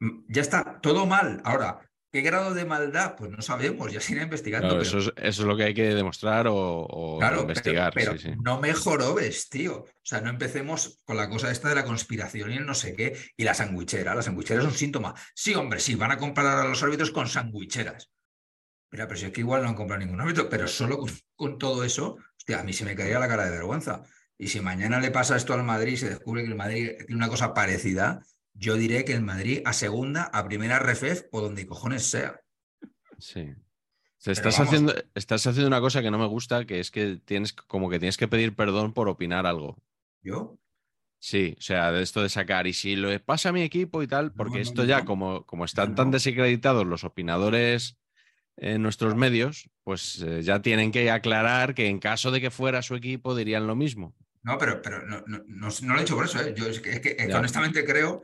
Mm, 0.00 0.24
Ya 0.28 0.42
está, 0.42 0.80
todo 0.80 1.06
mal. 1.06 1.40
Ahora, 1.44 1.80
¿qué 2.16 2.22
grado 2.22 2.54
de 2.54 2.64
maldad? 2.64 3.14
Pues 3.16 3.30
no 3.30 3.42
sabemos, 3.42 3.92
ya 3.92 4.00
se 4.00 4.14
irá 4.14 4.22
investigando. 4.22 4.68
Claro, 4.68 4.82
pero- 4.82 4.98
eso, 5.00 5.10
es, 5.10 5.14
eso 5.22 5.42
es 5.42 5.46
lo 5.48 5.54
que 5.56 5.64
hay 5.64 5.74
que 5.74 5.94
demostrar 5.94 6.46
o, 6.48 6.54
o 6.56 7.18
Claro, 7.18 7.36
pero- 7.36 7.42
investigar. 7.42 7.92
pero, 7.94 8.12
sí, 8.12 8.18
sí. 8.18 8.30
no 8.42 8.58
tío. 9.50 9.80
O 9.82 9.88
sea, 10.02 10.22
no 10.22 10.30
empecemos 10.30 11.02
con 11.04 11.18
la 11.18 11.28
cosa 11.28 11.50
esta 11.50 11.68
de 11.68 11.74
la 11.74 11.84
conspiración 11.84 12.52
y 12.52 12.56
el 12.56 12.64
no 12.64 12.74
sé 12.74 12.94
qué. 12.94 13.14
Y 13.36 13.44
la 13.44 13.52
sandwichera. 13.52 14.14
La 14.14 14.22
sandwichera 14.22 14.60
es 14.60 14.66
un 14.66 14.72
síntoma. 14.72 15.14
Sí, 15.34 15.54
hombre, 15.54 15.78
sí, 15.78 15.94
van 15.94 16.12
a 16.12 16.16
comprar 16.16 16.46
a 16.58 16.64
los 16.66 16.82
árbitros 16.82 17.10
con 17.10 17.28
sandwicheras. 17.28 18.10
Mira, 18.90 19.06
pero 19.06 19.18
si 19.20 19.26
es 19.26 19.32
que 19.32 19.40
igual 19.40 19.62
no 19.62 19.68
han 19.68 19.74
comprado 19.74 20.02
ningún 20.02 20.20
árbitro, 20.20 20.48
pero 20.48 20.66
solo 20.68 20.96
con, 20.98 21.10
con 21.34 21.58
todo 21.58 21.84
eso, 21.84 22.16
hostia, 22.38 22.60
a 22.60 22.62
mí 22.62 22.72
se 22.72 22.84
me 22.86 22.94
caería 22.96 23.18
la 23.18 23.28
cara 23.28 23.44
de 23.44 23.50
vergüenza. 23.50 24.02
Y 24.38 24.48
si 24.48 24.60
mañana 24.60 25.00
le 25.00 25.10
pasa 25.10 25.36
esto 25.36 25.52
al 25.54 25.64
Madrid 25.64 25.94
y 25.94 25.96
se 25.98 26.08
descubre 26.08 26.42
que 26.42 26.48
el 26.48 26.54
Madrid 26.54 26.92
tiene 26.98 27.16
una 27.16 27.28
cosa 27.28 27.52
parecida, 27.52 28.20
yo 28.58 28.76
diré 28.76 29.04
que 29.04 29.12
el 29.12 29.22
Madrid 29.22 29.62
a 29.64 29.72
segunda, 29.72 30.24
a 30.24 30.46
primera 30.46 30.78
refef 30.78 31.24
o 31.32 31.40
donde 31.40 31.66
cojones 31.66 32.04
sea. 32.04 32.40
Sí. 33.18 33.54
Se 34.18 34.32
estás, 34.32 34.58
vamos. 34.58 34.68
haciendo, 34.68 34.94
estás 35.14 35.46
haciendo 35.46 35.68
una 35.68 35.80
cosa 35.80 36.02
que 36.02 36.10
no 36.10 36.18
me 36.18 36.26
gusta, 36.26 36.64
que 36.64 36.80
es 36.80 36.90
que 36.90 37.20
tienes 37.24 37.52
como 37.52 37.88
que 37.88 37.98
tienes 37.98 38.16
que 38.16 38.28
pedir 38.28 38.56
perdón 38.56 38.92
por 38.92 39.08
opinar 39.08 39.46
algo. 39.46 39.76
Yo, 40.22 40.58
Sí, 41.18 41.56
o 41.58 41.62
sea, 41.62 41.90
de 41.92 42.02
esto 42.02 42.22
de 42.22 42.28
sacar 42.28 42.66
y 42.66 42.72
si 42.72 42.94
lo 42.94 43.08
pasa 43.24 43.48
a 43.48 43.52
mi 43.52 43.62
equipo 43.62 44.02
y 44.02 44.06
tal, 44.06 44.32
porque 44.32 44.56
no, 44.56 44.62
esto 44.62 44.82
no, 44.82 44.88
ya, 44.88 45.04
como, 45.04 45.44
como 45.46 45.64
están 45.64 45.94
tan 45.94 46.10
desacreditados 46.10 46.86
los 46.86 47.04
opinadores 47.04 47.98
en 48.56 48.82
nuestros 48.82 49.16
medios, 49.16 49.68
pues 49.82 50.22
eh, 50.22 50.42
ya 50.42 50.62
tienen 50.62 50.92
que 50.92 51.10
aclarar 51.10 51.74
que 51.74 51.88
en 51.88 51.98
caso 51.98 52.30
de 52.30 52.40
que 52.40 52.50
fuera 52.50 52.82
su 52.82 52.94
equipo 52.94 53.34
dirían 53.34 53.66
lo 53.66 53.74
mismo. 53.74 54.14
No, 54.42 54.56
pero, 54.58 54.80
pero 54.80 55.04
no, 55.06 55.24
no, 55.26 55.42
no, 55.46 55.68
no 55.82 55.94
lo 55.94 55.98
he 55.98 56.02
hecho 56.02 56.14
por 56.14 56.26
eso, 56.26 56.40
¿eh? 56.40 56.54
Yo 56.56 56.66
es 56.66 56.80
que, 56.80 56.90
es 56.90 57.00
que- 57.00 57.34
honestamente 57.34 57.84
creo, 57.84 58.22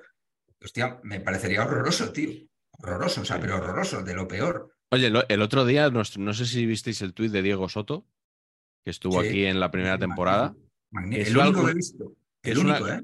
hostia, 0.65 1.01
me 1.03 1.21
parecería 1.21 1.63
horroroso, 1.65 2.13
tío. 2.13 2.31
Horroroso, 2.79 3.21
o 3.23 3.25
sea, 3.25 3.37
Sí. 3.37 3.43
pero 3.43 3.57
horroroso, 3.57 4.03
de 4.03 4.15
lo 4.15 4.27
peor. 4.29 4.75
Oye, 4.91 5.11
lo- 5.11 5.27
el 5.29 5.43
otro 5.43 5.65
día, 5.65 5.89
no 5.91 6.05
sé 6.05 6.47
si 6.47 6.67
visteis 6.67 7.01
el 7.03 7.15
tuit 7.15 7.33
de 7.33 7.43
Diego 7.43 7.69
Soto, 7.69 8.07
que 8.85 8.91
estuvo 8.91 9.23
Sí. 9.23 9.29
aquí 9.29 9.45
en 9.47 9.61
la 9.61 9.71
primera 9.71 9.95
Sí, 9.95 10.01
temporada. 10.01 10.55
magnífico. 10.91 11.23
Es 11.23 11.29
El 11.29 11.37
único 11.39 11.49
algo- 11.59 11.65
que 11.67 11.71
he 11.71 11.75
visto. 11.75 12.13
El 12.43 12.59
una- 12.59 12.75
único, 12.81 12.89
¿eh? 12.89 13.03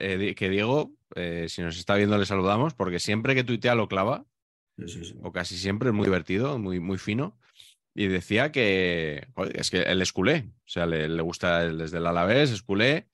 Eh, 0.00 0.34
que 0.34 0.48
Diego, 0.50 0.92
eh, 1.14 1.46
si 1.48 1.62
nos 1.62 1.78
está 1.78 1.94
viendo, 1.94 2.18
le 2.18 2.26
saludamos, 2.26 2.74
porque 2.74 2.98
siempre 2.98 3.34
que 3.34 3.44
tuitea 3.44 3.74
lo 3.74 3.88
clava, 3.88 4.26
Sí, 4.78 4.88
sí, 4.88 5.04
sí. 5.04 5.14
o 5.22 5.32
casi 5.32 5.56
siempre, 5.56 5.88
es 5.88 5.94
muy 5.94 6.04
divertido, 6.04 6.58
muy, 6.58 6.80
muy 6.80 6.98
fino. 6.98 7.38
Y 7.94 8.06
decía 8.08 8.52
que 8.52 9.26
joder, 9.34 9.58
es 9.58 9.70
que 9.70 9.78
él 9.82 10.02
es 10.02 10.12
culé, 10.12 10.50
o 10.64 10.68
sea, 10.68 10.86
le, 10.86 11.08
le 11.08 11.22
gusta 11.22 11.62
el- 11.64 11.78
desde 11.78 11.98
el 11.98 12.06
Alavés, 12.06 12.50
es 12.50 12.62
culé. 12.62 13.08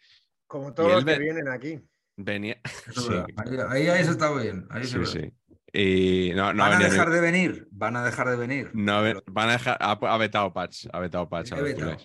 Como 0.49 0.75
todos 0.75 0.93
los 0.93 1.05
que 1.05 1.19
vienen 1.19 1.49
aquí. 1.49 1.81
Venía. 2.17 2.59
Eso 2.89 3.03
Sí. 3.27 3.33
Ahí, 3.71 3.89
ahí, 3.89 4.01
está 4.01 4.33
bien. 4.33 4.67
Ahí 4.71 4.85
se 4.85 4.91
sí, 4.91 4.99
ve. 4.99 5.07
sí. 5.07 5.33
Y 5.79 6.33
no, 6.35 6.45
Van 6.55 6.61
a 6.73 6.79
dejar 6.79 7.09
ni- 7.09 7.15
de 7.17 7.21
venir, 7.21 7.69
van 7.71 7.97
a 7.97 8.05
dejar 8.05 8.31
de 8.31 8.37
venir. 8.37 8.71
no 8.73 9.03
van 9.27 9.49
a 9.51 9.53
dejar. 9.53 9.77
Ha, 9.81 10.17
vetado 10.17 10.53
Patch, 10.53 10.87
ha 10.93 11.01
vetado 11.01 11.29
Patch 11.29 11.53
a 11.53 11.57
vetado. 11.61 11.97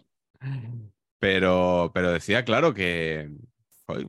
Pero, 1.19 1.91
pero 1.93 2.11
decía, 2.11 2.43
claro, 2.43 2.73
que. 2.73 3.29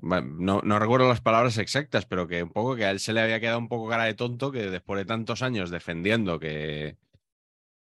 No, 0.01 0.61
no 0.65 0.79
recuerdo 0.79 1.09
las 1.09 1.21
palabras 1.21 1.59
exactas, 1.59 2.07
pero 2.07 2.29
que 2.29 2.43
un 2.45 2.51
poco 2.51 2.77
que 2.77 2.85
a 2.85 2.91
él 2.93 3.01
se 3.01 3.13
le 3.13 3.21
había 3.21 3.41
quedado 3.41 3.59
un 3.59 3.69
poco 3.69 3.89
cara 3.89 4.05
de 4.05 4.15
tonto 4.15 4.53
que 4.53 4.71
después 4.71 4.99
de 4.99 5.05
tantos 5.05 5.43
años 5.43 5.71
defendiendo 5.71 6.39
que. 6.39 6.97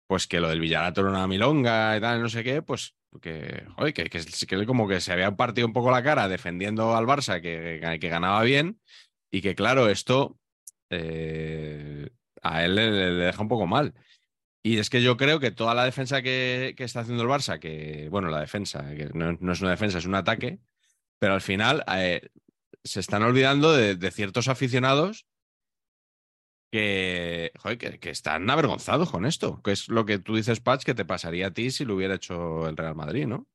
Pues 0.08 0.26
que 0.26 0.40
lo 0.40 0.48
del 0.48 0.60
Villarato 0.60 1.08
era 1.08 1.26
milonga 1.28 1.96
y 1.96 2.00
tal, 2.00 2.20
no 2.20 2.28
sé 2.28 2.42
qué, 2.42 2.62
pues 2.62 2.96
que, 3.20 3.64
joder, 3.76 3.92
que, 3.94 4.04
que, 4.10 4.20
que 4.24 4.66
como 4.66 4.88
que 4.88 5.00
se 5.00 5.12
había 5.12 5.36
partido 5.36 5.66
un 5.66 5.72
poco 5.72 5.90
la 5.90 6.02
cara 6.02 6.28
defendiendo 6.28 6.96
al 6.96 7.06
Barça, 7.06 7.40
que, 7.40 7.98
que 8.00 8.08
ganaba 8.08 8.42
bien, 8.42 8.80
Y 9.30 9.42
que 9.42 9.54
claro, 9.54 9.88
esto 9.88 10.38
eh, 10.90 12.08
a 12.42 12.64
él 12.64 12.74
le, 12.74 12.90
deja 12.90 13.42
un 13.42 13.48
poco 13.48 13.66
mal. 13.66 13.94
Y 14.62 14.78
es 14.78 14.90
que 14.90 15.02
yo 15.02 15.16
creo 15.16 15.40
que 15.40 15.50
toda 15.50 15.74
la 15.74 15.84
defensa 15.84 16.22
que, 16.22 16.74
está 16.78 17.00
haciendo 17.00 17.22
el 17.22 17.28
Barça, 17.28 17.58
que, 17.58 18.08
bueno, 18.10 18.30
la 18.30 18.40
defensa, 18.40 18.94
que 18.94 19.10
no, 19.14 19.36
no 19.40 19.52
es 19.52 19.60
una 19.60 19.70
defensa, 19.70 19.98
es 19.98 20.06
un 20.06 20.14
ataque, 20.14 20.58
pero 21.18 21.34
al 21.34 21.42
final 21.42 21.84
eh, 21.94 22.30
se 22.84 23.00
están 23.00 23.22
olvidando 23.22 23.72
de 23.72 24.10
ciertos 24.10 24.48
aficionados 24.48 25.26
que, 26.70 27.50
joder, 27.58 27.78
que, 27.78 27.98
que 27.98 28.10
están 28.10 28.48
avergonzados 28.50 29.10
con 29.10 29.26
esto, 29.26 29.62
que 29.62 29.72
es 29.72 29.88
lo 29.88 30.04
que 30.04 30.18
tú 30.18 30.36
dices, 30.36 30.60
Patch, 30.60 30.84
que 30.84 30.94
te 30.94 31.04
pasaría 31.04 31.48
a 31.48 31.50
ti 31.52 31.70
si 31.70 31.84
lo 31.84 31.94
hubiera 31.94 32.14
hecho 32.14 32.68
el 32.68 32.76
Real 32.76 32.94
Madrid, 32.94 33.26
¿no? 33.26 33.46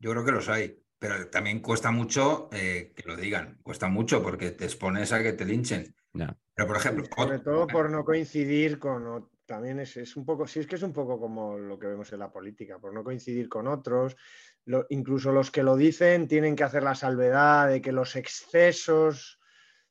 Yo 0.00 0.10
creo 0.12 0.24
que 0.24 0.32
los 0.32 0.48
hay, 0.48 0.82
pero 0.98 1.28
también 1.28 1.60
cuesta 1.60 1.90
mucho 1.90 2.48
eh, 2.52 2.92
que 2.94 3.08
lo 3.08 3.16
digan, 3.16 3.58
cuesta 3.62 3.88
mucho 3.88 4.22
porque 4.22 4.50
te 4.50 4.64
expones 4.64 5.12
a 5.12 5.22
que 5.22 5.32
te 5.32 5.44
linchen. 5.44 5.94
Ya. 6.12 6.36
Pero, 6.54 6.68
por 6.68 6.76
ejemplo, 6.76 7.04
Sobre 7.16 7.38
todo 7.40 7.66
por 7.66 7.90
no 7.90 8.04
coincidir 8.04 8.78
con. 8.78 9.28
También 9.46 9.80
es, 9.80 9.96
es 9.96 10.16
un 10.16 10.26
poco. 10.26 10.46
Sí, 10.46 10.60
es 10.60 10.66
que 10.66 10.74
es 10.74 10.82
un 10.82 10.92
poco 10.92 11.18
como 11.18 11.56
lo 11.56 11.78
que 11.78 11.86
vemos 11.86 12.12
en 12.12 12.18
la 12.18 12.30
política, 12.30 12.78
por 12.78 12.92
no 12.92 13.02
coincidir 13.02 13.48
con 13.48 13.66
otros. 13.66 14.16
Lo- 14.64 14.86
incluso 14.90 15.32
los 15.32 15.50
que 15.50 15.62
lo 15.62 15.76
dicen 15.76 16.28
tienen 16.28 16.54
que 16.54 16.64
hacer 16.64 16.82
la 16.82 16.94
salvedad 16.94 17.68
de 17.68 17.80
que 17.80 17.92
los 17.92 18.14
excesos 18.16 19.37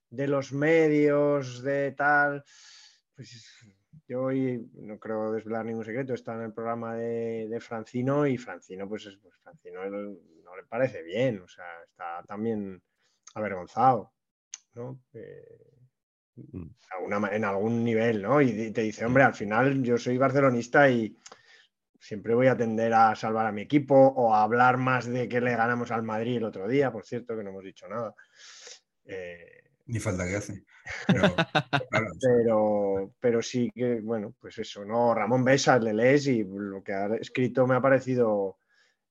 de 0.09 0.27
los 0.27 0.51
medios, 0.53 1.61
de 1.63 1.91
tal. 1.93 2.43
Pues 3.15 3.75
yo 4.07 4.23
hoy 4.23 4.69
no 4.75 4.99
creo 4.99 5.31
desvelar 5.31 5.65
ningún 5.65 5.83
secreto, 5.85 6.13
está 6.13 6.35
en 6.35 6.43
el 6.43 6.53
programa 6.53 6.95
de, 6.95 7.47
de 7.49 7.59
Francino 7.59 8.25
y 8.27 8.37
Francino, 8.37 8.87
pues, 8.87 9.05
es- 9.07 9.17
pues 9.17 9.33
Francino 9.41 9.83
él 9.83 10.17
no 10.43 10.55
le 10.55 10.63
parece 10.63 11.03
bien, 11.03 11.41
o 11.41 11.47
sea, 11.47 11.65
está 11.83 12.23
también 12.27 12.81
avergonzado, 13.35 14.13
¿no? 14.75 14.99
Eh, 15.13 15.63
Mm. 16.51 16.67
alguna 16.91 17.35
en 17.35 17.43
algún 17.45 17.83
nivel, 17.83 18.21
¿no? 18.21 18.39
Y 18.39 18.71
te 18.71 18.81
dice, 18.83 19.03
hombre, 19.03 19.23
al 19.23 19.33
final 19.33 19.81
yo 19.81 19.97
soy 19.97 20.19
barcelonista 20.19 20.87
y 20.87 21.17
siempre 21.99 22.35
voy 22.35 22.45
a 22.45 22.55
tender 22.55 22.93
a 22.93 23.15
salvar 23.15 23.47
a 23.47 23.51
mi 23.51 23.63
equipo 23.63 23.95
o 23.95 24.31
a 24.35 24.43
hablar 24.43 24.77
más 24.77 25.07
de 25.07 25.27
que 25.27 25.41
le 25.41 25.55
ganamos 25.55 25.89
al 25.89 26.03
Madrid 26.03 26.37
el 26.37 26.43
otro 26.43 26.67
día, 26.67 26.91
por 26.91 27.03
cierto, 27.05 27.35
que 27.35 27.43
no 27.43 27.49
hemos 27.49 27.63
dicho 27.63 27.87
nada. 27.87 28.13
Eh, 29.05 29.56
ni 29.87 29.99
falta 29.99 30.25
que 30.27 30.35
hace. 30.35 30.63
Pero, 31.07 31.35
claro, 31.89 32.07
pero, 32.21 33.13
pero 33.19 33.41
sí 33.41 33.71
que, 33.73 33.99
bueno, 34.01 34.35
pues 34.39 34.57
eso, 34.59 34.85
¿no? 34.85 35.13
Ramón 35.13 35.43
Besa, 35.43 35.79
le 35.79 35.93
lees 35.93 36.27
y 36.27 36.43
lo 36.47 36.83
que 36.83 36.93
ha 36.93 37.07
escrito 37.15 37.65
me 37.67 37.75
ha 37.75 37.81
parecido 37.81 38.59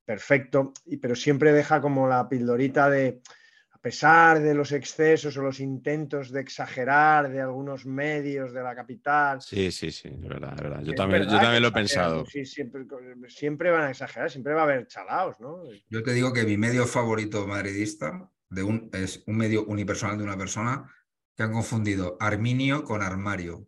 perfecto, 0.05 0.73
y- 0.85 0.99
pero 0.99 1.15
siempre 1.17 1.53
deja 1.53 1.81
como 1.81 2.09
la 2.09 2.29
pildorita 2.29 2.89
de, 2.89 3.21
a 3.73 3.79
pesar 3.79 4.41
de 4.41 4.55
los 4.55 4.73
excesos 4.73 5.37
o 5.37 5.43
los 5.43 5.61
intentos 5.61 6.31
de 6.31 6.41
exagerar 6.41 7.31
de 7.31 7.41
algunos 7.41 7.87
medios 7.87 8.53
de 8.53 8.63
la 8.63 8.75
capital. 8.75 9.41
Sí, 9.43 9.71
sí, 9.71 9.91
sí, 9.91 10.09
es 10.09 10.21
verdad, 10.21 10.55
es 10.57 10.63
verdad. 10.63 10.83
Yo 10.83 10.91
es 10.93 10.97
también, 10.97 11.23
yo 11.25 11.41
también 11.41 11.63
lo 11.63 11.69
he 11.69 11.73
pensado. 11.73 12.25
sí, 12.27 12.45
siempre, 12.45 12.85
siempre 13.29 13.71
van 13.71 13.83
a 13.85 13.91
exagerar, 13.91 14.31
siempre 14.31 14.55
va 14.55 14.61
a 14.63 14.65
haber 14.65 14.87
chalaos, 14.87 15.41
¿no? 15.41 15.63
Yo 15.91 16.03
te 16.03 16.13
digo 16.13 16.33
que 16.33 16.45
mi 16.45 16.57
medio 16.57 16.87
favorito 16.87 17.47
madridista 17.47 18.31
de 18.51 18.63
un, 18.63 18.91
es 18.93 19.23
un 19.27 19.37
medio 19.37 19.65
unipersonal 19.67 20.19
de 20.19 20.25
una 20.25 20.37
persona 20.39 20.93
que 21.37 21.43
han 21.43 21.53
confundido 21.53 22.17
Arminio 22.21 22.85
con 22.85 23.03
Armario. 23.03 23.67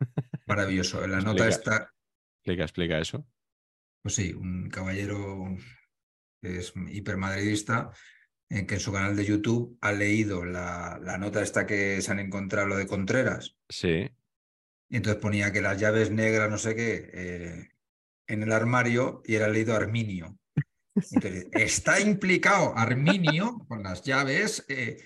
Maravilloso. 0.46 1.04
En 1.04 1.12
la 1.12 1.20
nota 1.20 1.46
Explica. 1.46 1.74
está, 1.76 1.94
Explica, 2.42 2.62
explica 2.64 2.98
eso. 2.98 3.26
pues 4.02 4.14
sí, 4.14 4.32
un 4.32 4.68
caballero 4.70 5.56
que 6.42 6.58
es 6.58 6.72
hipermadridista, 6.88 7.92
en 8.48 8.66
que 8.66 8.74
en 8.74 8.80
su 8.80 8.92
canal 8.92 9.14
de 9.14 9.24
YouTube 9.26 9.76
ha 9.82 9.92
leído 9.92 10.44
la, 10.44 10.98
la 11.02 11.18
nota 11.18 11.42
esta 11.42 11.66
que 11.66 12.00
se 12.00 12.10
han 12.10 12.18
encontrado 12.18 12.66
lo 12.68 12.76
de 12.76 12.86
Contreras. 12.86 13.56
Sí. 13.68 14.10
Y 14.88 14.96
entonces 14.96 15.20
ponía 15.20 15.52
que 15.52 15.60
las 15.60 15.78
llaves 15.78 16.10
negras, 16.10 16.50
no 16.50 16.58
sé 16.58 16.74
qué, 16.74 17.10
eh, 17.12 17.68
en 18.26 18.42
el 18.42 18.52
armario 18.52 19.22
y 19.24 19.34
era 19.36 19.48
leído 19.48 19.76
Arminio. 19.76 20.36
Entonces, 20.94 21.46
está 21.52 22.00
implicado 22.00 22.76
Arminio 22.76 23.58
con 23.68 23.82
las 23.82 24.02
llaves. 24.02 24.64
eh, 24.68 24.96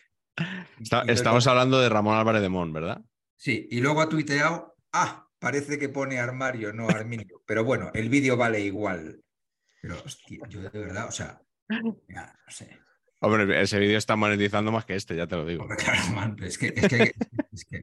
Está- 0.80 1.02
estamos 1.02 1.46
hablando 1.46 1.80
de 1.80 1.88
Ramón 1.88 2.16
Álvarez 2.16 2.42
de 2.42 2.48
Mon, 2.48 2.72
¿verdad? 2.72 3.00
Sí, 3.36 3.68
y 3.70 3.80
luego 3.80 4.00
ha 4.00 4.08
tuiteado, 4.08 4.74
ah, 4.92 5.28
parece 5.38 5.78
que 5.78 5.88
pone 5.88 6.18
armario, 6.18 6.72
no 6.72 6.88
Arminio. 6.88 7.42
Pero 7.46 7.64
bueno, 7.64 7.90
el 7.94 8.08
vídeo 8.08 8.36
vale 8.36 8.60
igual. 8.60 9.20
Pero, 9.82 9.96
hostia, 10.04 10.38
yo 10.48 10.62
de 10.62 10.70
verdad, 10.70 11.06
o 11.08 11.12
sea, 11.12 11.40
ya, 12.08 12.34
no 12.46 12.50
sé. 12.52 12.78
Hombre, 13.20 13.60
ese 13.62 13.78
vídeo 13.78 13.96
está 13.98 14.16
monetizando 14.16 14.72
más 14.72 14.84
que 14.84 14.96
este, 14.96 15.14
ya 15.16 15.26
te 15.26 15.36
lo 15.36 15.44
digo. 15.46 15.62
Hombre, 15.62 15.76
claro, 15.76 16.00
man, 16.14 16.36
es 16.42 16.58
que, 16.58 16.72
es 16.74 16.88
que, 16.88 17.14
es 17.52 17.64
que 17.64 17.82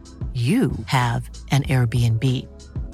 you 0.33 0.71
have 0.85 1.29
an 1.51 1.63
Airbnb. 1.63 2.23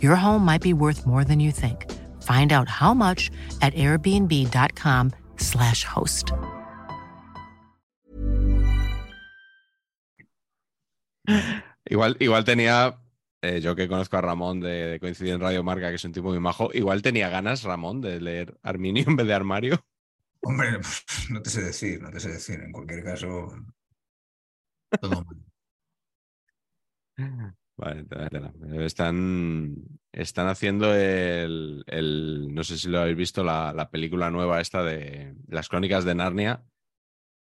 Your 0.01 0.15
home 0.15 0.43
might 0.43 0.63
be 0.63 0.73
worth 0.73 1.05
more 1.05 1.23
than 1.23 1.39
you 1.39 1.51
think. 1.51 1.85
Find 2.23 2.51
out 2.51 2.67
how 2.67 2.95
much 2.95 3.29
at 3.61 3.75
airbnb.com/slash 3.75 5.83
host. 5.83 6.31
Igual, 11.89 12.17
igual 12.19 12.43
tenía, 12.43 12.99
eh, 13.41 13.61
yo 13.61 13.75
que 13.75 13.87
conozco 13.87 14.17
a 14.17 14.21
Ramón 14.21 14.59
de, 14.59 14.87
de 14.87 14.99
coincidir 14.99 15.33
en 15.33 15.41
Radio 15.41 15.63
Marca, 15.63 15.89
que 15.89 15.95
es 15.95 16.05
un 16.05 16.11
tipo 16.11 16.29
muy 16.29 16.39
majo, 16.39 16.69
igual 16.73 17.01
tenía 17.01 17.29
ganas, 17.29 17.63
Ramón, 17.63 18.01
de 18.01 18.19
leer 18.19 18.57
Arminio 18.63 19.05
en 19.07 19.15
vez 19.15 19.27
de 19.27 19.33
Armario. 19.33 19.85
Hombre, 20.41 20.71
no 21.29 21.41
te 21.41 21.49
sé 21.49 21.61
decir, 21.61 22.01
no 22.01 22.09
te 22.09 22.19
sé 22.19 22.29
decir. 22.29 22.59
En 22.59 22.71
cualquier 22.71 23.03
caso, 23.03 23.53
todo 25.01 25.23
mal. 25.23 25.46
Vale, 27.77 28.03
tela, 28.05 28.29
tela. 28.29 28.53
Están, 28.85 29.75
están 30.11 30.47
haciendo 30.47 30.93
el, 30.95 31.83
el- 31.87 32.53
no 32.53 32.63
sé 32.63 32.77
si 32.77 32.89
lo 32.89 32.99
habéis 32.99 33.17
visto, 33.17 33.43
la, 33.43 33.71
la 33.73 33.89
película 33.91 34.31
nueva 34.31 34.61
esta 34.61 34.83
de 34.83 35.35
las 35.47 35.69
crónicas 35.69 36.03
de 36.05 36.15
Narnia 36.15 36.63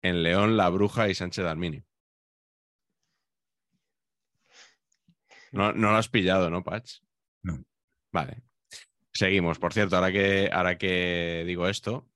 en 0.02 0.22
León, 0.22 0.56
La 0.56 0.68
Bruja 0.70 1.08
y 1.08 1.14
Sánchez 1.14 1.44
de 1.44 1.50
Arminio. 1.50 1.84
No, 5.52 5.72
no 5.72 5.90
lo 5.90 5.96
has 5.96 6.08
pillado, 6.08 6.50
¿no, 6.50 6.62
Patch? 6.62 6.98
No. 7.42 7.64
Vale. 8.12 8.42
Seguimos. 9.12 9.60
Por 9.60 9.74
cierto, 9.74 9.96
ahora 9.96 10.12
que, 10.12 10.50
ahora 10.52 10.78
que 10.78 11.44
digo 11.46 11.68
esto, 11.68 12.09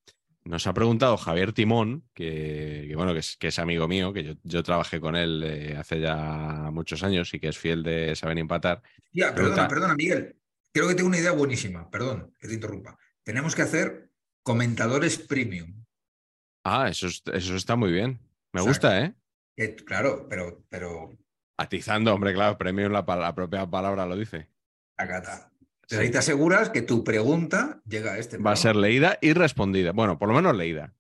nos 0.44 0.66
ha 0.66 0.74
preguntado 0.74 1.16
Javier 1.16 1.52
Timón, 1.52 2.04
que, 2.14 2.86
que, 2.88 2.96
bueno, 2.96 3.12
que 3.12 3.20
es, 3.20 3.36
que 3.36 3.48
es 3.48 3.58
amigo 3.58 3.88
mío, 3.88 4.12
que 4.12 4.24
yo, 4.24 4.34
yo 4.42 4.62
trabajé 4.62 5.00
con 5.00 5.16
él 5.16 5.42
eh, 5.44 5.76
hace 5.76 6.00
ya 6.00 6.68
muchos 6.72 7.02
años 7.02 7.32
y 7.34 7.40
que 7.40 7.48
es 7.48 7.58
fiel 7.58 7.82
de 7.82 8.14
Saber 8.14 8.38
Empatar. 8.38 8.82
Ya, 9.12 9.34
Pregunta- 9.34 9.66
perdona, 9.66 9.68
perdona, 9.68 9.94
Miguel. 9.96 10.36
Creo 10.72 10.88
que 10.88 10.94
tengo 10.94 11.08
una 11.08 11.18
idea 11.18 11.32
buenísima. 11.32 11.88
Perdón, 11.90 12.34
que 12.38 12.48
te 12.48 12.54
interrumpa. 12.54 12.98
Tenemos 13.22 13.54
que 13.54 13.62
hacer 13.62 14.10
comentadores 14.42 15.18
premium. 15.18 15.84
Ah, 16.64 16.88
eso, 16.88 17.06
es- 17.06 17.22
eso 17.32 17.56
está 17.56 17.76
muy 17.76 17.92
bien. 17.92 18.18
Me 18.52 18.60
gusta, 18.60 19.00
¿eh? 19.02 19.14
Que, 19.56 19.74
claro, 19.76 20.26
pero, 20.28 20.64
pero 20.68 21.16
Atizando, 21.56 22.12
hombre, 22.12 22.34
claro, 22.34 22.58
premio 22.58 22.88
la, 22.88 23.02
la 23.06 23.34
propia 23.34 23.64
palabra 23.70 24.04
lo 24.06 24.16
dice. 24.16 24.48
acá 24.96 25.50
Ahí 25.98 26.10
te 26.10 26.18
aseguras 26.18 26.70
que 26.70 26.82
tu 26.82 27.04
pregunta 27.04 27.80
llega 27.86 28.14
a 28.14 28.18
este. 28.18 28.38
Va 28.38 28.52
a 28.52 28.56
ser 28.56 28.76
leída 28.76 29.18
y 29.20 29.32
respondida. 29.32 29.92
Bueno, 29.92 30.18
por 30.18 30.28
lo 30.28 30.34
menos 30.34 30.56
leída. 30.56 30.94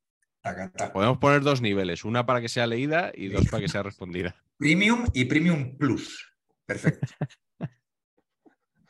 Podemos 0.92 1.18
poner 1.18 1.40
dos 1.40 1.62
niveles, 1.62 2.04
una 2.04 2.26
para 2.26 2.40
que 2.40 2.48
sea 2.48 2.66
leída 2.66 3.12
y 3.14 3.28
dos 3.28 3.48
para 3.48 3.62
que 3.62 3.68
sea 3.68 3.82
respondida. 3.82 4.36
Premium 4.58 5.06
y 5.14 5.24
Premium 5.24 5.76
Plus. 5.78 6.32
Perfecto. 6.66 7.06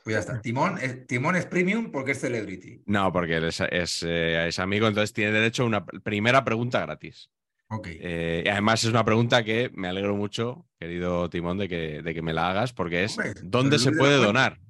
Pues 0.05 0.15
ya 0.15 0.21
está. 0.21 0.43
Timón 0.43 0.79
es, 0.79 1.07
Timón 1.07 1.35
es 1.35 1.47
Premium 1.47 1.91
porque 1.91 2.13
es 2.13 2.21
Celebrity. 2.21 2.83
No, 2.87 3.11
porque 3.11 3.39
es, 3.39 3.61
es, 3.61 4.03
eh, 4.07 4.49
es 4.49 4.59
amigo, 4.59 4.87
entonces 4.87 5.15
tiene 5.15 5.33
derecho 5.33 5.63
a 5.63 5.67
una 5.67 5.87
primera 5.87 6.45
pregunta 6.45 6.81
gratis. 6.81 7.31
Ok. 7.69 7.89
Eh, 7.91 8.43
y 8.45 8.49
además 8.49 8.85
es 8.85 8.91
una 8.91 9.05
pregunta 9.05 9.43
que 9.45 9.71
me 9.75 9.89
alegro 9.89 10.15
mucho, 10.15 10.69
querido 10.79 11.31
Timón, 11.31 11.57
de 11.57 11.69
que, 11.69 12.03
de 12.03 12.15
que 12.15 12.21
me 12.21 12.35
la 12.35 12.51
hagas, 12.51 12.75
porque 12.75 13.05
es 13.05 13.17
Hombre, 13.17 13.33
¿dónde 13.45 13.79
se 13.79 13.93
puede 13.93 14.17
donar? 14.17 14.61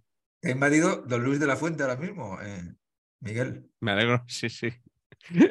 Ha 0.45 0.51
invadido 0.51 1.03
Don 1.07 1.25
Luis 1.25 1.41
de 1.41 1.47
la 1.47 1.57
Fuente 1.57 1.83
ahora 1.83 1.97
mismo, 1.97 2.39
eh, 2.41 2.75
Miguel. 3.21 3.71
Me 3.81 3.93
alegro, 3.93 4.25
sí, 4.29 4.49
sí. 4.49 4.69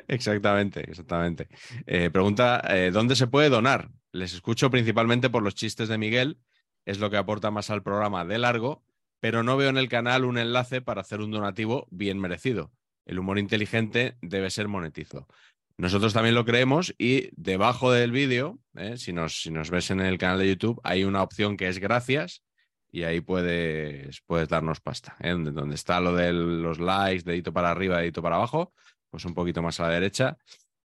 Exactamente, 0.08 0.82
exactamente. 0.82 1.48
Eh, 1.88 2.10
pregunta, 2.12 2.62
eh, 2.70 2.92
¿dónde 2.92 3.16
se 3.16 3.28
puede 3.28 3.50
donar? 3.50 3.90
Les 4.12 4.34
escucho 4.34 4.70
principalmente 4.70 5.30
por 5.30 5.42
los 5.42 5.56
chistes 5.56 5.90
de 5.90 5.98
Miguel, 5.98 6.40
es 6.86 7.00
lo 7.00 7.10
que 7.10 7.18
aporta 7.18 7.50
más 7.50 7.70
al 7.70 7.82
programa 7.82 8.24
de 8.26 8.38
largo, 8.38 8.84
pero 9.20 9.42
no 9.42 9.58
veo 9.58 9.70
en 9.70 9.78
el 9.78 9.90
canal 9.90 10.26
un 10.26 10.38
enlace 10.38 10.82
para 10.82 11.02
hacer 11.02 11.22
un 11.22 11.32
donativo 11.32 11.88
bien 11.90 12.20
merecido. 12.20 12.72
El 13.06 13.20
humor 13.20 13.40
inteligente 13.40 14.18
debe 14.22 14.52
ser 14.52 14.68
monetizo. 14.68 15.28
Nosotros 15.78 16.14
también 16.14 16.36
lo 16.36 16.46
creemos 16.46 16.94
y 17.00 17.30
debajo 17.36 17.92
del 17.92 18.12
vídeo, 18.12 18.60
si, 18.96 19.12
nos, 19.12 19.42
si 19.42 19.50
nos 19.50 19.72
ves 19.72 19.90
en 19.90 20.02
el 20.02 20.20
canal 20.20 20.40
de 20.40 20.50
YouTube, 20.50 20.80
hay 20.84 21.04
una 21.04 21.24
opción 21.24 21.58
que 21.58 21.68
es 21.68 21.80
gracias 21.80 22.44
y 22.94 23.04
ahí 23.04 23.22
puedes, 23.22 24.22
puedes 24.28 24.48
darnos 24.48 24.80
pasta. 24.80 25.16
¿eh? 25.20 25.32
Donde, 25.32 25.52
donde 25.52 25.74
está 25.74 26.00
lo 26.00 26.16
de 26.16 26.32
los 26.32 26.80
likes, 26.80 27.24
dedito 27.24 27.52
para 27.52 27.72
arriba, 27.72 27.98
dedito 27.98 28.22
para 28.22 28.36
abajo, 28.36 28.72
pues 29.10 29.26
un 29.26 29.34
poquito 29.34 29.64
más 29.64 29.80
a 29.80 29.88
la 29.88 29.96
derecha, 29.96 30.38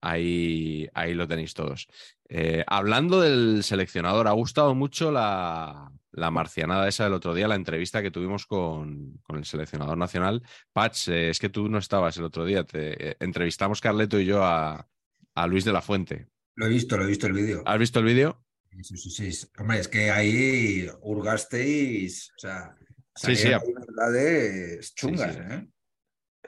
ahí, 0.02 0.86
ahí 0.92 1.14
lo 1.14 1.26
tenéis 1.26 1.54
todos. 1.54 1.88
Eh, 2.28 2.62
hablando 2.66 3.22
del 3.22 3.64
seleccionador, 3.64 4.28
ha 4.28 4.32
gustado 4.32 4.74
mucho 4.74 5.10
la, 5.10 5.90
la 6.12 6.30
marcianada 6.30 6.86
esa 6.88 7.04
del 7.04 7.14
otro 7.14 7.32
día, 7.32 7.48
la 7.48 7.54
entrevista 7.54 8.02
que 8.02 8.10
tuvimos 8.10 8.44
con, 8.44 9.18
con 9.22 9.38
el 9.38 9.46
seleccionador 9.46 9.96
nacional. 9.96 10.42
Patch, 10.74 11.08
eh, 11.08 11.30
es 11.30 11.38
que 11.38 11.48
tú 11.48 11.70
no 11.70 11.78
estabas 11.78 12.18
el 12.18 12.24
otro 12.24 12.44
día, 12.44 12.64
te 12.64 13.16
entrevistamos 13.24 13.80
Carleto 13.80 14.20
y 14.20 14.26
yo 14.26 14.44
a, 14.44 14.86
a 15.34 15.46
Luis 15.46 15.64
de 15.64 15.72
la 15.72 15.80
Fuente. 15.80 16.28
Lo 16.54 16.66
he 16.66 16.68
visto, 16.68 16.98
lo 16.98 17.04
he 17.04 17.08
visto 17.08 17.26
el 17.26 17.32
vídeo. 17.32 17.62
¿Has 17.64 17.78
visto 17.78 17.98
el 17.98 18.04
vídeo? 18.04 18.43
Sí, 18.82 18.96
sí, 18.96 19.10
sí. 19.32 19.46
Hombre, 19.58 19.78
es 19.80 19.88
que 19.88 20.10
ahí 20.10 20.88
hurgasteis, 21.00 22.30
o 22.36 22.38
sea, 22.38 22.74
Sí, 23.16 23.36
sí, 23.36 23.48
verdades 23.48 24.92
chungas, 24.94 25.34
Sí, 25.36 25.40
sí. 25.40 25.54
¿eh? 25.54 25.68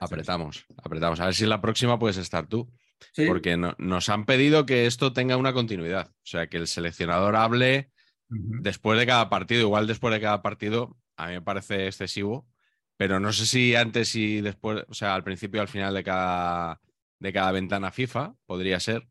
Apretamos, 0.00 0.66
apretamos. 0.82 1.20
A 1.20 1.26
ver 1.26 1.34
si 1.34 1.44
en 1.44 1.50
la 1.50 1.60
próxima 1.60 1.98
puedes 1.98 2.16
estar 2.16 2.48
tú. 2.48 2.70
Sí. 3.12 3.26
Porque 3.26 3.56
no- 3.56 3.74
nos 3.78 4.08
han 4.08 4.26
pedido 4.26 4.66
que 4.66 4.86
esto 4.86 5.12
tenga 5.12 5.36
una 5.36 5.52
continuidad. 5.52 6.08
O 6.10 6.14
sea, 6.26 6.48
que 6.48 6.56
el 6.56 6.66
seleccionador 6.66 7.36
hable 7.36 7.92
después 8.28 8.98
de 8.98 9.06
cada 9.06 9.30
partido. 9.30 9.60
Igual 9.62 9.86
después 9.86 10.12
de 10.12 10.20
cada 10.20 10.42
partido, 10.42 10.98
a 11.16 11.28
mí 11.28 11.34
me 11.34 11.42
parece 11.42 11.86
excesivo. 11.86 12.48
Pero 12.96 13.20
no 13.20 13.32
sé 13.32 13.46
si 13.46 13.74
antes 13.76 14.14
y 14.16 14.40
después, 14.40 14.84
o 14.88 14.94
sea, 14.94 15.14
al 15.14 15.22
principio 15.22 15.58
y 15.58 15.60
al 15.62 15.68
final 15.68 15.94
de 15.94 16.02
cada, 16.02 16.80
de 17.20 17.32
cada 17.32 17.52
ventana 17.52 17.92
FIFA, 17.92 18.34
podría 18.46 18.80
ser. 18.80 19.06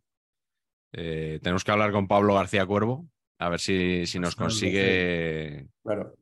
Eh, 0.98 1.40
tenemos 1.44 1.64
que 1.66 1.72
hablar 1.72 1.92
con 1.92 2.08
Pablo 2.08 2.36
García 2.36 2.66
Cuervo, 2.66 3.10
a 3.38 3.50
ver 3.50 3.60
si, 3.60 4.06
si 4.06 4.18
nos 4.18 4.36
consigue. 4.36 5.68
Claro. 5.84 6.16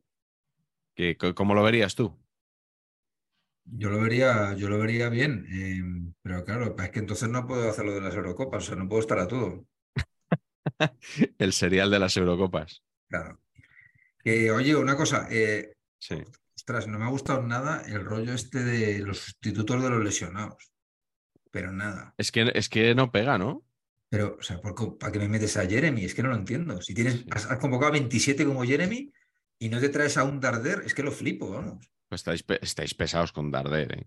Que, 0.96 1.16
¿Cómo 1.36 1.54
lo 1.54 1.62
verías 1.64 1.94
tú? 1.94 2.18
Yo 3.66 3.90
lo 3.90 4.02
vería, 4.02 4.54
yo 4.56 4.68
lo 4.70 4.80
vería 4.80 5.10
bien, 5.10 5.46
eh, 5.50 6.14
pero 6.22 6.44
claro, 6.44 6.76
es 6.78 6.90
que 6.90 7.00
entonces 7.00 7.30
no 7.30 7.46
puedo 7.48 7.70
hacer 7.70 7.86
lo 7.86 7.94
de 7.94 8.02
las 8.02 8.16
Eurocopas, 8.16 8.64
o 8.64 8.66
sea, 8.68 8.76
no 8.76 8.90
puedo 8.90 9.02
estar 9.02 9.20
a 9.20 9.28
todo. 9.28 9.66
El 11.38 11.54
serial 11.54 11.92
de 11.92 12.00
las 12.00 12.18
Eurocopas. 12.18 12.84
Claro. 13.10 13.40
Que, 14.24 14.52
oye, 14.52 14.76
una 14.76 14.96
cosa, 14.98 15.28
eh, 15.30 15.74
Sí. 16.00 16.16
ostras, 16.58 16.88
no 16.88 16.98
me 16.98 17.06
ha 17.06 17.10
gustado 17.10 17.44
nada 17.44 17.84
el 17.88 18.04
rollo 18.04 18.34
este 18.34 18.64
de 18.64 19.00
los 19.00 19.20
sustitutos 19.20 19.82
de 19.84 19.90
los 19.90 20.04
lesionados. 20.04 20.72
Pero 21.52 21.72
nada. 21.72 22.16
Es 22.18 22.32
que, 22.32 22.52
es 22.56 22.68
que 22.70 22.96
no 22.96 23.12
pega, 23.12 23.38
¿no? 23.38 23.64
Pero, 24.14 24.38
o 24.40 24.44
sea, 24.44 24.62
¿por 24.62 24.76
qué- 24.76 24.92
¿para 25.00 25.12
qué 25.12 25.18
me 25.18 25.28
metes 25.28 25.58
a 25.58 25.66
Jeremy? 25.66 26.06
Es 26.06 26.14
que 26.14 26.22
no 26.22 26.30
lo 26.30 26.36
entiendo. 26.36 26.80
Si 26.84 26.94
tienes, 26.94 27.16
Sí. 27.22 27.26
has, 27.32 27.50
has 27.50 27.58
convocado 27.58 27.90
a 27.90 27.94
27 27.94 28.46
como 28.46 28.64
Jeremy 28.64 29.12
y 29.58 29.70
no 29.70 29.80
te 29.80 29.90
traes 29.90 30.18
a 30.20 30.24
un 30.24 30.40
Darder, 30.40 30.84
es 30.86 30.94
que 30.94 31.02
lo 31.02 31.12
flipo, 31.12 31.50
vamos. 31.50 31.92
Pues 32.10 32.20
estáis, 32.22 32.44
pe- 32.44 32.60
estáis 32.62 32.94
pesados 32.94 33.32
con 33.32 33.50
Darder, 33.50 33.92
¿eh? 33.98 34.06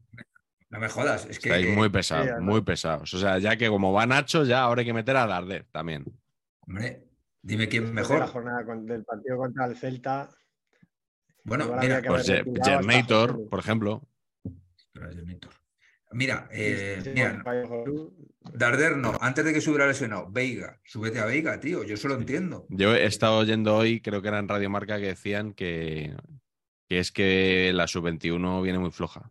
No 0.70 0.78
me 0.78 0.88
jodas, 0.88 1.26
es 1.28 1.40
que 1.40 1.48
Estáis 1.48 1.74
muy 1.74 1.88
pesados, 1.88 2.40
muy 2.40 2.60
pesados. 2.60 3.12
O 3.14 3.18
sea, 3.18 3.40
ya 3.40 3.56
que 3.56 3.66
como 3.68 3.92
va 3.92 4.06
Nacho, 4.06 4.44
ya 4.44 4.60
ahora 4.60 4.82
hay 4.82 4.86
que 4.86 4.92
meter 4.94 5.16
a 5.16 5.26
Darder 5.26 5.66
también. 5.72 6.04
hombre, 6.60 7.02
dime 7.42 7.68
quién 7.68 7.86
Después 7.92 8.06
de 8.08 8.14
La 8.14 8.20
mejor. 8.20 8.32
jornada 8.32 8.64
con- 8.64 8.86
del 8.86 9.02
partido 9.04 9.36
contra 9.38 9.66
el 9.66 9.76
Celta. 9.76 10.28
Bueno, 11.42 11.76
mira, 11.80 12.00
Pues 12.06 12.28
Germator, 12.64 13.48
por 13.48 13.58
ejemplo. 13.58 14.06
Germator. 14.94 15.50
Mira, 16.16 16.48
eh, 16.50 17.02
mira. 17.14 17.44
Darder 18.54 18.96
no, 18.96 19.12
antes 19.20 19.44
de 19.44 19.52
que 19.52 19.60
se 19.60 19.68
hubiera 19.68 19.86
lesionado, 19.86 20.30
Veiga, 20.30 20.80
súbete 20.84 21.18
a 21.20 21.26
Veiga, 21.26 21.60
tío, 21.60 21.84
yo 21.84 21.94
eso 21.94 22.08
lo 22.08 22.14
entiendo. 22.14 22.66
Yo 22.70 22.94
he 22.94 23.04
estado 23.04 23.38
oyendo 23.38 23.76
hoy, 23.76 24.00
creo 24.00 24.22
que 24.22 24.28
era 24.28 24.38
en 24.38 24.48
Radio 24.48 24.70
Marca, 24.70 24.98
que 24.98 25.08
decían 25.08 25.52
que, 25.52 26.16
que 26.88 27.00
es 27.00 27.12
que 27.12 27.70
la 27.74 27.86
sub-21 27.86 28.62
viene 28.62 28.78
muy 28.78 28.90
floja 28.92 29.30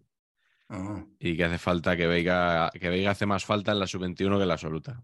Ah. 0.68 1.06
y 1.20 1.38
que 1.38 1.44
hace 1.44 1.58
falta 1.60 1.96
que 1.96 2.08
Veiga, 2.08 2.70
que 2.72 2.90
Veiga 2.90 3.12
hace 3.12 3.26
más 3.26 3.46
falta 3.46 3.72
en 3.72 3.80
la 3.80 3.88
sub-21 3.88 4.36
que 4.38 4.42
en 4.44 4.48
la 4.48 4.54
absoluta. 4.54 5.04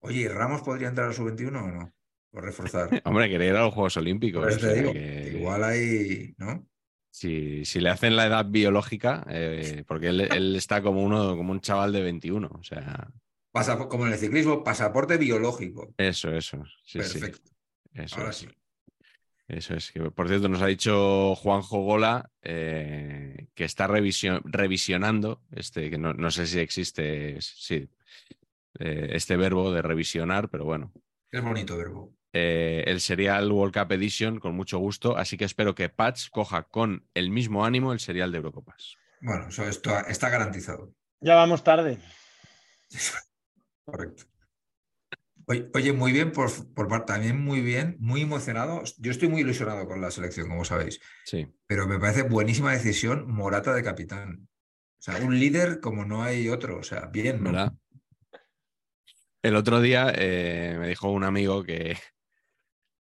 Oye, 0.00 0.20
¿y 0.20 0.28
Ramos 0.28 0.62
podría 0.62 0.88
entrar 0.88 1.10
a 1.10 1.12
su 1.12 1.24
21 1.24 1.64
o 1.64 1.68
no? 1.68 1.94
Por 2.30 2.44
reforzar. 2.44 2.88
Hombre, 3.04 3.28
quería 3.28 3.48
ir 3.48 3.56
a 3.56 3.64
los 3.64 3.74
Juegos 3.74 3.96
Olímpicos. 3.96 4.46
O 4.46 4.58
sea 4.58 4.72
digo, 4.72 4.92
que 4.92 5.32
igual 5.36 5.64
hay, 5.64 6.34
¿no? 6.38 6.66
Si, 7.10 7.64
si 7.64 7.80
le 7.80 7.90
hacen 7.90 8.16
la 8.16 8.26
edad 8.26 8.46
biológica, 8.46 9.26
eh, 9.28 9.84
porque 9.86 10.08
él, 10.08 10.20
él 10.20 10.56
está 10.56 10.82
como 10.82 11.02
uno, 11.02 11.36
como 11.36 11.52
un 11.52 11.60
chaval 11.60 11.92
de 11.92 12.02
21. 12.02 12.48
O 12.52 12.62
sea, 12.62 13.08
Pasa, 13.50 13.76
como 13.88 14.06
en 14.06 14.12
el 14.12 14.18
ciclismo, 14.18 14.62
pasaporte 14.62 15.16
biológico. 15.16 15.94
eso, 15.96 16.30
eso. 16.32 16.62
Sí, 16.84 17.02
sí. 17.02 17.18
Perfecto. 17.18 17.50
Eso 17.94 18.16
Ahora 18.18 18.30
es. 18.30 18.36
sí. 18.36 18.48
Eso 19.48 19.74
es. 19.74 19.90
Que, 19.90 20.10
por 20.10 20.28
cierto, 20.28 20.48
nos 20.48 20.60
ha 20.60 20.66
dicho 20.66 21.34
Juanjo 21.34 21.80
Gola 21.82 22.30
eh, 22.42 23.48
que 23.54 23.64
está 23.64 23.88
revisio- 23.88 24.42
revisionando, 24.44 25.42
este, 25.52 25.88
que 25.90 25.96
no, 25.98 26.12
no 26.12 26.30
sé 26.30 26.46
si 26.46 26.58
existe 26.60 27.40
sí, 27.40 27.88
eh, 28.78 29.08
este 29.12 29.36
verbo 29.38 29.72
de 29.72 29.80
revisionar, 29.82 30.50
pero 30.50 30.66
bueno, 30.66 30.92
Es 31.30 31.42
bonito 31.42 31.76
verbo. 31.78 32.12
Eh, 32.32 32.84
el 32.86 33.00
serial 33.00 33.50
World 33.50 33.74
Cup 33.74 33.92
Edition 33.92 34.38
con 34.38 34.54
mucho 34.54 34.78
gusto, 34.78 35.16
así 35.16 35.36
que 35.36 35.44
espero 35.44 35.74
que 35.74 35.88
Patch 35.88 36.28
coja 36.30 36.64
con 36.64 37.06
el 37.14 37.30
mismo 37.30 37.64
ánimo 37.64 37.92
el 37.92 38.00
serial 38.00 38.32
de 38.32 38.38
Eurocopas. 38.38 38.96
Bueno, 39.20 39.48
eso 39.48 39.64
esto 39.64 39.96
está 40.06 40.28
garantizado. 40.28 40.92
Ya 41.20 41.34
vamos 41.34 41.64
tarde. 41.64 41.98
Correcto. 43.84 44.24
Oye, 45.46 45.70
oye, 45.72 45.92
muy 45.94 46.12
bien, 46.12 46.30
por, 46.30 46.50
por 46.74 46.88
parte 46.88 47.14
también 47.14 47.42
muy 47.42 47.62
bien, 47.62 47.96
muy 48.00 48.20
emocionado. 48.20 48.82
Yo 48.98 49.10
estoy 49.10 49.28
muy 49.28 49.40
ilusionado 49.40 49.86
con 49.88 50.02
la 50.02 50.10
selección, 50.10 50.48
como 50.48 50.66
sabéis, 50.66 51.00
Sí, 51.24 51.46
pero 51.66 51.86
me 51.86 51.98
parece 51.98 52.22
buenísima 52.22 52.72
decisión 52.72 53.30
Morata 53.30 53.74
de 53.74 53.82
capitán. 53.82 54.48
O 54.98 55.00
sea, 55.00 55.16
un 55.24 55.38
líder 55.40 55.80
como 55.80 56.04
no 56.04 56.22
hay 56.22 56.50
otro. 56.50 56.78
O 56.78 56.82
sea, 56.82 57.06
bien, 57.06 57.42
¿no? 57.42 57.50
¿verdad? 57.50 57.72
El 59.42 59.56
otro 59.56 59.80
día 59.80 60.12
eh, 60.14 60.76
me 60.78 60.88
dijo 60.88 61.10
un 61.10 61.24
amigo 61.24 61.64
que, 61.64 61.96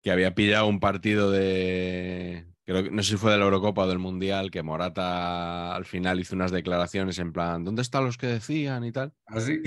que 0.03 0.11
había 0.11 0.35
pillado 0.35 0.67
un 0.67 0.79
partido 0.79 1.31
de. 1.31 2.45
Creo 2.65 2.83
que 2.83 2.91
no 2.91 3.01
sé 3.03 3.11
si 3.11 3.17
fue 3.17 3.31
de 3.31 3.37
la 3.39 3.45
Eurocopa 3.45 3.83
o 3.83 3.87
del 3.87 3.99
Mundial, 3.99 4.51
que 4.51 4.61
Morata 4.63 5.75
al 5.75 5.85
final 5.85 6.19
hizo 6.19 6.35
unas 6.35 6.51
declaraciones 6.51 7.17
en 7.19 7.33
plan, 7.33 7.63
¿dónde 7.65 7.81
están 7.81 8.05
los 8.05 8.17
que 8.17 8.27
decían 8.27 8.85
y 8.85 8.91
tal? 8.91 9.13
Así. 9.25 9.61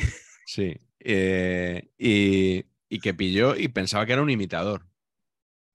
Sí. 0.47 0.77
eh, 1.01 1.91
y, 1.99 2.65
y 2.89 3.01
que 3.01 3.13
pilló 3.15 3.57
y 3.57 3.69
pensaba 3.69 4.07
que 4.07 4.13
era 4.13 4.23
un 4.23 4.31
imitador. 4.31 4.87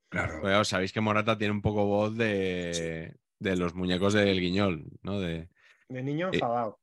Claro. 0.10 0.42
Claro, 0.42 0.64
sabéis 0.66 0.94
que 0.94 1.02
Morata 1.02 1.38
tiene 1.38 1.54
un 1.54 1.62
poco 1.62 1.86
voz 1.86 2.16
de, 2.16 3.16
de 3.40 3.56
los 3.56 3.76
muñecos 3.76 4.14
del 4.14 4.40
guiñol, 4.40 4.86
¿no? 5.04 5.20
De, 5.20 5.50
De 5.90 6.04
niño 6.04 6.28
Eh, 6.28 6.36
enfadado. 6.36 6.80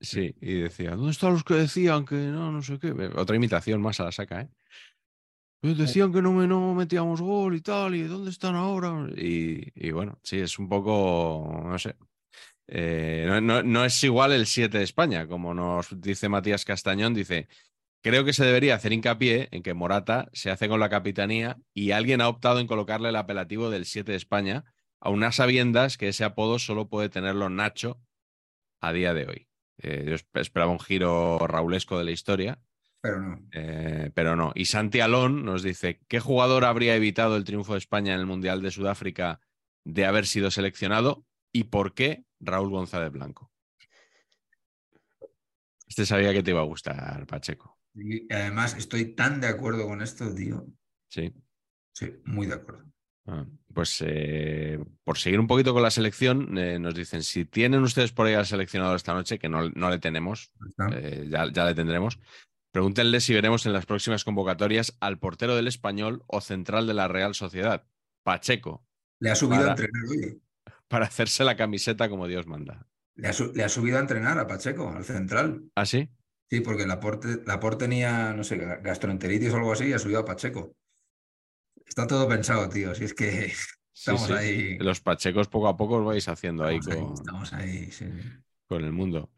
Sí, 0.00 0.34
y 0.40 0.54
decía, 0.54 0.96
¿dónde 0.96 1.12
están 1.12 1.32
los 1.32 1.44
que 1.44 1.54
decían 1.54 2.04
que 2.04 2.16
no, 2.16 2.50
no 2.50 2.60
sé 2.62 2.78
qué? 2.78 2.92
Otra 3.14 3.36
imitación 3.36 3.80
más 3.80 4.00
a 4.00 4.04
la 4.04 4.12
saca, 4.12 4.40
¿eh? 4.40 4.48
"Eh, 5.62 5.74
Decían 5.74 6.12
que 6.12 6.20
no, 6.22 6.32
me, 6.32 6.46
no 6.46 6.74
metíamos 6.74 7.20
gol 7.20 7.54
y 7.54 7.60
tal, 7.60 7.94
¿y 7.94 8.02
dónde 8.02 8.30
están 8.30 8.54
ahora? 8.56 9.06
Y, 9.16 9.68
y 9.74 9.90
bueno, 9.92 10.18
sí, 10.22 10.38
es 10.38 10.58
un 10.58 10.68
poco, 10.68 11.62
no 11.64 11.78
sé. 11.78 11.94
Eh, 12.68 13.24
no, 13.28 13.40
no- 13.40 13.62
no 13.62 13.84
es 13.84 14.02
igual 14.04 14.32
el 14.32 14.46
7 14.46 14.78
de 14.78 14.84
España, 14.84 15.26
como 15.26 15.54
nos 15.54 16.00
dice 16.00 16.28
Matías 16.28 16.64
Castañón, 16.64 17.14
dice, 17.14 17.48
creo 18.02 18.24
que 18.24 18.32
se 18.32 18.44
debería 18.44 18.74
hacer 18.76 18.92
hincapié 18.92 19.48
en 19.52 19.62
que 19.62 19.74
Morata 19.74 20.28
se 20.32 20.50
hace 20.50 20.68
con 20.68 20.80
la 20.80 20.88
capitanía 20.88 21.58
y 21.74 21.90
alguien 21.92 22.20
ha 22.20 22.28
optado 22.28 22.60
en 22.60 22.66
colocarle 22.66 23.10
el 23.10 23.16
apelativo 23.16 23.70
del 23.70 23.84
7 23.84 24.12
de 24.12 24.18
España, 24.18 24.64
a 25.00 25.10
unas 25.10 25.36
sabiendas 25.36 25.98
que 25.98 26.08
ese 26.08 26.24
apodo 26.24 26.58
solo 26.58 26.88
puede 26.88 27.08
tenerlo 27.08 27.48
Nacho 27.50 28.00
a 28.80 28.92
día 28.92 29.14
de 29.14 29.26
hoy. 29.26 29.48
Eh, 29.78 30.04
yo 30.08 30.14
esp- 30.14 30.40
esperaba 30.40 30.70
un 30.72 30.80
giro 30.80 31.38
raulesco 31.40 31.98
de 31.98 32.04
la 32.04 32.10
historia, 32.12 32.60
Pero 33.02 33.20
no. 33.20 33.48
eh, 33.50 34.10
pero 34.14 34.36
no. 34.36 34.52
Y 34.54 34.66
Santi 34.66 35.00
Alón 35.00 35.44
nos 35.44 35.64
dice, 35.64 36.00
¿qué 36.06 36.20
jugador 36.20 36.64
habría 36.64 36.94
evitado 36.94 37.36
el 37.36 37.44
triunfo 37.44 37.72
de 37.72 37.78
España 37.80 38.14
en 38.14 38.20
el 38.20 38.26
Mundial 38.26 38.62
de 38.62 38.70
Sudáfrica 38.70 39.40
de 39.84 40.06
haber 40.06 40.26
sido 40.26 40.50
seleccionado? 40.52 41.26
¿Y 41.52 41.64
por 41.64 41.94
qué 41.94 42.24
Raúl 42.40 42.70
González 42.70 43.10
Blanco? 43.10 43.50
Este 45.86 46.06
sabía 46.06 46.32
que 46.32 46.42
te 46.42 46.52
iba 46.52 46.60
a 46.60 46.64
gustar, 46.64 47.26
Pacheco. 47.26 47.78
Y 47.94 48.32
además 48.32 48.76
estoy 48.76 49.14
tan 49.14 49.40
de 49.40 49.48
acuerdo 49.48 49.86
con 49.86 50.00
esto, 50.00 50.32
tío. 50.34 50.64
Sí. 51.08 51.34
Sí, 51.92 52.10
muy 52.24 52.46
de 52.46 52.54
acuerdo. 52.54 52.84
Ah, 53.26 53.44
pues 53.72 54.02
eh, 54.06 54.78
por 55.04 55.18
seguir 55.18 55.38
un 55.38 55.46
poquito 55.46 55.74
con 55.74 55.82
la 55.82 55.90
selección, 55.90 56.56
eh, 56.56 56.78
nos 56.78 56.94
dicen, 56.94 57.22
si 57.22 57.44
tienen 57.44 57.82
ustedes 57.82 58.12
por 58.12 58.26
ahí 58.26 58.34
al 58.34 58.46
seleccionado 58.46 58.96
esta 58.96 59.12
noche, 59.12 59.38
que 59.38 59.48
no, 59.48 59.68
no 59.70 59.90
le 59.90 59.98
tenemos, 59.98 60.50
eh, 60.92 61.26
ya, 61.28 61.52
ya 61.52 61.66
le 61.66 61.74
tendremos, 61.74 62.18
pregúntenle 62.72 63.20
si 63.20 63.34
veremos 63.34 63.64
en 63.66 63.72
las 63.72 63.86
próximas 63.86 64.24
convocatorias 64.24 64.96
al 65.00 65.18
portero 65.18 65.54
del 65.54 65.68
español 65.68 66.24
o 66.26 66.40
central 66.40 66.86
de 66.86 66.94
la 66.94 67.06
Real 67.08 67.34
Sociedad, 67.34 67.86
Pacheco, 68.24 68.84
Le 69.20 69.30
ha 69.30 69.34
subido 69.36 69.60
Para- 69.60 69.68
a 69.72 69.76
entrenar, 69.76 70.02
oye. 70.10 70.38
para 70.88 71.06
hacerse 71.06 71.44
la 71.44 71.56
camiseta 71.56 72.08
como 72.08 72.26
Dios 72.26 72.46
manda. 72.46 72.86
Le 73.14 73.28
ha, 73.28 73.32
su- 73.32 73.52
le 73.54 73.62
ha 73.62 73.68
subido 73.68 73.98
a 73.98 74.00
entrenar 74.00 74.38
a 74.38 74.46
Pacheco, 74.46 74.88
al 74.88 75.04
central. 75.04 75.64
¿Ah, 75.76 75.86
sí? 75.86 76.08
Sí, 76.50 76.60
porque 76.60 76.86
Laporte, 76.86 77.42
Laporte 77.46 77.84
tenía, 77.84 78.32
no 78.34 78.42
sé, 78.44 78.58
ga- 78.60 78.82
gastroenteritis 78.82 79.52
o 79.52 79.56
algo 79.56 79.72
así 79.72 79.84
y 79.86 79.92
ha 79.92 79.98
subido 79.98 80.20
a 80.20 80.24
Pacheco. 80.24 80.74
Está 81.86 82.06
todo 82.06 82.28
pensado, 82.28 82.68
tío. 82.68 82.94
Si 82.94 83.04
es 83.04 83.14
que 83.14 83.52
estamos 83.94 84.26
sí. 84.26 84.32
ahí. 84.32 84.78
Los 84.78 85.00
Pachecos 85.00 85.48
poco 85.48 85.68
a 85.68 85.76
poco 85.76 85.96
os 85.96 86.04
vais 86.04 86.26
haciendo 86.28 86.66
Estamos 86.68 86.88
ahí, 86.96 87.02
con, 87.04 87.12
estamos 87.14 87.52
ahí, 87.52 87.90
sí. 87.90 88.06
con 88.66 88.84
el 88.84 88.92
mundo. 88.92 89.30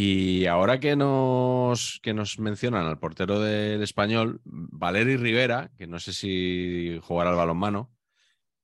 Y 0.00 0.46
ahora 0.46 0.78
que 0.78 0.94
nos, 0.94 1.98
que 2.04 2.14
nos 2.14 2.38
mencionan 2.38 2.86
al 2.86 3.00
portero 3.00 3.40
del 3.40 3.82
español, 3.82 4.40
Valeri 4.44 5.16
Rivera, 5.16 5.72
que 5.76 5.88
no 5.88 5.98
sé 5.98 6.12
si 6.12 7.00
jugará 7.02 7.30
al 7.30 7.36
balonmano, 7.36 7.90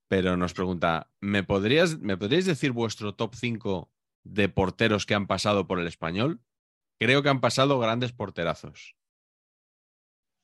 pero 0.07 0.37
nos 0.37 0.53
pregunta, 0.53 1.11
¿me, 1.19 1.43
podrías, 1.43 1.99
¿me 1.99 2.15
podríais 2.15 2.45
decir 2.45 2.71
vuestro 2.71 3.15
top 3.15 3.35
5 3.35 3.91
de 4.23 4.47
porteros 4.47 5.05
que 5.05 5.13
han 5.13 5.27
pasado 5.27 5.67
por 5.67 5.81
el 5.81 5.87
español? 5.87 6.39
Creo 6.99 7.21
que 7.21 7.27
han 7.27 7.41
pasado 7.41 7.79
grandes 7.79 8.13
porterazos. 8.13 8.95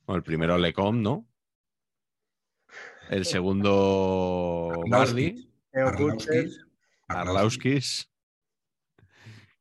Bueno, 0.06 0.18
el 0.18 0.24
primero 0.24 0.58
Lecom, 0.58 1.02
¿no? 1.02 1.26
El 3.10 3.24
segundo 3.24 4.74
Bardi, 4.90 5.50
Arlauskis. 5.72 6.66
Arlauskis. 7.08 8.12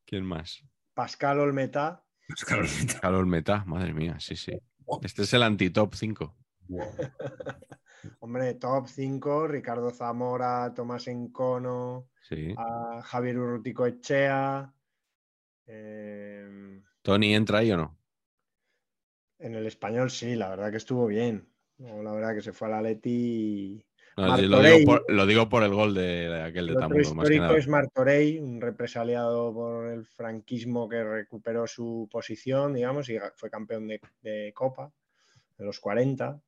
¿Quién 0.04 0.24
más? 0.24 0.64
Pascal 1.01 1.40
Olmetá. 1.40 2.05
Pascal 2.28 3.24
Meta, 3.26 3.64
madre 3.64 3.94
mía, 3.94 4.20
sí, 4.20 4.36
sí. 4.36 4.53
Este 5.03 5.22
es 5.22 5.32
el 5.32 5.42
anti-top 5.42 5.94
5. 5.94 6.36
Hombre, 8.20 8.53
top 8.57 8.86
5, 8.86 9.48
Ricardo 9.48 9.90
Zamora, 9.92 10.74
Tomás 10.74 11.09
Encono, 11.09 12.11
Sí. 12.28 12.55
a 12.55 13.01
Javier 13.03 13.38
Urrutico 13.38 13.86
Echea. 13.86 14.74
eh, 15.66 16.82
¿Tony 17.01 17.34
entra 17.34 17.61
ahí 17.61 17.72
o 17.72 17.78
no? 17.78 17.96
en 19.38 19.55
el 19.55 19.66
español 19.66 20.11
sí, 20.11 20.34
la 20.34 20.51
verdad 20.51 20.70
que 20.70 20.76
estuvo 20.76 21.07
bien. 21.07 21.48
No, 21.78 22.03
la 22.03 22.12
verdad 22.12 22.34
que 22.34 22.42
se 22.42 22.53
fue 22.53 22.68
al 22.68 22.74
Atleti 22.74 23.11
y 23.11 23.86
No, 24.20 24.36
lo, 24.36 24.62
digo 24.62 24.84
por, 24.84 25.12
lo 25.12 25.26
digo 25.26 25.48
por 25.48 25.62
el 25.62 25.72
gol 25.72 25.94
de, 25.94 26.28
de 26.28 26.42
aquel 26.42 26.66
de 26.66 26.74
Tamudo, 26.74 27.14
más 27.14 27.28
que 27.28 27.34
histórico 27.34 27.44
nada. 27.44 27.58
es 27.58 27.68
Martorell, 27.68 28.40
un 28.40 28.60
represaliado 28.60 29.52
por 29.52 29.86
el 29.88 30.04
franquismo 30.06 30.88
que 30.88 31.02
recuperó 31.02 31.66
su 31.66 32.08
posición, 32.10 32.74
digamos, 32.74 33.08
y 33.08 33.18
fue 33.36 33.50
campeón 33.50 33.88
de, 33.88 34.00
de 34.22 34.52
Copa 34.54 34.92
en 35.58 35.66
los 35.66 35.80
40. 35.80 36.40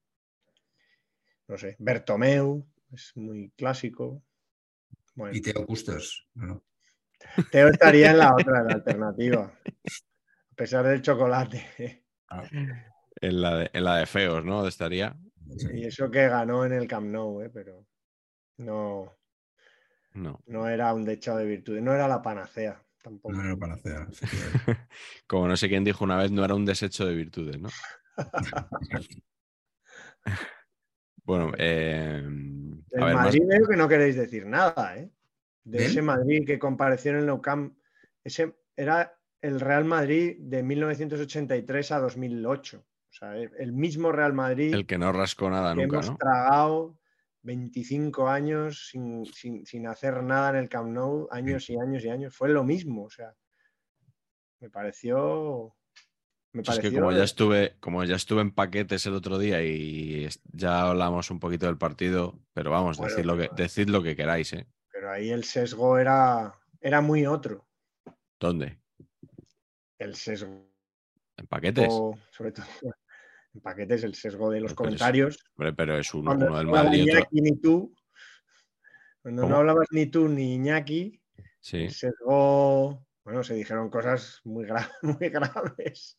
No 1.48 1.58
sé, 1.58 1.76
Bertomeu, 1.78 2.66
es 2.92 3.12
muy 3.16 3.50
clásico. 3.56 4.22
Bueno, 5.14 5.36
Y 5.36 5.42
Teo 5.42 5.66
Custers. 5.66 6.26
¿no? 6.34 6.62
Teo 7.50 7.68
estaría 7.68 8.10
en 8.10 8.18
la 8.18 8.34
otra, 8.38 8.60
en 8.60 8.66
la 8.66 8.74
alternativa. 8.74 9.52
A 10.50 10.54
pesar 10.54 10.86
del 10.86 11.02
chocolate. 11.02 12.04
En 13.20 13.40
la, 13.40 13.56
de, 13.56 13.70
en 13.72 13.84
la 13.84 13.96
de 13.96 14.06
feos, 14.06 14.44
¿no? 14.44 14.66
Estaría. 14.66 15.16
Y 15.74 15.86
eso 15.86 16.10
que 16.10 16.28
ganó 16.28 16.64
en 16.64 16.72
el 16.72 16.86
Camp 16.88 17.06
Nou, 17.08 17.40
¿eh? 17.42 17.50
pero 17.50 17.86
no, 18.58 19.12
No. 20.14 20.40
no 20.46 20.68
era 20.68 20.92
un 20.94 21.04
dechado 21.04 21.38
de 21.38 21.46
virtudes, 21.46 21.82
no 21.82 21.92
era 21.94 22.06
la 22.08 22.20
panacea 22.22 22.82
tampoco. 23.02 23.34
No 23.34 23.42
era 23.44 23.56
para 23.56 23.74
hacer. 23.74 24.06
efectivamente. 24.10 24.86
Como 25.26 25.48
no 25.48 25.56
sé 25.56 25.68
quién 25.68 25.84
dijo 25.84 26.04
una 26.04 26.16
vez, 26.16 26.30
no 26.30 26.44
era 26.44 26.54
un 26.54 26.64
desecho 26.64 27.04
de 27.06 27.14
virtudes, 27.14 27.58
¿no? 27.60 27.68
Bueno, 31.24 31.52
eh, 31.56 32.20
a 32.96 33.04
ver, 33.04 33.14
más- 33.14 33.24
Madrid 33.26 33.42
veo 33.46 33.66
que 33.68 33.76
no 33.76 33.88
queréis 33.88 34.16
decir 34.16 34.44
nada, 34.46 34.96
¿eh? 34.98 35.10
De 35.64 35.86
ese 35.86 36.02
Madrid 36.02 36.44
que 36.44 36.58
compareció 36.58 37.12
en 37.12 37.18
el 37.18 37.26
Nou 37.26 37.40
Camp. 37.40 37.78
Ese 38.24 38.56
era 38.76 39.16
el 39.40 39.60
Real 39.60 39.84
Madrid 39.84 40.36
de 40.40 40.62
1983 40.64 41.92
a 41.92 42.00
2008. 42.00 42.84
O 43.12 43.14
sea, 43.14 43.36
el 43.36 43.72
mismo 43.74 44.10
Real 44.10 44.32
Madrid 44.32 44.72
el 44.72 44.86
que 44.86 44.96
no 44.96 45.12
rascó 45.12 45.50
nada 45.50 45.74
que 45.74 45.82
nunca, 45.82 45.96
hemos 45.96 46.10
¿no? 46.12 46.16
tragado 46.16 46.98
25 47.42 48.26
años 48.28 48.88
sin, 48.88 49.26
sin- 49.26 49.66
sin 49.66 49.86
hacer 49.86 50.22
nada 50.22 50.48
en 50.50 50.56
el 50.56 50.68
Camp 50.70 50.88
Nou, 50.90 51.28
años 51.30 51.68
y 51.68 51.76
años 51.78 52.02
y 52.04 52.08
años. 52.08 52.34
Fue 52.34 52.48
lo 52.48 52.64
mismo, 52.64 53.04
o 53.04 53.10
sea, 53.10 53.34
me 54.60 54.70
pareció... 54.70 55.76
Me 56.54 56.62
Es 56.62 56.68
que 56.68 56.74
pareció 56.76 57.00
como 57.00 57.12
ya 57.12 57.24
estuve, 57.24 57.76
como 57.80 58.04
ya 58.04 58.16
estuve 58.16 58.40
en 58.42 58.52
paquetes 58.52 59.04
el 59.06 59.14
otro 59.14 59.38
día 59.38 59.62
y 59.62 60.28
ya 60.52 60.82
hablamos 60.88 61.30
un 61.30 61.38
poquito 61.40 61.66
del 61.66 61.76
partido, 61.78 62.38
pero 62.54 62.70
vamos, 62.70 62.96
Bueno, 62.98 63.10
decid, 63.14 63.26
lo 63.26 63.36
que, 63.36 63.50
decid 63.56 63.88
lo 63.88 64.02
que 64.02 64.16
queráis, 64.16 64.52
¿eh? 64.54 64.66
Pero 64.90 65.10
ahí 65.10 65.30
el 65.30 65.44
sesgo 65.44 65.98
era, 65.98 66.54
era 66.80 67.00
muy 67.02 67.26
otro. 67.26 67.66
¿Dónde? 68.38 68.78
El 69.98 70.14
sesgo, 70.14 70.70
¿En 71.38 71.46
paquetes? 71.46 71.92
sobre 72.30 72.52
todo 72.52 72.66
en 73.54 73.60
paquetes, 73.60 74.02
el 74.04 74.14
sesgo 74.14 74.50
de 74.50 74.60
los 74.60 74.72
Pero 74.72 74.72
es- 74.72 74.76
comentarios. 74.98 75.38
Hombre, 75.56 75.72
pero 75.74 75.98
es 75.98 76.12
uno, 76.14 76.32
uno 76.32 76.56
del 76.56 76.66
no 76.66 76.72
Madrid 76.72 77.02
otro. 77.02 77.12
Iñaki 77.18 77.40
ni 77.40 77.56
tú, 77.60 77.94
cuando 79.22 79.42
¿Cómo? 79.42 79.54
no 79.54 79.58
hablabas 79.60 79.86
ni 79.92 80.06
tú 80.06 80.28
ni 80.28 80.54
Iñaki, 80.54 81.20
Sí. 81.60 81.76
el 81.84 81.90
sesgo, 81.92 83.06
bueno, 83.24 83.44
se 83.44 83.54
dijeron 83.54 83.88
cosas 83.90 84.40
muy, 84.44 84.64
gra- 84.64 84.90
muy 85.02 85.28
graves, 85.28 86.18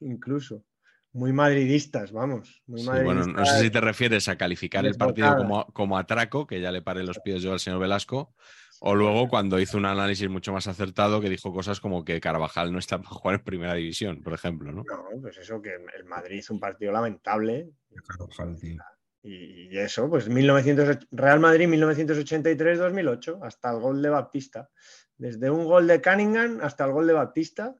incluso. 0.00 0.64
Muy 1.12 1.32
madridistas, 1.32 2.12
vamos. 2.12 2.62
Muy 2.66 2.80
Sí, 2.82 2.86
bueno, 2.86 3.14
no 3.14 3.22
sé 3.24 3.30
madridistas. 3.32 3.60
si 3.62 3.70
te 3.70 3.80
refieres 3.80 4.28
a 4.28 4.36
calificar 4.36 4.84
el 4.84 4.94
partido 4.94 5.34
como, 5.38 5.64
como 5.72 5.96
atraco, 5.96 6.46
que 6.46 6.60
ya 6.60 6.70
le 6.70 6.82
paré 6.82 7.02
los 7.02 7.18
pies 7.20 7.42
yo 7.42 7.52
al 7.54 7.60
señor 7.60 7.80
Velasco, 7.80 8.34
o 8.80 8.94
luego 8.94 9.28
cuando 9.28 9.58
hizo 9.58 9.76
un 9.76 9.86
análisis 9.86 10.28
mucho 10.28 10.52
más 10.52 10.66
acertado 10.66 11.20
que 11.20 11.28
dijo 11.28 11.52
cosas 11.52 11.80
como 11.80 12.04
que 12.04 12.20
Carvajal 12.20 12.72
no 12.72 12.78
está 12.78 12.98
para 12.98 13.10
jugar 13.10 13.34
en 13.36 13.44
primera 13.44 13.74
división, 13.74 14.22
por 14.22 14.34
ejemplo, 14.34 14.72
¿no? 14.72 14.84
No, 14.84 15.20
pues 15.20 15.38
eso, 15.38 15.60
que 15.60 15.74
el 15.96 16.04
Madrid 16.04 16.38
hizo 16.38 16.54
un 16.54 16.60
partido 16.60 16.92
lamentable, 16.92 17.70
Carvajal, 18.06 18.56
tío. 18.58 18.82
Y, 19.22 19.74
y 19.74 19.78
eso, 19.78 20.08
pues 20.08 20.28
1900, 20.28 21.08
Real 21.10 21.40
Madrid 21.40 21.68
1983-2008, 21.68 23.40
hasta 23.42 23.70
el 23.70 23.80
gol 23.80 24.00
de 24.00 24.08
Baptista. 24.10 24.70
Desde 25.16 25.50
un 25.50 25.64
gol 25.64 25.88
de 25.88 26.00
Cunningham 26.00 26.60
hasta 26.62 26.84
el 26.84 26.92
gol 26.92 27.06
de 27.08 27.12
Baptista, 27.14 27.74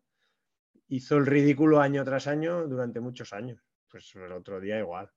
hizo 0.89 1.17
el 1.17 1.27
ridículo 1.27 1.81
año 1.81 2.05
tras 2.05 2.27
año 2.27 2.67
durante 2.67 3.01
muchos 3.01 3.33
años. 3.33 3.63
Pues 3.91 4.15
el 4.17 4.33
otro 4.33 4.61
día 4.61 4.79
igual. 4.79 5.11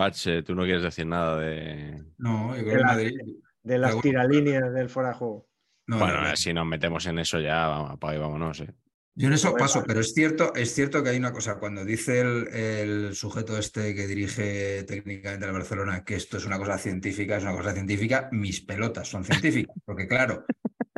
Patch, 0.00 0.44
tú 0.46 0.54
no 0.54 0.64
quieres 0.64 0.82
decir 0.82 1.06
nada 1.06 1.38
de... 1.38 2.02
No, 2.18 2.56
yo 2.56 2.62
creo 2.62 2.64
que 2.64 2.70
De 2.76 2.80
la- 2.80 2.86
Madrid. 2.86 3.18
De 3.62 3.78
las 3.78 3.90
bueno, 3.90 4.02
tiralíneas 4.02 4.72
del 4.72 4.88
fuera 4.88 5.10
de 5.10 5.14
juego. 5.16 5.46
no, 5.86 5.98
bueno, 5.98 6.22
no, 6.22 6.28
no. 6.30 6.36
si 6.36 6.52
nos 6.54 6.66
metemos 6.66 7.06
en 7.06 7.18
eso 7.18 7.38
ya, 7.40 7.66
vamos, 7.66 7.90
apaga 7.90 8.16
y 8.16 8.18
vámonos, 8.18 8.60
¿eh? 8.60 8.74
Yo 9.16 9.26
en 9.26 9.34
eso 9.34 9.50
Bueno, 9.50 9.64
paso, 9.64 9.84
pero 9.86 10.00
es 10.00 10.14
cierto, 10.14 10.54
es 10.54 10.72
cierto 10.72 11.02
que 11.02 11.10
hay 11.10 11.18
una 11.18 11.32
cosa, 11.32 11.58
cuando 11.58 11.84
dice 11.84 12.20
el, 12.20 12.46
el 12.54 13.14
sujeto 13.14 13.58
este 13.58 13.94
que 13.94 14.06
dirige 14.06 14.82
técnicamente 14.84 15.44
al 15.44 15.52
Barcelona 15.52 16.04
que 16.04 16.14
esto 16.14 16.38
es 16.38 16.46
una 16.46 16.56
cosa 16.58 16.78
científica, 16.78 17.36
es 17.36 17.42
una 17.42 17.52
cosa 17.56 17.72
científica, 17.74 18.28
mis 18.32 18.62
pelotas 18.62 19.08
son 19.08 19.24
científicas, 19.24 19.76
porque 19.84 20.06
claro, 20.06 20.46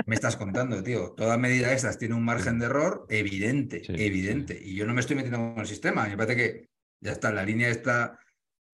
me 0.07 0.15
estás 0.15 0.37
contando, 0.37 0.83
tío, 0.83 1.15
toda 1.17 1.37
medida 1.39 1.69
de 1.69 1.75
estas 1.75 1.99
tiene 1.99 2.15
un 2.15 2.25
margen 2.25 2.59
de 2.61 2.67
error 2.67 3.07
evidente, 3.09 3.83
Sí, 3.83 3.95
evidente, 3.97 4.61
y 4.63 4.77
yo 4.77 4.87
no 4.87 4.95
me 4.95 5.01
estoy 5.01 5.17
metiendo 5.17 5.39
con 5.39 5.59
el 5.61 5.67
sistema, 5.67 6.07
me 6.07 6.17
parece 6.17 6.37
que 6.37 6.69
ya 7.01 7.13
está, 7.13 7.33
la 7.33 7.45
línea 7.45 7.71
está, 7.71 8.19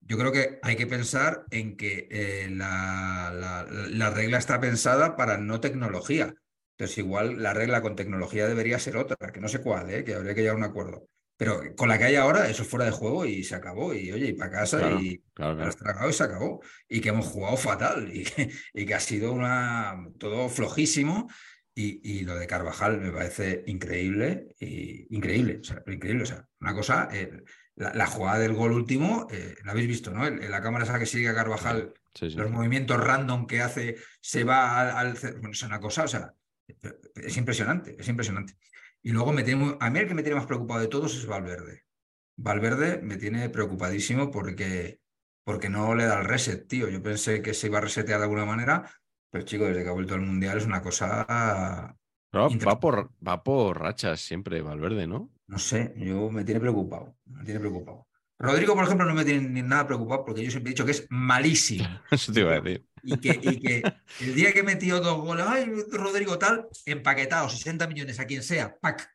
yo 0.01 0.17
creo 0.19 0.33
que 0.33 0.59
hay 0.63 0.77
que 0.77 0.87
pensar 0.87 1.45
en 1.51 1.77
que 1.77 2.09
eh, 2.11 2.49
la, 2.51 3.31
la- 3.35 3.67
la 3.71 4.11
regla 4.11 4.39
está 4.39 4.61
pensada 4.61 5.17
para 5.17 5.39
no 5.39 5.61
tecnología. 5.61 6.35
Entonces, 6.77 6.99
igual 6.99 7.43
la 7.43 7.55
regla 7.55 7.83
con 7.83 7.97
tecnología 7.97 8.47
debería 8.47 8.79
ser 8.79 8.97
otra, 8.97 9.33
que 9.33 9.41
no 9.41 9.49
sé 9.49 9.61
cuál, 9.61 9.91
¿eh? 9.91 10.05
que 10.05 10.15
habría 10.15 10.35
que 10.35 10.41
llegar 10.43 10.55
a 10.55 10.59
un 10.59 10.65
acuerdo. 10.65 11.09
Pero 11.37 11.61
con 11.77 11.89
la 11.89 11.99
que 11.99 12.05
hay 12.05 12.17
ahora, 12.17 12.49
eso 12.49 12.63
es 12.63 12.69
fuera 12.69 12.85
de 12.85 12.91
juego 12.91 13.25
y 13.25 13.45
se 13.45 13.55
acabó. 13.55 13.95
Y 13.95 14.11
oye, 14.13 14.29
y 14.29 14.33
para 14.35 14.51
casa 14.51 14.79
Claro, 14.79 14.99
y 15.01 15.23
claro, 15.35 15.55
claro. 15.57 15.69
has 15.69 15.77
tragado 15.77 16.09
y 16.11 16.13
se 16.13 16.25
acabó. 16.25 16.61
Y 16.89 17.01
que 17.01 17.11
hemos 17.11 17.27
jugado 17.27 17.57
fatal 17.57 18.11
y 18.15 18.25
que, 18.25 18.51
y 18.75 18.87
que 18.87 18.95
ha 18.95 19.01
sido 19.01 19.33
una 19.33 19.97
todo 20.19 20.49
flojísimo. 20.49 21.29
Y, 21.75 22.01
y 22.19 22.23
lo 22.25 22.35
de 22.37 22.49
Carvajal 22.49 23.01
me 23.01 23.13
parece 23.13 23.63
increíble, 23.67 24.49
y, 24.59 25.15
increíble, 25.15 25.59
o 25.61 25.65
sea, 25.65 25.83
increíble. 25.87 26.25
O 26.25 26.27
sea, 26.27 26.45
una 26.61 26.75
cosa, 26.75 27.09
eh, 27.13 27.31
la, 27.79 27.95
la 27.95 28.07
jugada 28.07 28.39
del 28.41 28.55
gol 28.55 28.73
último, 28.73 29.29
eh, 29.31 29.55
la 29.65 29.73
habéis 29.73 29.89
visto, 29.89 30.11
¿no? 30.11 30.27
En 30.27 30.51
la 30.51 30.61
cámara 30.61 30.85
esa 30.85 30.99
que 30.99 31.07
sigue 31.07 31.29
a 31.29 31.35
Carvajal, 31.35 31.95
Sí, 32.15 32.31
sí. 32.31 32.37
los 32.37 32.51
movimientos 32.51 32.99
random 32.99 33.47
que 33.47 33.63
hace, 33.63 33.97
se 34.21 34.43
va 34.43 34.81
al, 34.81 35.09
al 35.09 35.33
bueno, 35.35 35.51
es 35.53 35.63
una 35.63 35.79
cosa, 35.79 36.03
o 36.05 36.09
sea, 36.09 36.35
es 37.15 37.37
impresionante, 37.37 37.97
es 37.99 38.09
impresionante. 38.09 38.55
Y 39.03 39.13
luego 39.13 39.33
me 39.33 39.45
tiene 39.45 39.77
a 39.79 39.91
mí 39.91 39.99
el 40.01 40.09
que 40.09 40.15
me 40.15 40.23
tiene 40.23 40.37
más 40.37 40.47
preocupado 40.47 40.81
de 40.81 40.89
todos 40.89 41.17
es 41.17 41.27
Valverde. 41.27 41.85
Valverde 42.37 43.01
me 43.03 43.17
tiene 43.17 43.49
preocupadísimo 43.49 44.31
porque, 44.31 45.01
porque 45.45 45.69
no 45.69 45.95
le 45.95 46.05
da 46.07 46.19
el 46.21 46.25
reset, 46.27 46.67
tío. 46.67 46.89
Yo 46.89 47.01
pensé 47.01 47.41
que 47.43 47.55
se 47.55 47.69
iba 47.69 47.79
a 47.79 47.83
resetear 47.83 48.19
de 48.19 48.25
alguna 48.25 48.45
manera, 48.45 48.91
pero 49.31 49.45
chico, 49.45 49.65
desde 49.67 49.85
que 49.85 49.89
ha 49.89 49.93
vuelto 49.93 50.15
al 50.15 50.23
Mundial 50.23 50.59
es 50.59 50.67
una 50.67 50.83
cosa... 50.83 51.97
Va, 52.35 52.81
por, 52.81 53.13
va 53.27 53.43
por 53.43 53.81
rachas 53.81 54.21
siempre, 54.21 54.61
Valverde, 54.61 55.07
¿no? 55.07 55.31
No 55.49 55.59
sé, 55.59 55.95
yo 55.97 56.31
me 56.31 56.45
tiene 56.45 56.61
preocupado, 56.61 57.17
me 57.25 57.43
tiene 57.43 57.59
preocupado. 57.59 58.07
Rodrigo, 58.39 58.75
por 58.75 58.85
ejemplo, 58.85 59.07
no 59.07 59.15
me 59.15 59.25
tiene 59.25 59.49
ni 59.49 59.63
nada 59.63 59.87
preocupado 59.87 60.25
porque 60.25 60.45
yo 60.45 60.51
siempre 60.51 60.71
he 60.71 60.75
dicho 60.75 60.85
que 60.85 60.93
es 60.93 61.07
malísimo. 61.11 61.89
Eso 62.11 62.33
te 62.33 62.41
iba 62.41 62.53
a 62.53 62.61
decir. 62.61 62.87
Y 63.03 63.17
que, 63.17 63.41
y 63.43 63.61
que 63.61 63.83
el 64.21 64.35
día 64.35 64.53
que 64.53 64.63
metió 64.63 65.01
dos 65.01 65.19
goles, 65.19 65.47
ay, 65.49 65.73
Rodrigo 65.91 66.39
tal, 66.39 66.69
empaquetado, 66.85 67.49
60 67.49 67.87
millones 67.89 68.21
a 68.21 68.27
quien 68.27 68.43
sea, 68.43 68.77
pack. 68.79 69.11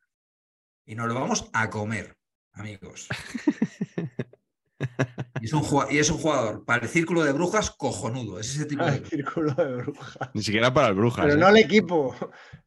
Y 0.86 0.96
nos 0.96 1.08
lo 1.08 1.14
vamos 1.14 1.50
a 1.54 1.70
comer, 1.70 2.18
amigos. 2.54 3.08
Y 5.44 5.48
es 5.48 5.52
un, 5.52 5.64
y 5.92 5.98
es 5.98 6.10
un 6.10 6.20
jugador 6.20 6.64
para 6.64 6.84
el 6.84 6.88
círculo 6.88 7.22
de 7.22 7.34
brujas 7.34 7.70
cojonudo. 7.70 8.40
Es 8.40 8.56
ese 8.56 8.66
tipo 8.66 8.86
de. 8.86 8.96
El 8.96 9.06
círculo 9.06 9.54
de 9.54 9.76
brujas. 9.76 10.30
Ni 10.34 10.42
siquiera 10.42 10.74
para 10.74 10.88
el 10.88 10.94
Brujas. 10.94 11.26
Pero 11.26 11.36
¿eh? 11.36 11.38
no 11.38 11.50
el 11.50 11.58
equipo, 11.58 12.16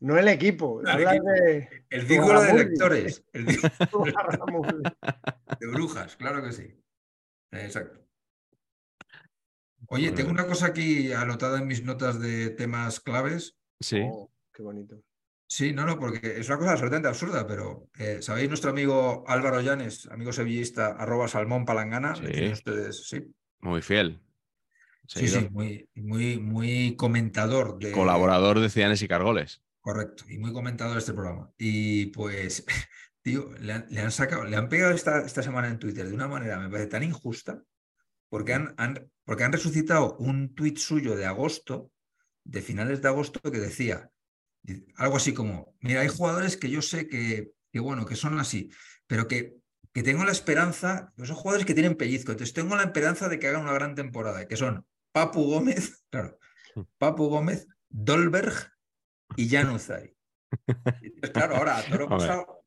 no 0.01 0.19
el 0.19 0.29
equipo. 0.29 0.83
No 0.83 0.91
el 0.91 1.09
equipo. 1.09 1.31
de 1.31 1.85
El 1.89 2.07
círculo 2.07 2.43
de 2.43 2.53
lectores. 2.53 3.25
El 3.33 3.49
círculo 3.49 4.05
de 5.59 5.67
brujas, 5.69 6.17
claro 6.17 6.43
que 6.43 6.53
sí. 6.53 6.79
Exacto. 7.51 7.99
Oye, 9.89 10.13
tengo 10.13 10.31
una 10.31 10.47
cosa 10.47 10.67
aquí 10.67 11.15
anotada 11.15 11.57
en 11.57 11.69
mis 11.69 11.83
notas 11.83 12.21
de 12.21 12.51
temas 12.51 13.01
claves. 13.01 13.57
Sí. 13.81 14.03
Oh, 14.03 14.31
qué 14.53 14.63
bonito. 14.63 15.03
Sí, 15.49 15.73
no, 15.73 15.87
no, 15.87 15.99
porque 15.99 16.39
es 16.41 16.49
una 16.49 16.59
cosa 16.59 16.73
absolutamente 16.73 17.09
absurda, 17.09 17.47
pero 17.47 17.89
eh, 17.99 18.19
¿sabéis 18.21 18.49
nuestro 18.49 18.71
amigo 18.71 19.25
Álvaro 19.29 19.61
Llanes, 19.61 20.07
amigo 20.11 20.33
sevillista, 20.33 20.89
arroba 20.99 21.29
salmón 21.29 21.65
palangana? 21.65 22.15
¿Le 22.17 22.47
Sí. 22.47 22.53
ustedes? 22.53 23.07
Sí, 23.09 23.33
Muy 23.61 23.81
fiel. 23.81 24.21
sí, 25.07 25.29
sí, 25.29 25.49
muy, 25.51 25.89
muy, 25.95 26.39
muy 26.41 26.97
comentador 26.97 27.79
de... 27.79 27.93
Colaborador 27.93 28.59
de 28.59 28.69
Cianes 28.71 29.03
y 29.03 29.09
Cargoles. 29.09 29.63
Correcto, 29.81 30.25
y 30.29 30.39
muy 30.39 30.53
comentador 30.53 30.95
de 30.95 30.99
este 30.99 31.13
programa. 31.15 31.53
Y 31.59 32.07
pues, 32.07 32.65
tío, 33.23 33.53
le 33.61 33.73
han, 33.73 33.87
le 33.89 34.01
han 34.01 34.11
sacado, 34.11 34.45
le 34.45 34.57
han 34.57 34.69
pegado 34.69 34.93
esta, 34.93 35.25
esta 35.25 35.45
semana 35.45 35.69
en 35.69 35.79
Twitter 35.79 36.09
de 36.09 36.15
una 36.15 36.27
manera, 36.27 36.59
me 36.59 36.69
parece 36.69 36.89
tan 36.89 37.05
injusta, 37.05 37.63
porque 38.29 38.53
han, 38.55 38.75
han- 38.79 39.09
porque 39.25 39.45
han 39.45 39.53
resucitado 39.53 40.17
un 40.19 40.57
tuit 40.57 40.79
suyo 40.79 41.15
de 41.15 41.25
agosto, 41.27 41.93
de 42.43 42.63
finales 42.63 43.01
de 43.01 43.09
agosto, 43.09 43.39
que 43.53 43.59
decía 43.61 44.11
algo 44.97 45.17
así 45.17 45.33
como, 45.35 45.75
mira, 45.81 46.01
hay 46.01 46.09
jugadores 46.09 46.57
que 46.57 46.71
yo 46.71 46.83
sé 46.83 47.09
que, 47.09 47.53
que 47.73 47.81
bueno, 47.81 48.07
que 48.07 48.17
son 48.17 48.39
así, 48.39 48.71
pero 49.07 49.29
que, 49.29 49.57
que 49.93 50.03
tengo 50.03 50.25
la 50.25 50.33
esperanza, 50.33 51.13
pues 51.17 51.29
son 51.29 51.37
jugadores 51.37 51.67
que 51.67 51.75
tienen 51.75 51.95
pellizco, 51.97 52.33
entonces 52.33 52.55
tengo 52.55 52.77
la 52.77 52.83
esperanza 52.85 53.29
de 53.29 53.39
que 53.39 53.49
hagan 53.49 53.63
una 53.63 53.73
gran 53.73 53.95
temporada, 53.95 54.47
que 54.49 54.57
son 54.57 54.87
Papu 55.13 55.45
Gómez, 55.45 56.05
claro, 56.11 56.39
Papu 56.99 57.29
Gómez, 57.29 57.67
Dolberg 57.89 58.53
y 59.37 59.49
Januzaj. 59.49 60.05
Claro, 61.33 61.57
ahora 61.57 61.83
toro. 61.91 62.09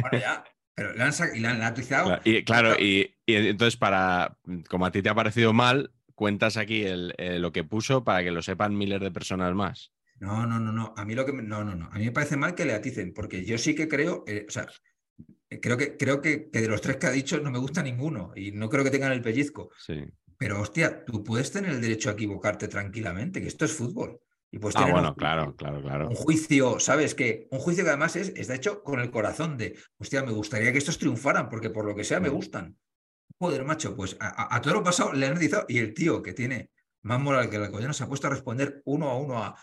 Bueno, 0.00 0.18
ya, 0.18 0.44
pero 0.74 0.92
le 0.94 1.02
han, 1.02 1.12
y 1.34 1.40
le 1.40 1.48
han, 1.48 1.58
le 1.58 1.64
han 1.64 1.74
tuiteado. 1.74 2.06
Claro, 2.06 2.22
y 2.24 2.44
claro, 2.44 2.78
y, 2.78 3.16
y 3.24 3.34
entonces 3.34 3.76
para, 3.76 4.38
como 4.68 4.86
a 4.86 4.92
ti 4.92 5.02
te 5.02 5.08
ha 5.08 5.14
parecido 5.14 5.52
mal, 5.52 5.92
cuentas 6.14 6.56
aquí 6.56 6.84
el- 6.84 7.14
eh, 7.18 7.38
lo 7.38 7.52
que 7.52 7.64
puso 7.64 8.04
para 8.04 8.22
que 8.22 8.30
lo 8.30 8.42
sepan 8.42 8.76
miles 8.76 9.00
de 9.00 9.10
personas 9.10 9.54
más. 9.54 9.92
No, 10.18 10.46
no, 10.46 10.58
no, 10.58 10.72
no. 10.72 10.94
A 10.96 11.04
mí 11.04 11.14
lo 11.14 11.24
que 11.26 11.32
me- 11.32 11.42
no, 11.42 11.62
no, 11.64 11.74
no. 11.74 11.86
A 11.92 11.98
mí 11.98 12.04
me 12.06 12.12
parece 12.12 12.36
mal 12.36 12.54
que 12.54 12.64
le 12.64 12.74
aticen, 12.74 13.12
porque 13.12 13.44
yo 13.44 13.58
sí 13.58 13.74
que 13.74 13.86
creo, 13.88 14.24
eh, 14.26 14.46
o 14.48 14.50
sea, 14.50 14.66
eh, 15.50 15.60
creo 15.60 15.76
que 15.76 15.96
creo 15.96 16.20
que, 16.20 16.50
que 16.50 16.60
de 16.62 16.68
los 16.68 16.80
tres 16.80 16.96
que 16.96 17.06
ha 17.06 17.10
dicho 17.10 17.38
no 17.40 17.50
me 17.50 17.58
gusta 17.58 17.82
ninguno 17.82 18.32
y 18.34 18.52
no 18.52 18.68
creo 18.68 18.82
que 18.84 18.90
tengan 18.90 19.12
el 19.12 19.22
pellizco. 19.22 19.70
Sí. 19.78 20.04
Pero 20.38 20.60
hostia, 20.60 21.04
tú 21.04 21.22
puedes 21.24 21.50
tener 21.50 21.70
el 21.70 21.80
derecho 21.80 22.10
a 22.10 22.12
equivocarte 22.12 22.68
tranquilamente, 22.68 23.40
que 23.40 23.48
esto 23.48 23.64
es 23.64 23.72
fútbol. 23.72 24.20
Y 24.50 24.58
Ah, 24.74 24.84
un 24.86 24.92
bueno, 24.92 25.14
claro, 25.14 25.54
claro, 25.56 25.82
claro. 25.82 26.08
Un 26.08 26.14
juicio, 26.14 26.78
¿sabes 26.78 27.14
qué? 27.14 27.48
Un 27.50 27.58
juicio 27.58 27.84
que 27.84 27.90
además 27.90 28.16
es, 28.16 28.32
está 28.36 28.54
hecho 28.54 28.82
con 28.82 29.00
el 29.00 29.10
corazón 29.10 29.58
de, 29.58 29.76
hostia, 29.98 30.22
me 30.22 30.30
gustaría 30.32 30.72
que 30.72 30.78
estos 30.78 30.98
triunfaran, 30.98 31.48
porque 31.50 31.68
por 31.70 31.84
lo 31.84 31.94
que 31.94 32.04
sea 32.04 32.20
me 32.20 32.30
Mm. 32.30 32.32
gustan. 32.34 32.76
Joder, 33.38 33.64
macho, 33.64 33.94
pues 33.96 34.16
a, 34.20 34.28
a- 34.28 34.56
a 34.56 34.60
todo 34.62 34.74
lo 34.74 34.82
pasado 34.84 35.12
le 35.12 35.26
han 35.26 35.32
analizado 35.32 35.66
y 35.68 35.78
el 35.78 35.92
tío 35.94 36.22
que 36.22 36.32
tiene 36.32 36.70
más 37.02 37.20
moral 37.20 37.50
que 37.50 37.56
el 37.56 37.70
collano 37.70 37.92
se 37.92 38.04
ha 38.04 38.08
puesto 38.08 38.28
a 38.28 38.30
responder 38.30 38.82
uno 38.86 39.10
a 39.10 39.18
uno 39.18 39.42
a. 39.42 39.56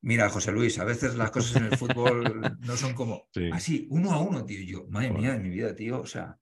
Mira, 0.00 0.28
José 0.30 0.52
Luis, 0.52 0.78
a 0.78 0.84
veces 0.84 1.16
las 1.16 1.30
cosas 1.30 1.56
en 1.56 1.64
el 1.66 1.76
fútbol 1.76 2.56
no 2.60 2.76
son 2.76 2.94
como 2.94 3.28
Sí. 3.34 3.50
así, 3.52 3.86
uno 3.90 4.12
a 4.12 4.20
uno, 4.20 4.44
tío. 4.44 4.60
Yo, 4.64 4.86
madre 4.90 5.10
mía 5.10 5.32
de 5.32 5.40
mi 5.40 5.48
vida, 5.50 5.74
tío. 5.74 6.00
O 6.00 6.06
sea, 6.06 6.38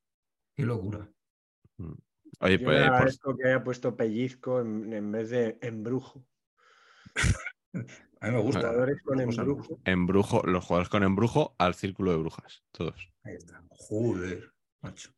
qué 0.54 0.64
locura. 0.64 1.08
Oye, 2.40 2.58
Yo 2.58 2.64
pues, 2.64 2.64
por- 2.64 2.74
agradezco 2.74 3.36
que 3.36 3.48
haya 3.48 3.64
puesto 3.64 3.96
pellizco 3.96 4.60
en, 4.60 4.92
en 4.92 5.10
vez 5.12 5.30
de 5.30 5.58
embrujo. 5.62 6.24
A 8.20 8.28
mí 8.28 8.32
me 8.34 8.40
gusta. 8.40 8.60
Jugadores 8.60 9.02
con 9.02 9.20
Embrujo, 9.20 9.78
embrujo. 9.84 10.42
los 10.46 10.64
jugadores 10.64 10.88
con 10.88 11.02
embrujo 11.02 11.54
al 11.58 11.74
círculo 11.74 12.12
de 12.12 12.16
brujas, 12.16 12.64
todos. 12.72 13.12
Ahí 13.24 13.34
está. 13.34 13.62
Joder, 13.68 14.50
macho. 14.80 15.10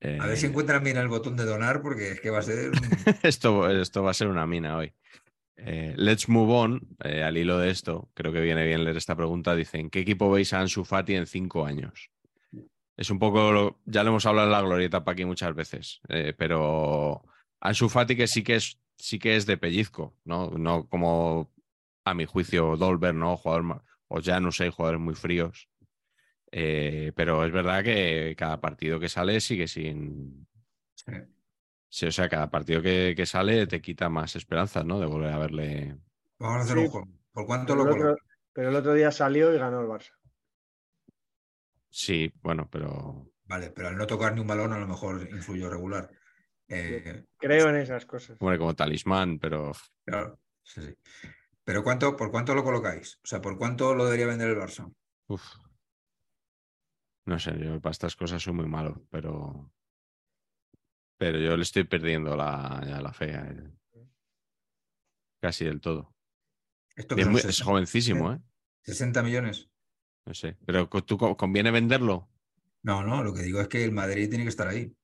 Eh, 0.00 0.18
A 0.20 0.26
ver 0.26 0.36
si 0.38 0.46
encuentran 0.46 0.82
bien 0.82 0.96
el 0.96 1.08
botón 1.08 1.36
de 1.36 1.44
donar, 1.44 1.82
porque 1.82 2.12
es 2.12 2.20
que 2.20 2.30
va 2.30 2.38
a 2.38 2.42
ser. 2.42 2.72
esto, 3.22 3.68
esto 3.70 4.02
va 4.02 4.10
a 4.12 4.14
ser 4.14 4.28
una 4.28 4.46
mina 4.46 4.76
hoy. 4.78 4.94
Eh, 5.56 5.94
let's 5.96 6.28
move 6.28 6.52
on. 6.52 6.80
eh, 7.04 7.22
al 7.22 7.36
hilo 7.36 7.58
de 7.58 7.70
esto, 7.70 8.10
creo 8.14 8.32
que 8.32 8.40
viene 8.40 8.64
bien 8.66 8.84
leer 8.84 8.96
esta 8.96 9.16
pregunta. 9.16 9.54
Dicen, 9.54 9.90
¿qué 9.90 10.00
equipo 10.00 10.30
veis 10.30 10.52
a 10.52 10.60
Ansu 10.60 10.84
Fati 10.84 11.14
en 11.14 11.26
cinco 11.26 11.64
años? 11.66 12.10
Es 12.96 13.10
un 13.10 13.18
poco, 13.18 13.52
lo- 13.52 13.80
ya 13.84 14.02
lo 14.02 14.10
hemos 14.10 14.26
hablado 14.26 14.48
en 14.48 14.52
la 14.52 14.60
glorieta 14.62 15.04
para 15.04 15.14
aquí 15.14 15.24
muchas 15.24 15.54
veces, 15.54 16.00
eh, 16.08 16.34
pero 16.36 17.22
Ansu 17.60 17.88
Fati 17.88 18.16
que 18.16 18.26
sí 18.26 18.42
que 18.42 18.56
es, 18.56 18.78
sí 18.96 19.18
que 19.18 19.36
es 19.36 19.46
de 19.46 19.56
pellizco, 19.56 20.16
¿no? 20.24 20.50
No 20.50 20.88
como 20.88 21.50
a 22.04 22.14
mi 22.14 22.24
juicio 22.26 22.76
Dolber, 22.76 23.14
¿no? 23.14 23.36
Jugador, 23.36 23.82
o 24.08 24.20
ya 24.20 24.40
no 24.40 24.52
sé, 24.52 24.70
jugadores 24.70 25.00
muy 25.00 25.14
fríos. 25.14 25.68
Pero 26.50 27.44
es 27.46 27.52
verdad 27.52 27.82
que 27.82 28.34
cada 28.36 28.60
partido 28.60 29.00
que 29.00 29.08
sale 29.08 29.40
sigue 29.40 29.66
sin, 29.68 30.46
Sí. 31.94 32.06
O 32.06 32.10
sea, 32.12 32.26
cada 32.28 32.48
partido 32.50 32.80
que, 32.80 33.12
que 33.14 33.26
sale 33.26 33.66
te 33.66 33.82
quita 33.82 34.08
más 34.08 34.34
esperanzas, 34.34 34.84
¿no? 34.84 34.98
De 34.98 35.04
volver 35.06 35.30
a 35.32 35.38
verle. 35.38 35.98
Vamos 36.38 36.60
a 36.60 36.60
hacer 36.62 36.76
Sí. 36.78 36.84
un 36.84 36.88
juego. 36.90 37.08
¿Por 37.32 37.46
cuánto 37.46 37.74
Pero 37.74 37.76
lo 37.76 37.82
el, 37.84 37.88
otro, 37.90 38.02
colocas? 38.16 38.26
pero 38.52 38.68
el 38.70 38.76
otro 38.76 38.94
día 38.94 39.10
salió 39.12 39.54
y 39.54 39.58
ganó 39.58 39.80
el 39.80 39.86
Barça. 39.88 40.12
Sí, 41.90 42.32
bueno, 42.42 42.68
pero. 42.70 43.26
Vale, 43.44 43.70
pero 43.70 43.88
al 43.88 43.96
no 43.96 44.06
tocar 44.06 44.32
ni 44.34 44.40
un 44.40 44.46
balón 44.46 44.72
a 44.72 44.78
lo 44.78 44.86
mejor 44.86 45.28
influyó 45.30 45.68
regular. 45.68 46.10
Eh, 46.68 47.24
Creo 47.36 47.68
en 47.68 47.76
esas 47.76 48.06
cosas. 48.06 48.38
Hombre, 48.40 48.56
como 48.58 48.74
talismán, 48.74 49.38
pero. 49.38 49.72
claro, 50.06 50.38
sí, 50.62 50.80
sí. 50.80 50.94
Pero 51.64 51.82
¿cuánto, 51.84 52.16
¿por 52.16 52.30
cuánto 52.30 52.54
lo 52.54 52.64
colocáis? 52.64 53.16
O 53.22 53.26
sea, 53.26 53.40
¿por 53.40 53.58
cuánto 53.58 53.94
lo 53.94 54.04
debería 54.06 54.26
vender 54.26 54.48
el 54.48 54.56
Barça? 54.56 54.90
uf. 55.28 55.44
No 57.26 57.38
sé, 57.38 57.52
yo 57.58 57.80
para 57.80 57.92
estas 57.92 58.16
cosas 58.16 58.42
soy 58.42 58.54
muy 58.54 58.66
malo, 58.66 59.04
pero. 59.10 59.70
Pero 61.18 61.38
yo 61.38 61.56
le 61.56 61.62
estoy 61.62 61.84
perdiendo 61.84 62.36
la, 62.36 62.82
ya 62.86 63.00
la 63.00 63.12
fe 63.12 63.34
a 63.34 63.46
él. 63.48 63.72
Casi 65.40 65.64
del 65.64 65.80
todo. 65.80 66.14
Esto 66.96 67.16
es, 67.16 67.22
son 67.24 67.32
muy- 67.32 67.40
60, 67.40 67.50
es 67.50 67.62
jovencísimo, 67.66 68.32
¿eh? 68.32 68.40
60 68.82 69.22
millones. 69.22 69.68
No 70.26 70.34
sé. 70.34 70.56
Pero 70.66 70.88
¿tú 70.88 71.16
co- 71.18 71.36
conviene 71.36 71.70
venderlo? 71.70 72.28
No, 72.82 73.02
no, 73.04 73.22
lo 73.22 73.32
que 73.32 73.42
digo 73.42 73.60
es 73.60 73.68
que 73.68 73.82
el 73.84 73.92
Madrid 73.92 74.28
tiene 74.28 74.44
que 74.44 74.50
estar 74.50 74.68
ahí. 74.68 74.94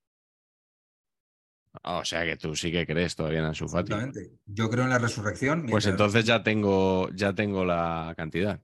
Ah, 1.83 1.99
O 1.99 2.05
sea 2.05 2.25
que 2.25 2.37
tú 2.37 2.55
sí 2.57 2.73
que 2.73 2.87
crees 2.87 3.15
todavía 3.15 3.39
en 3.41 3.45
Ansu 3.47 3.69
Fati. 3.69 3.93
Absolutamente. 3.93 4.39
Yo 4.47 4.69
creo 4.69 4.85
en 4.85 4.91
la 4.91 4.99
resurrección. 4.99 5.67
Pues 5.67 5.87
entonces 5.87 6.25
ya 6.25 6.43
tengo, 6.43 7.09
ya 7.11 7.33
tengo 7.35 7.65
la 7.65 8.15
cantidad. 8.17 8.61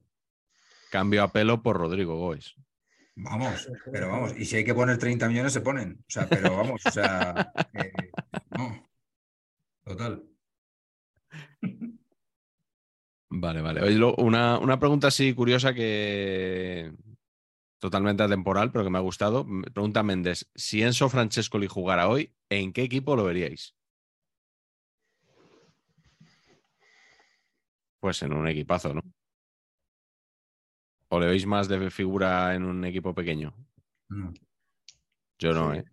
Cambio 0.90 1.22
a 1.22 1.32
pelo 1.32 1.62
por 1.62 1.76
Rodrigo 1.76 2.16
Goes. 2.16 2.56
Vamos, 3.16 3.68
pero 3.92 4.08
vamos. 4.08 4.34
Y 4.36 4.44
si 4.44 4.56
hay 4.56 4.64
que 4.64 4.74
poner 4.74 4.98
30 4.98 5.28
millones, 5.28 5.52
se 5.52 5.60
ponen. 5.60 5.98
O 6.00 6.10
sea, 6.10 6.28
pero 6.28 6.56
vamos, 6.56 6.84
o 6.86 6.90
sea. 6.90 7.52
eh, 7.74 7.92
no. 8.50 8.88
Total. 9.84 10.22
Vale, 13.30 13.60
vale. 13.62 13.82
Oye, 13.82 13.96
lo- 13.96 14.14
una, 14.16 14.58
una 14.58 14.78
pregunta 14.78 15.08
así 15.08 15.34
curiosa 15.34 15.74
que 15.74 16.92
totalmente 17.78 18.22
atemporal, 18.22 18.70
pero 18.72 18.84
que 18.84 18.90
me 18.90 18.98
ha 18.98 19.02
gustado. 19.02 19.46
Pregunta 19.72 20.02
Méndez, 20.02 20.48
si 20.54 20.82
Enzo 20.82 21.08
Francescoli 21.08 21.66
jugara 21.66 22.08
hoy, 22.08 22.32
¿en 22.48 22.72
qué 22.72 22.82
equipo 22.82 23.16
lo 23.16 23.24
veríais? 23.24 23.74
Pues 28.00 28.22
en 28.22 28.32
un 28.32 28.46
equipazo, 28.48 28.94
¿no? 28.94 29.02
¿O 31.08 31.20
le 31.20 31.26
veis 31.26 31.46
más 31.46 31.68
de 31.68 31.90
figura 31.90 32.54
en 32.54 32.64
un 32.64 32.84
equipo 32.84 33.14
pequeño? 33.14 33.54
No. 34.08 34.32
Yo 35.38 35.52
no, 35.52 35.72
Sí. 35.72 35.78
¿eh? 35.78 35.84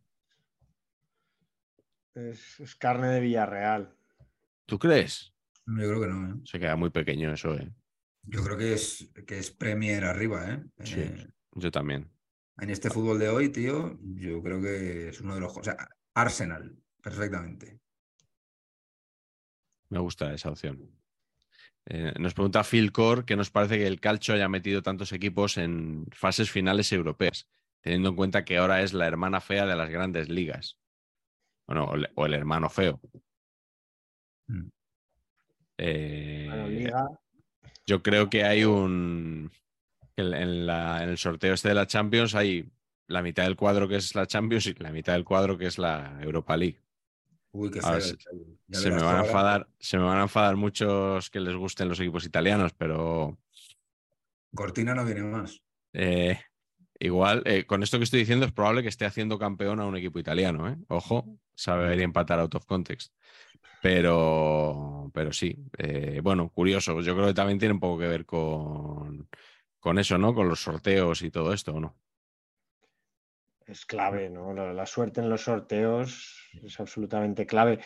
Es, 2.14 2.60
es 2.60 2.76
carne 2.76 3.08
de 3.08 3.20
Villarreal. 3.22 3.96
¿Tú 4.66 4.78
crees? 4.80 5.34
Yo 5.66 5.76
creo 5.76 6.02
que 6.02 6.08
no, 6.08 6.30
¿eh? 6.30 6.42
Se 6.46 6.60
queda 6.60 6.76
muy 6.76 6.90
pequeño 6.90 7.32
eso, 7.34 7.56
¿eh? 7.56 7.72
Yo 8.24 8.44
creo 8.44 8.58
que 8.58 8.74
es, 8.74 9.10
que 9.26 9.40
es 9.40 9.52
Premier 9.52 10.04
arriba, 10.06 10.52
¿eh? 10.54 10.64
Sí. 10.84 11.00
Eh, 11.00 11.28
Yo 11.54 11.72
también. 11.72 12.10
En 12.58 12.70
este 12.70 12.90
fútbol 12.90 13.18
de 13.18 13.30
hoy, 13.30 13.50
tío, 13.50 13.98
yo 14.02 14.42
creo 14.44 14.62
que 14.62 15.10
es 15.10 15.22
uno 15.22 15.36
de 15.36 15.42
los... 15.42 15.58
O 15.58 15.64
sea, 15.64 15.76
Arsenal, 16.14 16.78
perfectamente. 17.02 17.80
Me 19.90 20.00
gusta 20.00 20.34
esa 20.34 20.52
opción. 20.52 20.90
Eh, 21.88 22.14
nos 22.20 22.34
pregunta 22.34 22.64
Phil 22.64 22.92
Core 22.92 23.26
que 23.26 23.36
nos 23.36 23.50
parece 23.50 23.78
que 23.80 23.88
el 23.88 24.00
calcio 24.00 24.34
haya 24.36 24.48
metido 24.48 24.82
tantos 24.84 25.12
equipos 25.14 25.58
en 25.58 26.06
fases 26.12 26.52
finales 26.52 26.92
europeas, 26.92 27.48
teniendo 27.82 28.10
en 28.10 28.16
cuenta 28.16 28.46
que 28.46 28.58
ahora 28.58 28.82
es 28.84 28.94
la 28.94 29.08
hermana 29.08 29.42
fea 29.42 29.66
de 29.66 29.76
las 29.76 29.90
grandes 29.90 30.30
ligas. 30.30 30.78
Bueno, 31.68 31.86
o, 31.86 31.96
le- 31.98 32.12
o 32.16 32.26
el 32.26 32.34
hermano 32.34 32.70
feo. 32.70 33.00
Mm. 34.48 34.68
Eh, 35.78 36.46
Bueno, 36.50 36.68
Liga, 36.68 37.08
yo 37.86 38.04
creo 38.04 38.30
que 38.30 38.44
hay 38.44 38.64
un. 38.64 39.52
En, 40.18 40.34
en 40.34 40.66
la- 40.68 41.04
en 41.04 41.10
el 41.10 41.18
sorteo 41.18 41.54
este 41.54 41.70
de 41.70 41.76
la 41.76 41.88
Champions 41.88 42.36
hay 42.36 42.70
la 43.08 43.22
mitad 43.22 43.44
del 43.44 43.56
cuadro 43.56 43.88
que 43.88 43.96
es 43.96 44.14
la 44.16 44.28
Champions 44.28 44.68
y 44.68 44.74
la 44.76 44.92
mitad 44.92 45.14
del 45.14 45.24
cuadro 45.24 45.58
que 45.58 45.66
es 45.66 45.78
la 45.78 46.20
Europa 46.22 46.56
League. 46.58 46.80
Uy, 47.54 47.70
Ahora 47.84 48.00
se- 48.00 48.18
me, 48.92 49.02
van 49.02 49.18
a 49.18 49.20
enfadar, 49.20 49.68
se 49.80 49.98
me 49.98 50.04
van 50.04 50.20
a 50.20 50.24
enfadar 50.24 50.56
muchos 50.56 51.30
que 51.30 51.40
les 51.40 51.56
gusten 51.56 51.90
los 51.90 52.00
equipos 52.00 52.26
italianos, 52.26 52.74
pero 52.78 53.38
Cortina 54.56 54.94
no 54.96 55.06
viene 55.06 55.24
más. 55.24 55.62
eh, 55.94 56.40
igual, 57.00 57.44
eh, 57.46 57.66
con 57.66 57.84
esto 57.84 57.98
que 57.98 58.06
estoy 58.06 58.20
diciendo, 58.22 58.46
es 58.46 58.52
probable 58.52 58.84
que 58.84 58.90
esté 58.90 59.06
haciendo 59.06 59.38
campeón 59.38 59.80
a 59.80 59.86
un 59.86 59.98
equipo 59.98 60.20
italiano. 60.20 60.70
¿eh? 60.70 60.78
Ojo, 60.88 61.38
saber 61.56 62.00
empatar 62.00 62.40
out 62.40 62.56
of 62.56 62.66
context. 62.66 63.14
Pero, 63.82 65.10
pero 65.14 65.34
sí, 65.34 65.58
eh, 65.78 66.20
bueno, 66.24 66.50
curioso. 66.50 67.02
Yo 67.02 67.16
creo 67.16 67.28
que 67.28 67.34
también 67.34 67.60
tiene 67.60 67.74
un 67.74 67.80
poco 67.80 68.00
que 68.00 68.08
ver 68.08 68.26
con, 68.26 69.28
con 69.80 70.00
eso, 70.00 70.18
¿no? 70.18 70.34
Con 70.36 70.48
los 70.48 70.62
sorteos 70.62 71.22
y 71.24 71.32
todo 71.32 71.54
esto, 71.54 71.74
¿o 71.74 71.80
¿no? 71.80 71.98
es 73.66 73.86
clave, 73.86 74.30
¿no? 74.30 74.54
La, 74.54 74.74
la 74.74 74.86
suerte 74.86 75.22
en 75.22 75.30
los 75.30 75.42
sorteos 75.44 76.41
es 76.54 76.80
absolutamente 76.80 77.46
clave. 77.46 77.80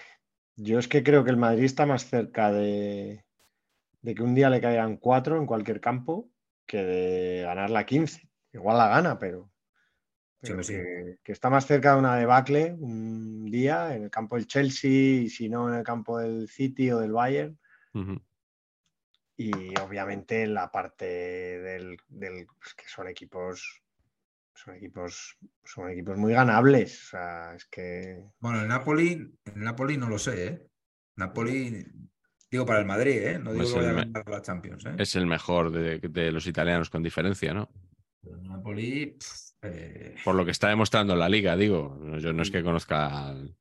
Yo 0.56 0.80
es 0.80 0.88
que 0.88 1.04
creo 1.04 1.24
que 1.24 1.32
el 1.32 1.38
Madrid 1.38 1.64
está 1.66 1.86
más 1.86 2.06
cerca 2.08 2.52
de, 2.52 3.26
de 4.02 4.16
que 4.16 4.24
un 4.24 4.36
día 4.36 4.50
le 4.50 4.62
caigan 4.62 4.98
cuatro 4.98 5.38
en 5.38 5.46
cualquier 5.46 5.82
campo 5.82 6.30
que 6.66 6.84
de 6.84 7.42
ganar 7.44 7.70
la 7.70 7.86
15. 7.86 8.30
Igual 8.54 8.78
la 8.78 8.88
gana, 8.88 9.20
pero, 9.20 9.52
pero 10.40 10.64
Sí, 10.64 10.74
sí. 10.74 10.74
que, 10.74 11.18
que 11.24 11.32
está 11.32 11.50
más 11.50 11.66
cerca 11.66 11.94
de 11.94 12.00
una 12.00 12.16
debacle 12.16 12.74
un 12.80 13.46
día 13.52 13.96
en 13.96 14.04
el 14.04 14.10
campo 14.10 14.36
del 14.38 14.48
Chelsea 14.48 14.90
y 15.24 15.30
si 15.30 15.50
no 15.50 15.68
en 15.70 15.76
el 15.76 15.84
campo 15.84 16.18
del 16.20 16.48
City 16.48 16.92
o 16.92 17.00
del 17.00 17.12
Bayern. 17.12 17.60
Y 19.38 19.78
obviamente 19.80 20.44
en 20.44 20.54
la 20.54 20.72
parte 20.72 21.06
del, 21.06 21.98
del- 22.08 22.48
pues 22.58 22.74
que 22.74 22.88
son 22.88 23.10
equipos 23.10 23.84
son 24.56 24.76
equipos 24.76 25.38
son 25.64 25.90
equipos 25.90 26.18
muy 26.18 26.34
ganables. 26.34 27.04
O 27.04 27.10
sea, 27.12 27.54
es 27.56 27.66
que 27.66 28.24
Bueno, 28.40 28.62
el 28.62 28.68
Napoli, 28.68 29.32
el 29.46 29.64
Napoli 29.64 29.98
no 29.98 30.10
lo 30.10 30.18
sé, 30.18 30.48
¿eh? 30.48 30.68
Napoli, 31.18 31.86
digo 32.50 32.66
para 32.66 32.80
el 32.80 32.86
Madrid, 32.86 33.18
¿eh? 33.18 33.40
No 33.40 33.52
digo 33.52 33.64
Es 33.64 33.74
que 33.74 33.80
vaya 33.80 33.92
a 33.92 33.94
ganar 33.94 34.30
la 34.30 34.42
Champions, 34.42 34.86
¿eh? 34.86 34.96
Es 34.98 35.16
el 35.16 35.28
mejor 35.28 35.72
de, 35.72 36.00
de 36.00 36.32
los 36.32 36.48
italianos 36.48 36.90
con 36.90 37.04
diferencia, 37.04 37.54
¿no? 37.54 37.70
El 38.24 38.44
Napoli, 38.44 39.18
eh, 39.62 40.16
Por 40.24 40.36
lo 40.36 40.46
que 40.46 40.52
está 40.52 40.70
demostrando 40.70 41.16
la 41.16 41.30
liga, 41.30 41.56
digo. 41.56 42.18
Yo 42.18 42.34
no 42.34 42.42
es 42.42 42.50
que 42.50 42.64
conozca 42.64 43.28
al, 43.30 43.56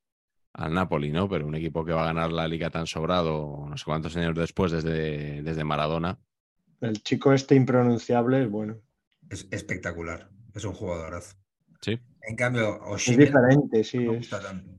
al 0.54 0.72
Napoli, 0.72 1.10
¿no? 1.12 1.28
Pero 1.28 1.46
un 1.46 1.54
equipo 1.54 1.84
que 1.84 1.92
va 1.92 2.02
a 2.02 2.06
ganar 2.06 2.32
la 2.32 2.48
liga 2.48 2.70
tan 2.70 2.86
sobrado, 2.86 3.66
no 3.68 3.76
sé 3.76 3.84
cuántos 3.84 4.16
años 4.16 4.34
después, 4.34 4.72
desde, 4.72 5.42
desde 5.42 5.64
Maradona. 5.64 6.18
el 6.80 7.02
chico 7.02 7.32
este 7.32 7.54
impronunciable 7.56 8.42
es 8.42 8.50
bueno. 8.50 8.80
es 9.28 9.46
espectacular. 9.50 10.30
Es 10.54 10.64
un 10.64 10.72
jugadorazo. 10.72 11.36
Sí. 11.80 11.98
En 12.22 12.36
cambio, 12.36 12.80
Es 12.96 13.16
diferente, 13.16 13.84
sí. 13.84 13.98
no 13.98 14.12
me 14.12 14.18
es- 14.18 14.30
gusta 14.30 14.40
tanto. 14.40 14.70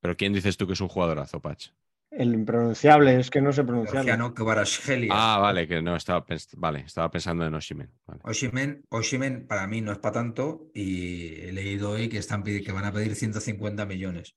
Pero 0.00 0.16
¿quién 0.16 0.32
dices 0.34 0.56
tú 0.56 0.66
que 0.66 0.74
es 0.74 0.80
un 0.80 0.88
jugadorazo, 0.88 1.40
Patch? 1.40 1.68
el 2.10 2.32
impronunciable 2.32 3.18
es 3.18 3.28
que 3.28 3.40
no 3.40 3.52
se 3.52 3.64
pronuncia. 3.64 3.94
Georgiano 3.94 4.32
Kvaratskhelia. 4.34 5.10
Ah, 5.12 5.38
vale, 5.40 5.66
que 5.66 5.82
no, 5.82 5.96
estaba, 5.96 6.24
pens- 6.24 6.54
vale, 6.56 6.80
estaba 6.82 7.10
pensando 7.10 7.44
en 7.44 7.52
Oshimen. 7.54 7.90
Vale. 8.06 8.20
Osimhen, 8.22 8.84
Osimhen 8.90 9.48
para 9.48 9.66
mí 9.66 9.80
no 9.80 9.90
es 9.90 9.98
para 9.98 10.12
tanto 10.12 10.70
y 10.74 11.40
he 11.40 11.50
leído 11.52 11.90
hoy 11.90 12.08
que, 12.08 12.18
están, 12.18 12.44
que 12.44 12.70
van 12.72 12.84
a 12.84 12.92
pedir 12.92 13.16
150 13.16 13.84
millones. 13.84 14.32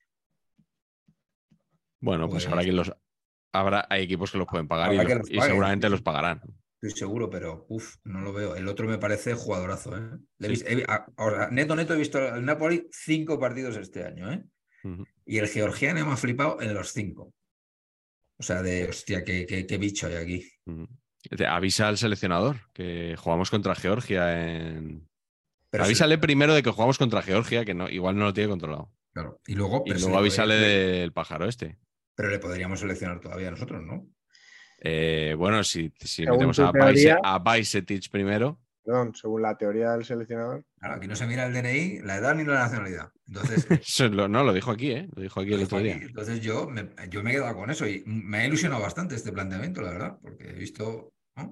Bueno, 2.00 2.28
pues, 2.30 2.46
Pues- 2.46 2.52
habrá 2.52 2.64
quien 2.64 2.76
los. 2.78 2.92
Habrá, 3.54 3.86
hay 3.92 4.04
equipos 4.04 4.32
que 4.32 4.38
los 4.40 4.48
pueden 4.48 4.68
pagar 4.68 4.94
y, 4.94 4.98
Habrá 4.98 5.08
que 5.08 5.16
los- 5.16 5.22
los 5.28 5.30
y 5.32 5.38
paguen, 5.38 5.52
seguramente 5.52 5.88
sí, 5.88 5.92
los 5.92 6.02
pagarán. 6.02 6.42
Estoy 6.82 6.92
seguro, 7.00 7.30
pero 7.30 7.66
uff, 7.70 7.96
no 8.04 8.22
lo 8.22 8.32
veo. 8.34 8.56
El 8.56 8.68
otro 8.68 8.88
me 8.88 9.00
parece 9.00 9.34
jugadorazo, 9.34 9.98
¿eh? 9.98 10.10
Le 10.38 10.48
he 10.48 10.50
vis- 10.52 10.66
he 10.68 10.76
vi- 10.76 10.84
a- 10.88 11.06
ahora, 11.18 11.50
neto, 11.50 11.76
neto, 11.76 11.94
he 11.96 11.98
visto 11.98 12.20
el 12.36 12.46
Napoli 12.46 12.88
cinco 12.92 13.40
partidos 13.40 13.78
este 13.78 14.04
año, 14.06 14.32
¿eh? 14.32 14.44
Y 15.26 15.40
el 15.40 15.48
georgiano 15.48 16.06
me 16.06 16.14
ha 16.14 16.18
flipado 16.18 16.62
en 16.62 16.74
los 16.74 16.94
cinco. 16.94 17.34
O 18.40 18.44
sea, 18.44 18.62
de 18.62 18.88
hostia, 18.90 19.24
qué, 19.24 19.46
qué- 19.48 19.66
qué 19.66 19.78
bicho 19.78 20.08
hay 20.08 20.16
aquí. 20.16 20.52
Te 21.36 21.46
Avisa 21.48 21.88
al 21.88 21.98
seleccionador 21.98 22.58
que 22.74 23.16
jugamos 23.18 23.50
contra 23.50 23.74
Georgia 23.76 24.40
en. 24.48 25.10
Pero 25.72 25.84
avísale 25.84 26.18
primero 26.20 26.54
de 26.54 26.62
que 26.64 26.70
jugamos 26.70 26.98
contra 26.98 27.22
Georgia, 27.24 27.66
que 27.66 27.74
no, 27.74 27.90
igual 27.90 28.16
no 28.18 28.26
lo 28.26 28.34
tiene 28.34 28.50
controlado. 28.50 28.94
claro. 29.14 29.42
Y 29.48 29.56
luego, 29.56 29.84
Y 29.88 29.94
luego 29.94 30.10
le 30.12 30.18
avísale 30.18 30.54
podría- 30.56 30.78
del 31.02 31.12
pájaro 31.12 31.46
este. 31.50 31.80
Pero 32.16 32.30
le 32.30 32.40
podríamos 32.40 32.80
seleccionar 32.80 33.20
todavía 33.20 33.50
nosotros, 33.52 33.84
¿no? 33.84 34.08
Eh, 34.80 35.34
bueno, 35.38 35.64
si, 35.64 35.92
si 36.00 36.26
metemos 36.26 36.60
a, 36.60 36.72
teoría- 36.72 37.20
a 37.24 37.40
Bajsetic 37.40 38.10
primero, 38.10 38.60
Perdón, 38.84 39.14
según 39.16 39.42
la 39.42 39.58
teoría 39.58 39.92
del 39.92 40.06
seleccionador. 40.06 40.64
Claro, 40.80 40.96
aquí 40.96 41.08
no 41.10 41.16
se 41.18 41.28
mira 41.28 41.46
el 41.46 41.52
DNI, 41.54 42.00
la 42.04 42.16
edad 42.16 42.34
ni 42.36 42.46
la 42.46 42.54
nacionalidad. 42.60 43.12
Entonces, 43.28 43.68
eso 43.82 44.08
lo- 44.08 44.30
no, 44.30 44.46
lo 44.46 44.54
dijo 44.54 44.72
aquí, 44.72 44.92
¿eh? 44.92 45.10
Lo 45.14 45.22
dijo 45.22 45.42
aquí 45.42 45.52
el 45.54 45.64
otro 45.64 45.80
día. 45.80 45.96
entonces 46.02 46.40
yo, 46.40 46.70
me, 46.70 46.88
yo 47.10 47.22
me 47.22 47.32
he 47.32 47.34
quedado 47.34 47.54
con 47.54 47.70
eso 47.70 47.86
y 47.86 48.02
me 48.06 48.38
ha 48.38 48.48
ilusionado 48.48 48.82
bastante 48.82 49.16
este 49.16 49.34
planteamiento, 49.34 49.82
la 49.82 49.92
verdad, 49.92 50.18
porque 50.22 50.50
he 50.52 50.54
visto. 50.54 51.12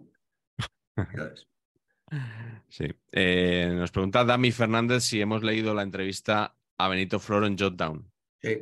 Sí. 2.69 2.85
Eh, 3.11 3.73
nos 3.75 3.91
pregunta 3.91 4.23
Dami 4.23 4.51
Fernández 4.51 5.03
si 5.03 5.19
hemos 5.21 5.43
leído 5.43 5.73
la 5.73 5.81
entrevista 5.83 6.55
a 6.77 6.87
Benito 6.87 7.19
Floro 7.19 7.47
en 7.47 7.57
Jotdown. 7.57 8.09
Sí. 8.41 8.59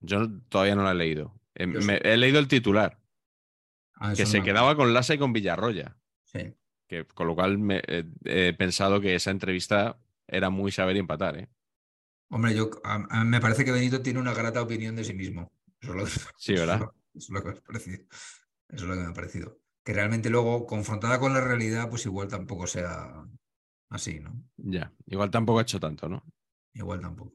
Yo 0.00 0.28
todavía 0.48 0.74
no 0.74 0.84
la 0.84 0.92
he 0.92 0.94
leído. 0.94 1.34
Eh, 1.54 1.66
me- 1.66 1.80
sí. 1.96 2.00
he 2.02 2.16
leído 2.16 2.38
el 2.38 2.48
titular, 2.48 2.98
Ah, 4.00 4.14
que 4.16 4.22
no 4.24 4.28
se 4.28 4.42
quedaba 4.42 4.74
con 4.76 4.92
Lassa 4.92 5.14
y 5.14 5.18
con 5.18 5.32
Villarroya. 5.32 5.96
Sí. 6.24 6.54
Que, 6.88 7.06
con 7.06 7.26
lo 7.26 7.34
cual 7.34 7.58
me- 7.58 7.82
eh, 7.86 8.04
he 8.24 8.54
pensado 8.54 9.00
que 9.00 9.14
esa 9.14 9.30
entrevista 9.30 10.00
era 10.26 10.50
muy 10.50 10.72
saber 10.72 10.96
y 10.96 11.00
empatar. 11.00 11.36
¿eh? 11.38 11.48
Hombre, 12.30 12.54
yo 12.54 12.70
a- 12.82 13.06
a- 13.10 13.24
me 13.24 13.40
parece 13.40 13.64
que 13.64 13.72
Benito 13.72 14.00
tiene 14.02 14.18
una 14.18 14.34
grata 14.34 14.62
opinión 14.62 14.96
de 14.96 15.04
sí 15.04 15.14
mismo. 15.14 15.52
Eso 15.80 15.92
es 15.92 15.96
lo 15.98 16.04
que, 16.04 16.10
Sí, 16.36 16.54
¿verdad? 16.54 16.80
eso 16.80 16.92
es 17.14 17.30
lo 17.30 17.42
que 17.42 17.50
me 17.50 17.58
ha 17.58 17.62
parecido. 17.62 17.98
Eso 18.68 18.76
es 18.76 18.82
lo 18.82 18.94
que 18.94 19.00
me 19.00 19.06
ha 19.10 19.12
parecido. 19.14 19.58
Que 19.84 19.92
realmente 19.92 20.30
luego, 20.30 20.66
confrontada 20.66 21.18
con 21.20 21.32
la 21.34 21.40
realidad, 21.40 21.88
pues 21.90 22.06
igual 22.06 22.28
tampoco 22.28 22.66
sea 22.66 23.12
así, 23.90 24.20
¿no? 24.20 24.42
Ya. 24.56 24.92
Igual 25.06 25.30
tampoco 25.30 25.58
ha 25.58 25.62
hecho 25.62 25.80
tanto, 25.80 26.08
¿no? 26.08 26.24
Igual 26.74 27.00
tampoco. 27.00 27.34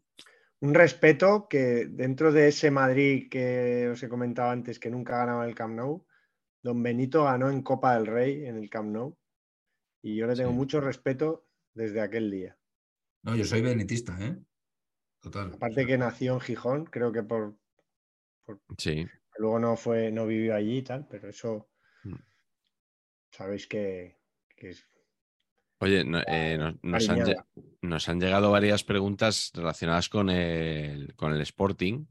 Un 0.62 0.74
respeto 0.74 1.48
que 1.50 1.88
dentro 1.90 2.32
de 2.32 2.48
ese 2.48 2.72
Madrid 2.72 3.28
que 3.30 3.90
os 3.92 4.02
he 4.02 4.10
comentado 4.10 4.50
antes 4.52 4.80
que 4.80 4.90
nunca 4.90 5.18
ganaba 5.18 5.46
el 5.46 5.54
Camp 5.56 5.76
Nou, 5.76 6.06
Don 6.66 6.82
Benito 6.82 7.26
ganó 7.26 7.52
en 7.52 7.62
Copa 7.62 7.94
del 7.94 8.08
Rey 8.08 8.46
en 8.48 8.58
el 8.58 8.72
Camp 8.72 8.90
Nou. 8.90 9.16
Y 10.02 10.16
yo 10.16 10.26
le 10.26 10.36
tengo 10.36 10.50
Sí. 10.50 10.56
mucho 10.56 10.82
respeto 10.82 11.46
desde 11.76 12.02
aquel 12.02 12.32
día. 12.32 12.58
No, 13.22 13.36
yo 13.36 13.46
soy 13.46 13.62
benitista, 13.62 14.18
¿eh? 14.20 14.36
Total. 15.20 15.54
Aparte 15.54 15.86
que 15.86 15.96
nació 15.96 16.34
en 16.34 16.40
Gijón, 16.40 16.86
creo 16.86 17.12
que 17.12 17.22
por 17.22 17.56
Sí. 18.80 19.06
luego 19.38 19.60
no 19.60 19.78
fue, 19.78 20.12
no 20.12 20.26
vivió 20.26 20.56
allí 20.56 20.78
y 20.78 20.82
tal, 20.82 21.08
pero 21.08 21.30
eso 21.30 21.70
Mm. 22.04 22.16
sabéis 23.30 23.68
que, 23.68 24.18
que 24.58 24.70
es 24.72 24.88
Oye, 25.82 26.04
no- 26.04 26.22
eh, 26.26 26.58
nos, 26.58 26.84
nos 26.84 27.10
han, 27.10 27.20
cariñada. 27.20 27.46
lle- 27.56 27.78
nos 27.84 28.10
han 28.10 28.20
llegado 28.20 28.50
varias 28.50 28.84
preguntas 28.84 29.52
relacionadas 29.54 30.10
con 30.10 30.32
el, 30.32 31.14
con 31.16 31.32
el 31.32 31.42
Sporting 31.42 32.06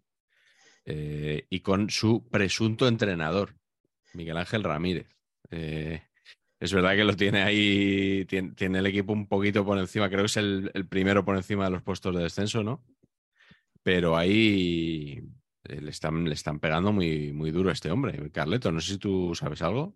eh, 0.85 1.45
y 1.51 1.61
con 1.61 1.91
su 1.91 2.29
presunto 2.29 2.87
entrenador, 2.87 3.57
Miguel 4.15 4.37
Ángel 4.37 4.65
Ramírez. 4.65 5.09
Eh, 5.51 6.03
es 6.61 6.73
verdad 6.73 6.95
que 6.95 7.05
lo 7.05 7.15
tiene 7.15 7.43
ahí, 7.43 8.25
tiene, 8.27 8.79
el 8.79 8.87
equipo 8.87 9.13
un 9.13 9.29
poquito 9.29 9.65
por 9.65 9.79
encima, 9.79 10.09
creo 10.09 10.21
que 10.21 10.27
es 10.27 10.37
el, 10.37 10.87
primero 10.89 11.25
por 11.25 11.37
encima 11.37 11.65
de 11.65 11.71
los 11.71 11.83
puestos 11.83 12.17
de 12.17 12.23
descenso, 12.23 12.63
¿no? 12.63 12.83
Pero 13.83 14.17
ahí 14.17 15.23
le 15.65 15.91
están, 15.91 16.25
le 16.25 16.35
están 16.35 16.59
pegando 16.61 16.93
muy, 16.93 17.33
muy 17.33 17.51
duro 17.51 17.69
a 17.69 17.75
este 17.75 17.91
hombre. 17.91 18.31
Carleto, 18.31 18.73
no 18.73 18.81
sé 18.81 18.95
si 18.95 18.99
tú 18.99 19.35
sabes 19.35 19.61
algo. 19.61 19.95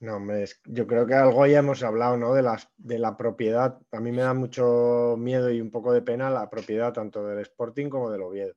No, 0.00 0.16
hombre, 0.16 0.46
yo 0.64 0.86
creo 0.86 1.06
que 1.06 1.14
algo 1.14 1.46
ya 1.46 1.58
hemos 1.58 1.82
hablado, 1.82 2.16
¿no? 2.16 2.32
De, 2.32 2.42
las, 2.42 2.68
de 2.78 2.98
la 2.98 3.18
propiedad. 3.18 3.78
A 3.92 4.00
mí 4.00 4.12
me 4.12 4.22
da 4.22 4.32
mucho 4.32 5.16
miedo 5.18 5.50
y 5.50 5.60
un 5.60 5.70
poco 5.70 5.92
de 5.92 6.00
pena 6.00 6.30
la 6.30 6.48
propiedad 6.48 6.92
tanto 6.92 7.26
del 7.26 7.40
Sporting 7.40 7.90
como 7.90 8.10
del 8.10 8.22
Oviedo. 8.22 8.54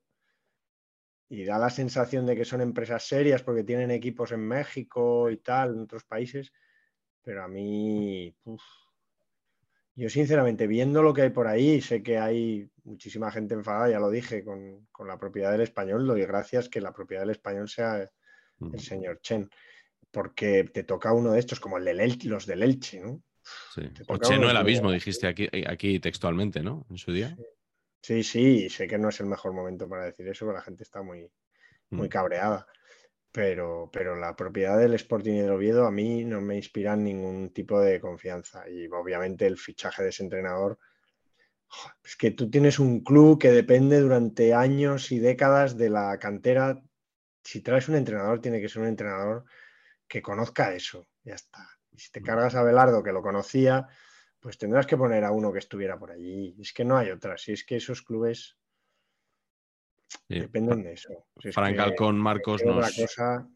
Y 1.34 1.46
da 1.46 1.58
la 1.58 1.72
sensación 1.72 2.28
de 2.28 2.36
que 2.36 2.46
son 2.46 2.62
empresas 2.62 3.08
serias 3.08 3.42
porque 3.42 3.64
tienen 3.64 3.90
equipos 3.90 4.32
en 4.32 4.48
México 4.48 5.32
y 5.32 5.38
tal, 5.38 5.74
en 5.74 5.80
otros 5.80 6.04
países. 6.04 6.54
Pero 7.24 7.44
a 7.44 7.48
mí, 7.48 8.36
uf, 8.44 8.62
Yo, 9.96 10.10
sinceramente, 10.10 10.68
viendo 10.68 11.02
lo 11.02 11.12
que 11.12 11.24
hay 11.24 11.30
por 11.32 11.48
ahí, 11.48 11.82
sé 11.82 12.04
que 12.04 12.20
hay 12.20 12.70
muchísima 12.84 13.32
gente 13.32 13.56
enfadada, 13.56 13.90
ya 13.90 14.00
lo 14.00 14.12
dije, 14.12 14.44
con, 14.44 14.88
con 14.92 15.08
la 15.08 15.18
propiedad 15.18 15.52
del 15.52 15.62
español. 15.62 16.06
Doy 16.06 16.22
gracias 16.26 16.70
que 16.70 16.82
la 16.82 16.94
propiedad 16.94 17.24
del 17.24 17.32
español 17.32 17.68
sea 17.68 18.12
el 18.72 18.80
señor 18.80 19.20
Chen, 19.22 19.50
porque 20.12 20.66
te 20.66 20.84
toca 20.84 21.14
uno 21.14 21.32
de 21.32 21.40
estos, 21.40 21.60
como 21.60 21.80
el 21.80 21.88
El- 21.88 22.20
los 22.26 22.46
del 22.46 22.62
Elche, 22.62 23.00
¿no? 23.00 23.24
Sí. 23.74 23.82
O 24.08 24.14
toca 24.14 24.28
Cheno 24.28 24.42
uno 24.42 24.52
el 24.52 24.58
abismo, 24.58 24.92
dijiste 24.92 25.26
aquí, 25.26 25.50
aquí 25.68 26.00
textualmente, 26.00 26.62
¿no? 26.62 26.86
En 26.92 26.98
su 27.00 27.12
día. 27.12 27.36
Sí, 27.36 27.44
sí, 28.24 28.70
sé 28.70 28.88
que 28.88 28.98
no 28.98 29.10
es 29.10 29.20
el 29.20 29.28
mejor 29.28 29.54
momento 29.54 29.88
para 29.90 30.06
decir 30.06 30.28
eso, 30.28 30.46
porque 30.46 30.58
la 30.60 30.64
gente 30.64 30.84
está 30.84 31.02
muy, 31.02 31.30
muy 31.96 32.08
Mm. 32.08 32.12
cabreada. 32.12 32.68
Pero, 33.32 33.90
pero 33.94 34.16
la 34.16 34.36
propiedad 34.36 34.80
del 34.80 34.96
Sporting 34.96 35.34
y 35.36 35.42
del 35.42 35.52
Oviedo 35.52 35.88
a 35.88 35.92
mí 35.92 36.26
no 36.26 36.42
me 36.42 36.56
inspira 36.58 36.96
ningún 36.96 37.52
tipo 37.54 37.80
de 37.82 38.00
confianza. 38.02 38.70
Y 38.70 38.88
obviamente 38.88 39.48
el 39.48 39.58
fichaje 39.58 40.04
de 40.04 40.10
ese 40.10 40.24
entrenador. 40.24 40.80
Es 42.04 42.16
que 42.16 42.32
tú 42.32 42.50
tienes 42.50 42.80
un 42.80 43.04
club 43.04 43.40
que 43.40 43.52
depende 43.52 44.00
durante 44.00 44.54
años 44.54 45.12
y 45.12 45.20
décadas 45.20 45.78
de 45.78 45.90
la 45.90 46.18
cantera. 46.20 46.82
Si 47.44 47.62
traes 47.62 47.90
un 47.90 47.96
entrenador, 47.96 48.42
tiene 48.42 48.62
que 48.62 48.70
ser 48.70 48.82
un 48.82 48.88
entrenador 48.90 49.46
que 50.08 50.22
conozca 50.22 50.74
eso. 50.74 51.08
Ya 51.24 51.36
está. 51.36 51.68
Y 51.92 52.00
si 52.00 52.12
te 52.12 52.22
cargas 52.22 52.56
a 52.56 52.64
Belardo, 52.64 53.04
que 53.04 53.14
lo 53.14 53.22
conocía, 53.22 53.88
pues 54.44 54.58
tendrás 54.58 54.86
que 54.86 54.98
poner 54.98 55.24
a 55.24 55.32
uno 55.32 55.52
que 55.54 55.60
estuviera 55.60 55.98
por 55.98 56.12
allí. 56.12 56.56
Es 56.60 56.74
que 56.74 56.84
no 56.84 56.98
hay 56.98 57.10
otra. 57.10 57.38
Si 57.38 57.54
es 57.54 57.64
que 57.66 57.78
esos 57.78 58.02
clubes 58.04 58.58
Sí. 60.30 60.40
dependen 60.42 60.84
de 60.84 60.94
eso. 60.94 61.26
Si 61.42 61.48
es 61.50 61.56
Frank 61.56 61.80
Alcón 61.80 62.20
Marcos 62.20 62.64
nos, 62.64 62.78
Otra 62.78 62.90
cosa 62.96 63.50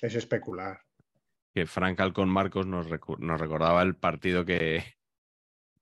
es 0.00 0.14
especular. 0.14 0.80
que 1.52 1.66
Frank 1.66 2.00
Alcón 2.00 2.28
Marcos 2.30 2.66
nos, 2.66 2.86
nos 3.18 3.40
recordaba 3.40 3.82
el 3.82 3.94
partido 3.96 4.44
que, 4.44 4.82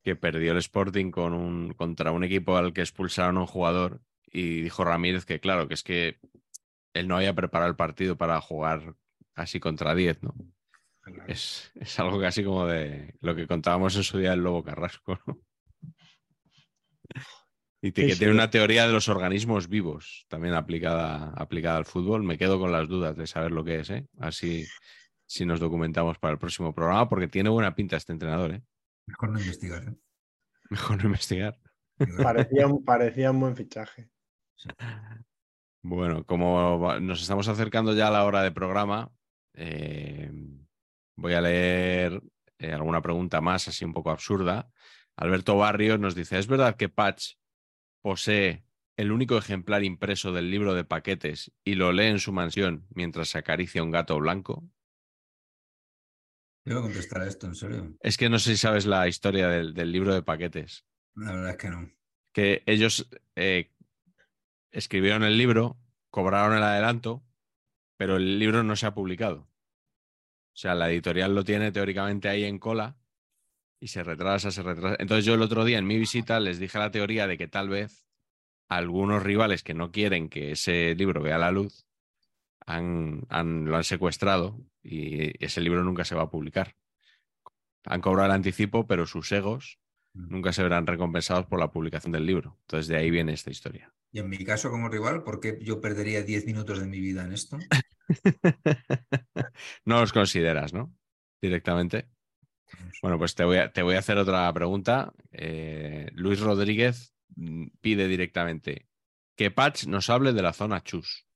que 0.03 0.17
perdió 0.17 0.53
el 0.53 0.59
Sporting 0.59 1.11
con 1.11 1.33
un, 1.35 1.75
contra 1.75 2.11
un 2.11 2.25
equipo 2.25 2.57
al 2.57 2.73
que 2.73 2.81
expulsaron 2.81 3.37
a 3.37 3.41
un 3.41 3.47
jugador 3.47 4.01
y 4.33 4.63
dijo 4.63 4.85
Ramírez 4.85 5.25
que 5.27 5.39
claro, 5.39 5.69
que 5.69 5.75
es 5.75 5.83
que 5.85 6.19
él 6.95 7.07
no 7.09 7.17
había 7.17 7.35
preparado 7.35 7.71
el 7.71 7.77
partido 7.77 8.17
para 8.17 8.41
jugar 8.41 8.95
así 9.35 9.61
contra 9.61 9.95
10, 9.95 10.23
¿no? 10.23 10.35
Es, 11.27 11.71
es 11.75 11.99
algo 12.01 12.21
casi 12.21 12.43
como 12.43 12.67
de 12.67 13.15
lo 13.21 13.35
que 13.35 13.47
contábamos 13.47 13.97
en 13.97 14.03
su 14.03 14.19
día 14.19 14.31
del 14.31 14.41
Lobo 14.41 14.65
Carrasco, 14.65 15.19
¿no? 15.27 15.39
Y 17.83 17.89
Sí, 17.89 17.93
que 17.93 18.13
sí. 18.13 18.19
tiene 18.19 18.33
una 18.33 18.51
teoría 18.51 18.87
de 18.87 18.93
los 18.93 19.09
organismos 19.09 19.69
vivos 19.69 20.25
también 20.29 20.55
aplicada, 20.55 21.33
aplicada 21.37 21.77
al 21.77 21.85
fútbol. 21.85 22.23
Me 22.25 22.39
quedo 22.39 22.59
con 22.59 22.73
las 22.73 22.89
dudas 22.89 23.17
de 23.17 23.27
saber 23.27 23.53
lo 23.53 23.65
que 23.65 23.81
es, 23.81 23.91
¿eh? 23.91 24.09
Así 24.19 24.67
si 25.27 25.45
nos 25.45 25.61
documentamos 25.61 26.19
para 26.19 26.33
el 26.33 26.39
próximo 26.39 26.75
programa, 26.75 27.09
porque 27.09 27.29
tiene 27.29 27.51
buena 27.51 27.75
pinta 27.75 27.97
este 27.97 28.13
entrenador, 28.13 28.53
¿eh? 28.53 28.63
Mejor 29.07 29.31
no 29.31 29.39
investigar. 29.39 29.83
¿eh? 29.85 29.97
Mejor 30.71 30.99
no 30.99 31.05
investigar. 31.07 31.61
Parecía 32.23 32.67
un, 32.67 32.85
parecía 32.85 33.31
un 33.31 33.41
buen 33.41 33.57
fichaje. 33.57 34.11
Bueno, 35.83 36.25
como 36.25 36.99
nos 37.01 37.21
estamos 37.23 37.49
acercando 37.49 37.95
ya 37.95 38.09
a 38.09 38.11
la 38.11 38.25
hora 38.25 38.43
de 38.43 38.51
programa, 38.53 39.13
eh, 39.55 40.31
voy 41.17 41.35
a 41.35 41.41
leer 41.41 42.23
eh, 42.59 42.73
alguna 42.73 43.03
pregunta 43.03 43.41
más, 43.41 43.69
así 43.69 43.85
un 43.85 43.93
poco 43.93 44.11
absurda. 44.11 44.71
Alberto 45.17 45.57
Barrios 45.57 45.99
nos 45.99 46.15
dice, 46.15 46.39
¿es 46.39 46.47
verdad 46.47 46.77
que 46.77 46.89
Patch 46.89 47.35
posee 48.03 48.65
el 48.97 49.13
único 49.13 49.37
ejemplar 49.37 49.85
impreso 49.85 50.33
del 50.33 50.51
libro 50.51 50.75
de 50.75 50.85
paquetes 50.85 51.53
y 51.65 51.75
lo 51.75 51.93
lee 51.93 52.07
en 52.07 52.19
su 52.19 52.33
mansión 52.33 52.87
mientras 52.91 53.29
se 53.29 53.39
acaricia 53.39 53.83
un 53.83 53.91
gato 53.91 54.19
blanco? 54.19 54.65
Debo 56.65 56.83
contestar 56.83 57.23
a 57.23 57.29
esto, 57.29 57.47
en 57.47 57.55
serio. 57.55 57.97
Es 58.01 58.17
que 58.17 58.29
no 58.29 58.39
sé 58.39 58.51
si 58.51 58.57
sabes 58.57 58.87
la 58.87 59.07
historia 59.07 59.49
del, 59.49 59.73
del 59.73 59.93
libro 59.93 60.13
de 60.13 60.23
paquetes. 60.23 60.85
La 61.15 61.33
verdad 61.33 61.51
es 61.51 61.57
que 61.57 61.71
no. 61.71 61.91
que 62.33 62.63
ellos 62.67 63.09
eh, 63.37 63.73
escribieron 64.71 65.23
el 65.23 65.39
libro, 65.39 65.79
cobraron 66.11 66.57
el 66.57 66.63
adelanto, 66.63 67.25
pero 67.97 68.17
el 68.17 68.39
libro 68.39 68.63
no 68.63 68.77
se 68.77 68.87
ha 68.87 68.95
publicado. 68.95 69.49
O 70.57 70.59
sea, 70.59 70.75
la 70.75 70.91
editorial 70.91 71.35
lo 71.35 71.45
tiene 71.45 71.71
teóricamente 71.71 72.29
ahí 72.31 72.45
en 72.45 72.59
cola 72.59 72.97
y 73.81 73.89
se 73.89 74.05
retrasa, 74.05 74.51
se 74.51 74.63
retrasa. 74.63 74.97
Entonces 75.01 75.25
yo 75.27 75.35
el 75.35 75.43
otro 75.43 75.65
día 75.65 75.79
en 75.79 75.87
mi 75.87 75.99
visita 75.99 76.41
les 76.41 76.59
dije 76.61 76.79
la 76.79 76.91
teoría 76.93 77.27
de 77.27 77.39
que 77.39 77.49
tal 77.49 77.69
vez 77.71 78.07
algunos 78.69 79.23
rivales 79.23 79.63
que 79.65 79.75
no 79.75 79.93
quieren 79.93 80.29
que 80.31 80.53
ese 80.53 80.95
libro 80.97 81.23
vea 81.23 81.39
la 81.39 81.53
luz 81.53 81.87
han, 82.67 83.23
han- 83.31 83.67
lo 83.67 83.77
han 83.77 83.85
secuestrado 83.85 84.61
y 84.83 85.45
ese 85.45 85.61
libro 85.63 85.85
nunca 85.85 86.05
se 86.05 86.17
va 86.17 86.25
a 86.25 86.31
publicar. 86.31 86.77
Han 87.87 88.03
cobrado 88.03 88.27
el 88.27 88.33
anticipo, 88.35 88.87
pero 88.87 89.07
sus 89.07 89.33
egos 89.33 89.79
nunca 90.13 90.53
se 90.53 90.63
verán 90.63 90.87
recompensados 90.87 91.47
por 91.47 91.59
la 91.59 91.73
publicación 91.73 92.13
del 92.13 92.27
libro. 92.27 92.59
Entonces 92.65 92.89
de 92.89 92.97
ahí 92.99 93.11
viene 93.11 93.33
esta 93.33 93.51
historia. 93.51 93.95
Y 94.13 94.19
en 94.21 94.29
mi 94.29 94.39
caso 94.45 94.71
como 94.71 94.89
rival, 94.89 95.23
¿por 95.25 95.41
qué 95.41 95.59
yo 95.61 95.81
perdería 95.81 96.23
10 96.23 96.47
minutos 96.47 96.79
de 96.81 96.87
mi 96.87 97.01
vida 97.01 97.25
en 97.25 97.33
esto? 97.33 97.59
no 99.85 100.01
los 100.01 100.13
consideras, 100.13 100.73
¿no? 100.73 100.95
Directamente. 101.41 102.09
Bueno, 103.03 103.19
pues 103.19 103.35
te 103.35 103.45
voy 103.45 103.59
a, 103.59 103.73
te 103.73 103.83
voy 103.83 103.95
a 103.95 103.99
hacer 104.01 104.19
otra 104.19 104.53
pregunta. 104.53 105.13
Eh, 105.33 106.09
Luis 106.15 106.41
Rodríguez 106.41 107.15
mm, 107.37 107.67
pide 107.81 108.09
directamente 108.09 108.89
que 109.37 109.51
Patch 109.51 109.87
nos 109.87 110.09
hable 110.11 110.33
de 110.33 110.43
la 110.43 110.53
zona 110.53 110.83
chus. 110.83 111.27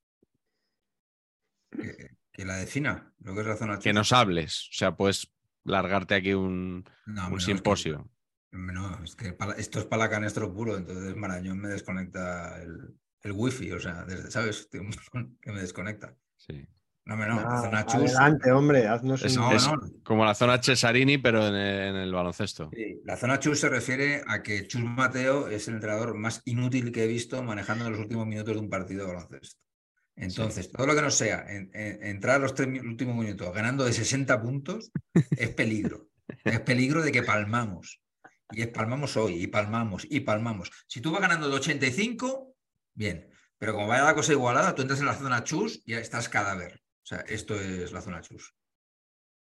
Que, 1.71 2.17
que 2.33 2.45
la 2.45 2.57
defina, 2.57 3.13
lo 3.19 3.33
que 3.33 3.41
es 3.41 3.47
la 3.47 3.55
zona 3.57 3.77
Que 3.79 3.89
chus. 3.89 3.93
nos 3.93 4.11
hables. 4.11 4.67
O 4.71 4.73
sea, 4.73 4.95
puedes 4.95 5.31
largarte 5.63 6.15
aquí 6.15 6.33
un, 6.33 6.83
No, 7.05 7.27
un 7.27 7.35
que- 7.35 7.41
simposio. 7.41 8.09
No, 8.51 9.03
es 9.03 9.15
que 9.15 9.35
esto 9.57 9.79
es 9.79 9.85
para 9.85 10.03
la 10.03 10.09
canestro 10.09 10.53
puro, 10.53 10.77
entonces 10.77 11.15
Marañón 11.15 11.59
me 11.59 11.69
desconecta 11.69 12.61
el, 12.61 12.95
el 13.23 13.31
wifi, 13.31 13.71
o 13.71 13.79
sea, 13.79 14.03
desde, 14.03 14.29
¿sabes? 14.29 14.67
Que 15.41 15.51
me 15.51 15.61
desconecta. 15.61 16.15
Sí. 16.37 16.65
No, 17.05 17.15
no, 17.15 17.25
la 17.41 17.47
Ah, 17.47 17.61
zona 17.63 17.85
chus. 17.85 18.15
adelante, 18.15 18.51
hombre, 18.51 18.87
haznos 18.87 19.23
Es, 19.23 19.35
un... 19.35 19.41
No, 19.43 19.51
es 19.53 19.65
no. 19.67 19.79
como 20.03 20.23
la 20.23 20.35
zona 20.35 20.61
Cesarini, 20.61 21.17
pero 21.17 21.47
en 21.47 21.55
el, 21.55 21.89
en 21.89 21.95
el 21.95 22.11
baloncesto. 22.13 22.69
Sí, 22.73 23.01
la 23.05 23.17
zona 23.17 23.39
chus 23.39 23.59
se 23.59 23.69
refiere 23.69 24.21
a 24.27 24.43
que 24.43 24.67
Chus 24.67 24.83
Mateo 24.83 25.47
es 25.47 25.67
el 25.67 25.75
entrenador 25.75 26.13
más 26.15 26.41
inútil 26.45 26.91
que 26.91 27.05
he 27.05 27.07
visto 27.07 27.41
manejando 27.41 27.89
los 27.89 27.99
últimos 27.99 28.27
minutos 28.27 28.53
de 28.53 28.59
un 28.61 28.69
partido 28.69 29.07
de 29.07 29.13
baloncesto. 29.13 29.59
Entonces, 30.15 30.69
todo 30.71 30.85
lo 30.85 30.93
que 30.93 31.01
no 31.01 31.09
sea 31.09 31.43
en- 31.49 31.71
en- 31.73 32.03
entrar 32.03 32.35
a 32.35 32.39
los 32.39 32.53
tres 32.53 32.67
últimos 32.83 33.15
minutos 33.15 33.51
ganando 33.55 33.83
de 33.85 33.93
60 33.93 34.39
puntos 34.41 34.91
es 35.31 35.49
peligro. 35.49 36.07
Es 36.45 36.59
peligro 36.61 37.01
de 37.01 37.11
que 37.11 37.23
palmamos. 37.23 38.00
Y 38.51 38.65
palmamos 38.67 39.17
hoy, 39.17 39.43
y 39.43 39.47
palmamos, 39.47 40.05
y 40.09 40.21
palmamos. 40.21 40.71
Si 40.87 41.01
tú 41.01 41.11
vas 41.11 41.21
ganando 41.21 41.49
de 41.49 41.55
85, 41.55 42.55
bien. 42.93 43.29
Pero 43.57 43.73
como 43.73 43.87
vaya 43.87 44.03
la 44.03 44.15
cosa 44.15 44.33
igualada, 44.33 44.73
tú 44.73 44.81
entras 44.81 44.99
en 44.99 45.05
la 45.05 45.13
zona 45.13 45.43
chus 45.43 45.83
y 45.85 45.91
ya 45.91 45.99
estás 45.99 46.29
cadáver. 46.29 46.81
O 47.03 47.05
sea, 47.05 47.19
esto 47.21 47.55
es 47.55 47.91
la 47.91 48.01
zona 48.01 48.21
chus. 48.21 48.55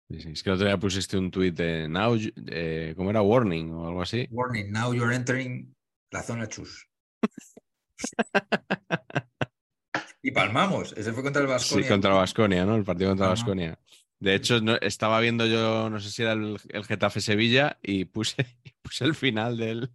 Sí, 0.09 0.21
sí. 0.21 0.29
Es 0.31 0.41
que 0.41 0.49
el 0.49 0.55
otro 0.55 0.65
día 0.65 0.77
pusiste 0.77 1.17
un 1.17 1.29
tuit 1.29 1.55
de 1.55 1.87
Now, 1.87 2.17
eh, 2.47 2.93
¿cómo 2.97 3.11
era? 3.11 3.21
Warning 3.21 3.71
o 3.71 3.87
algo 3.87 4.01
así. 4.01 4.27
Warning, 4.31 4.71
now 4.71 4.93
you're 4.93 5.13
entering 5.13 5.75
la 6.09 6.23
zona 6.23 6.47
chus. 6.47 6.87
y 10.23 10.31
palmamos. 10.31 10.93
Ese 10.93 11.13
fue 11.13 11.21
contra 11.21 11.43
el 11.43 11.47
Vasconia. 11.47 11.83
Sí, 11.83 11.89
contra 11.89 12.13
Vasconia, 12.13 12.65
¿no? 12.65 12.75
El 12.75 12.83
partido 12.83 13.11
contra 13.11 13.27
Ajá. 13.27 13.35
Vasconia. 13.35 13.77
De 14.19 14.35
hecho, 14.35 14.59
no- 14.61 14.75
estaba 14.81 15.19
viendo 15.21 15.45
yo, 15.45 15.89
no 15.89 15.99
sé 15.99 16.11
si 16.11 16.21
era 16.23 16.33
el, 16.33 16.57
el 16.69 16.83
Getafe 16.85 17.21
Sevilla, 17.21 17.77
y 17.81 18.05
puse, 18.05 18.35
y 18.63 18.71
puse 18.81 19.05
el 19.05 19.15
final 19.15 19.57
del, 19.57 19.91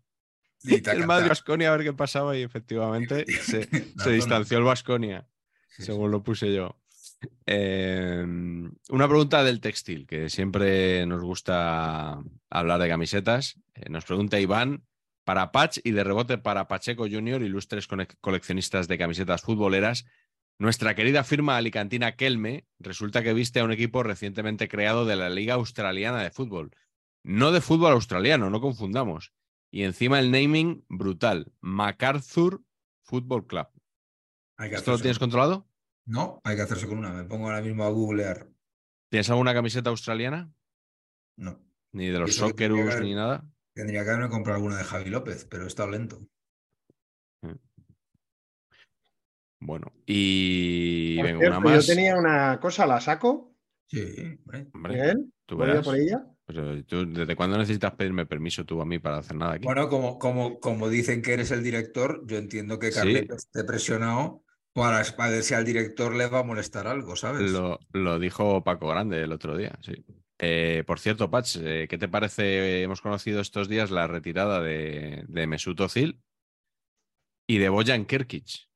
del 0.62 0.82
Madrid 1.06 1.24
taca. 1.24 1.28
Vasconia 1.28 1.72
a 1.72 1.76
ver 1.76 1.84
qué 1.86 1.92
pasaba, 1.92 2.36
y 2.36 2.42
efectivamente 2.42 3.24
se, 3.42 3.68
distanció 4.10 4.58
el 4.58 4.64
Sí, 5.68 5.82
sí. 5.82 5.82
según 5.84 6.10
lo 6.10 6.22
puse 6.22 6.54
yo. 6.54 6.80
Eh, 7.46 8.24
una 8.90 9.08
pregunta 9.08 9.42
del 9.44 9.60
textil, 9.60 10.06
que 10.06 10.28
siempre 10.28 11.04
nos 11.06 11.22
gusta 11.22 12.22
hablar 12.50 12.80
de 12.80 12.88
camisetas. 12.88 13.60
Eh, 13.74 13.88
nos 13.90 14.04
pregunta 14.04 14.38
Iván, 14.40 14.84
para 15.24 15.52
Patch 15.52 15.78
y 15.84 15.92
de 15.92 16.04
rebote 16.04 16.38
para 16.38 16.68
Pacheco 16.68 17.06
Junior, 17.10 17.42
ilustres 17.42 17.88
coleccionistas 18.20 18.88
de 18.88 18.98
camisetas 18.98 19.42
futboleras, 19.42 20.04
nuestra 20.58 20.94
querida 20.94 21.24
firma 21.24 21.56
alicantina 21.56 22.16
Kelme 22.16 22.66
resulta 22.78 23.22
que 23.22 23.34
viste 23.34 23.60
a 23.60 23.64
un 23.64 23.72
equipo 23.72 24.02
recientemente 24.02 24.68
creado 24.68 25.04
de 25.04 25.16
la 25.16 25.28
Liga 25.30 25.54
Australiana 25.54 26.22
de 26.22 26.30
Fútbol. 26.30 26.70
No 27.24 27.52
de 27.52 27.60
fútbol 27.60 27.92
australiano, 27.92 28.50
no 28.50 28.60
confundamos. 28.60 29.32
Y 29.70 29.82
encima 29.82 30.20
el 30.20 30.30
naming 30.30 30.84
brutal, 30.88 31.52
MacArthur 31.60 32.62
Football 33.02 33.46
Club. 33.46 33.66
Hay 34.58 34.70
que 34.70 34.76
¿Esto 34.76 34.92
lo 34.92 34.98
tienes 34.98 35.18
con- 35.18 35.26
controlado? 35.30 35.66
No, 36.06 36.40
hay 36.44 36.54
que 36.56 36.62
hacerse 36.62 36.86
con 36.86 36.98
una. 36.98 37.12
Me 37.12 37.24
pongo 37.24 37.46
ahora 37.46 37.62
mismo 37.62 37.82
a 37.84 37.88
googlear. 37.88 38.48
¿Tienes 39.10 39.30
alguna 39.30 39.54
camiseta 39.54 39.90
australiana? 39.90 40.52
No. 41.36 41.58
Ni 41.92 42.08
de 42.08 42.18
los 42.18 42.34
Socceroos 42.34 43.00
ni 43.00 43.14
nada. 43.14 43.50
Tendría 43.74 44.04
que 44.04 44.10
haberme 44.10 44.28
comprado 44.28 44.56
alguna 44.56 44.76
de 44.78 44.84
Javi 44.84 45.10
López, 45.10 45.46
pero 45.46 45.64
he 45.64 45.66
estado 45.68 45.90
lento. 45.90 46.20
Bueno, 49.66 49.92
y 50.04 51.16
venga, 51.22 51.38
cierto, 51.38 51.58
una 51.58 51.60
más. 51.60 51.86
Yo 51.86 51.94
tenía 51.94 52.16
una 52.16 52.60
cosa, 52.60 52.86
la 52.86 53.00
saco. 53.00 53.56
Sí, 53.86 54.38
hombre. 54.44 54.66
Miguel, 54.74 55.32
tú 55.46 55.56
¿voy 55.56 55.64
a 55.64 55.68
verás. 55.68 55.84
por 55.86 55.96
ella? 55.96 56.26
Pero 56.44 56.84
tú, 56.84 57.10
¿desde 57.10 57.34
cuándo 57.34 57.56
necesitas 57.56 57.92
pedirme 57.92 58.26
permiso 58.26 58.66
tú 58.66 58.82
a 58.82 58.84
mí 58.84 58.98
para 58.98 59.18
hacer 59.18 59.36
nada 59.36 59.54
aquí? 59.54 59.64
Bueno, 59.64 59.88
como, 59.88 60.18
como, 60.18 60.60
como 60.60 60.90
dicen 60.90 61.22
que 61.22 61.32
eres 61.32 61.50
el 61.50 61.62
director, 61.62 62.22
yo 62.26 62.36
entiendo 62.36 62.78
que 62.78 62.92
Sí. 62.92 62.98
Carleto 62.98 63.36
esté 63.36 63.64
presionado 63.64 64.44
para, 64.74 65.02
para 65.16 65.30
ver 65.30 65.42
si 65.42 65.54
al 65.54 65.64
director 65.64 66.14
le 66.14 66.26
va 66.26 66.40
a 66.40 66.44
molestar 66.44 66.86
algo, 66.86 67.16
¿sabes? 67.16 67.50
Lo, 67.50 67.78
lo 67.92 68.18
dijo 68.18 68.62
Paco 68.64 68.88
Grande 68.88 69.22
el 69.22 69.32
otro 69.32 69.56
día, 69.56 69.72
sí. 69.80 70.04
Eh, 70.38 70.84
por 70.86 71.00
cierto, 71.00 71.30
Patch, 71.30 71.56
eh, 71.62 71.86
¿qué 71.88 71.96
te 71.96 72.08
parece? 72.08 72.82
Hemos 72.82 73.00
conocido 73.00 73.40
estos 73.40 73.68
días 73.70 73.90
la 73.90 74.06
retirada 74.08 74.60
de, 74.60 75.24
de 75.26 75.46
Mesut 75.46 75.80
Özil 75.80 76.20
y 77.46 77.56
de 77.56 77.70
Bojan 77.70 78.04
Kirkic. 78.04 78.68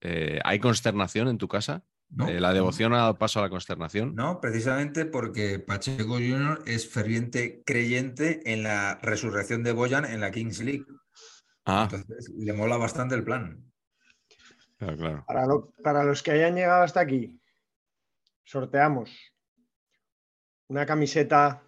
Eh, 0.00 0.40
¿Hay 0.44 0.58
consternación 0.58 1.28
en 1.28 1.38
tu 1.38 1.48
casa? 1.48 1.84
¿No? 2.08 2.28
Eh, 2.28 2.40
¿La 2.40 2.52
devoción 2.52 2.92
ha 2.92 2.98
dado 2.98 3.18
paso 3.18 3.38
a 3.38 3.42
la 3.42 3.50
consternación? 3.50 4.14
No, 4.16 4.40
precisamente 4.40 5.04
porque 5.04 5.58
Pacheco 5.60 6.14
Junior 6.14 6.62
es 6.66 6.88
ferviente 6.90 7.62
creyente 7.64 8.52
en 8.52 8.62
la 8.64 8.98
resurrección 9.02 9.62
de 9.62 9.72
Boyan 9.72 10.04
en 10.04 10.20
la 10.20 10.30
Kings 10.32 10.60
League. 10.60 10.86
Ah, 11.66 11.88
Entonces, 11.90 12.32
le 12.36 12.52
mola 12.52 12.76
bastante 12.78 13.14
el 13.14 13.22
plan. 13.22 13.62
claro, 14.78 14.96
claro. 14.96 15.24
Para, 15.28 15.46
lo- 15.46 15.72
para 15.84 16.02
los 16.02 16.22
que 16.22 16.32
hayan 16.32 16.56
llegado 16.56 16.82
hasta 16.82 17.00
aquí, 17.00 17.38
sorteamos 18.44 19.10
una 20.68 20.86
camiseta 20.86 21.62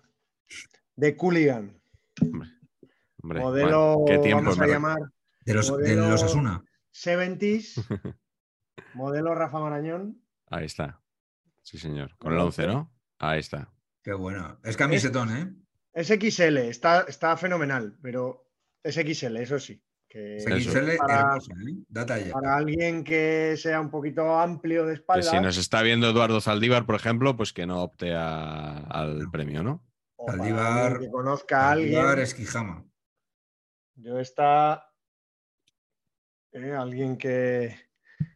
de 0.97 1.17
Cooligan, 1.17 1.81
Hombre, 2.21 2.51
modelo, 3.41 3.99
bueno, 3.99 4.05
¿qué 4.07 4.19
tiempo 4.19 4.43
vamos 4.45 4.59
a 4.59 4.67
llamar 4.67 4.99
De 5.45 5.55
los, 5.55 5.67
de 5.69 5.73
Modelo- 5.73 6.09
los 6.11 6.23
Asuna. 6.25 6.63
70s, 6.93 7.75
modelo 8.95 9.35
Rafa 9.35 9.59
Marañón. 9.61 10.23
Ahí 10.49 10.67
está. 10.67 11.01
Sí, 11.63 11.79
señor. 11.79 12.17
Con 12.19 12.33
El 12.33 12.39
el 12.39 12.45
11, 12.47 12.63
11. 12.65 12.75
¿no? 12.75 12.93
Ahí 13.19 13.41
está. 13.41 13.73
Qué 14.03 14.13
bueno. 14.13 14.59
Es 14.65 14.77
camisetón, 14.77 15.37
¿eh? 15.37 15.55
Es 15.95 16.09
XL, 16.09 16.57
está, 16.59 17.03
está 17.03 17.37
fenomenal, 17.37 17.97
pero 18.03 18.51
es 18.83 18.95
XL, 18.97 19.37
eso 19.37 19.59
sí. 19.59 19.83
Que. 20.09 20.39
XL 20.41 20.97
Para- 20.99 21.21
hermosa, 21.21 21.53
¿eh? 21.55 21.75
Da 21.89 22.05
talla. 22.05 22.33
para 22.33 22.57
alguien 22.57 23.05
que 23.05 23.55
sea 23.57 23.81
un 23.81 23.91
poquito 23.91 24.39
amplio 24.39 24.83
de 24.85 24.93
Que 24.95 25.01
espalda 25.01 25.31
si 25.31 25.41
nos 25.41 25.57
está 25.57 25.83
viendo 25.83 26.09
Eduardo 26.11 26.41
Zaldívar, 26.41 26.85
por 26.85 26.97
ejemplo, 26.97 27.37
pues 27.37 27.53
que 27.53 27.67
no 27.67 27.83
opte 27.83 28.13
a- 28.15 28.79
al 28.79 29.31
premio, 29.31 29.63
¿no? 29.63 29.87
o 30.17 30.27
Zaldívar- 30.27 30.83
alguien 30.93 31.01
que 31.01 31.11
conozca 31.11 31.61
a 31.69 31.71
alguien. 31.73 31.95
Saldívar 31.95 32.19
Esquijama. 32.21 32.85
Yo 33.97 34.19
está 34.19 34.89
eh, 36.53 36.73
alguien 36.75 37.17
que 37.17 37.75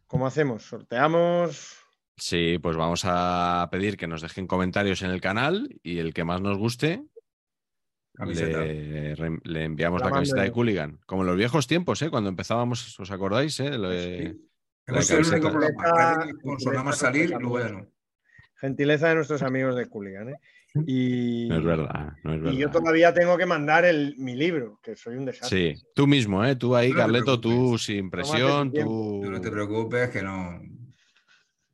¿cómo 0.07 0.25
hacemos? 0.27 0.63
¿Sorteamos? 0.63 1.77
Sí, 2.15 2.57
pues 2.57 2.75
vamos 2.75 3.01
a 3.05 3.67
pedir 3.71 3.95
que 3.97 4.07
nos 4.07 4.21
dejen 4.21 4.47
comentarios 4.47 5.01
en 5.03 5.11
el 5.11 5.21
canal 5.21 5.69
y 5.83 5.99
el 5.99 6.13
que 6.13 6.23
más 6.23 6.41
nos 6.41 6.57
guste 6.57 7.03
le, 8.25 9.13
re- 9.15 9.39
le 9.43 9.63
enviamos 9.65 9.99
La 10.01 10.07
la 10.07 10.13
camiseta 10.13 10.41
de. 10.41 10.51
Cooligan. 10.51 10.99
Como 11.05 11.21
en 11.21 11.27
los 11.27 11.37
viejos 11.37 11.67
tiempos, 11.67 12.01
¿eh? 12.01 12.09
Cuando 12.09 12.29
empezábamos, 12.29 12.99
¿os 12.99 13.11
acordáis? 13.11 13.59
Eh? 13.59 13.77
Lo 13.77 13.89
de- 13.89 14.33
Sí. 14.33 14.49
Hemos 14.87 15.05
sido 15.05 15.19
el 15.19 15.25
camiseta. 15.25 15.47
único 15.47 15.59
programa. 15.59 15.83
Parece 16.15 16.33
que 16.33 16.39
Camiseta- 16.41 16.63
Con 16.63 16.73
nada 16.73 16.83
más 16.83 16.97
salir, 16.97 17.29
luego 17.29 17.59
ya 17.59 17.69
no. 17.69 17.87
Gentileza 18.55 19.09
de 19.09 19.15
nuestros 19.15 19.41
amigos 19.43 19.75
de 19.75 19.87
Cooligan, 19.87 20.29
¿eh? 20.29 20.35
Y, 20.85 21.47
No 21.49 21.57
es 21.57 21.63
verdad, 21.63 22.13
no 22.23 22.33
es 22.49 22.53
y 22.53 22.57
yo 22.57 22.69
todavía 22.69 23.13
tengo 23.13 23.37
que 23.37 23.45
mandar 23.45 23.85
el, 23.85 24.15
mi 24.17 24.35
libro, 24.35 24.79
que 24.83 24.95
soy 24.95 25.15
un 25.15 25.25
desastre. 25.25 25.75
Sí, 25.75 25.83
tú 25.95 26.05
mismo, 26.07 26.43
¿eh? 26.45 26.55
Tú 26.55 26.75
ahí, 26.75 26.91
No 26.91 26.97
Carleto, 26.97 27.39
tú 27.39 27.77
sin 27.77 28.09
presión, 28.09 28.71
tú... 28.71 29.21
Tú 29.23 29.31
no 29.31 29.39
te 29.41 29.49
preocupes, 29.51 30.09
que 30.09 30.21
no. 30.21 30.61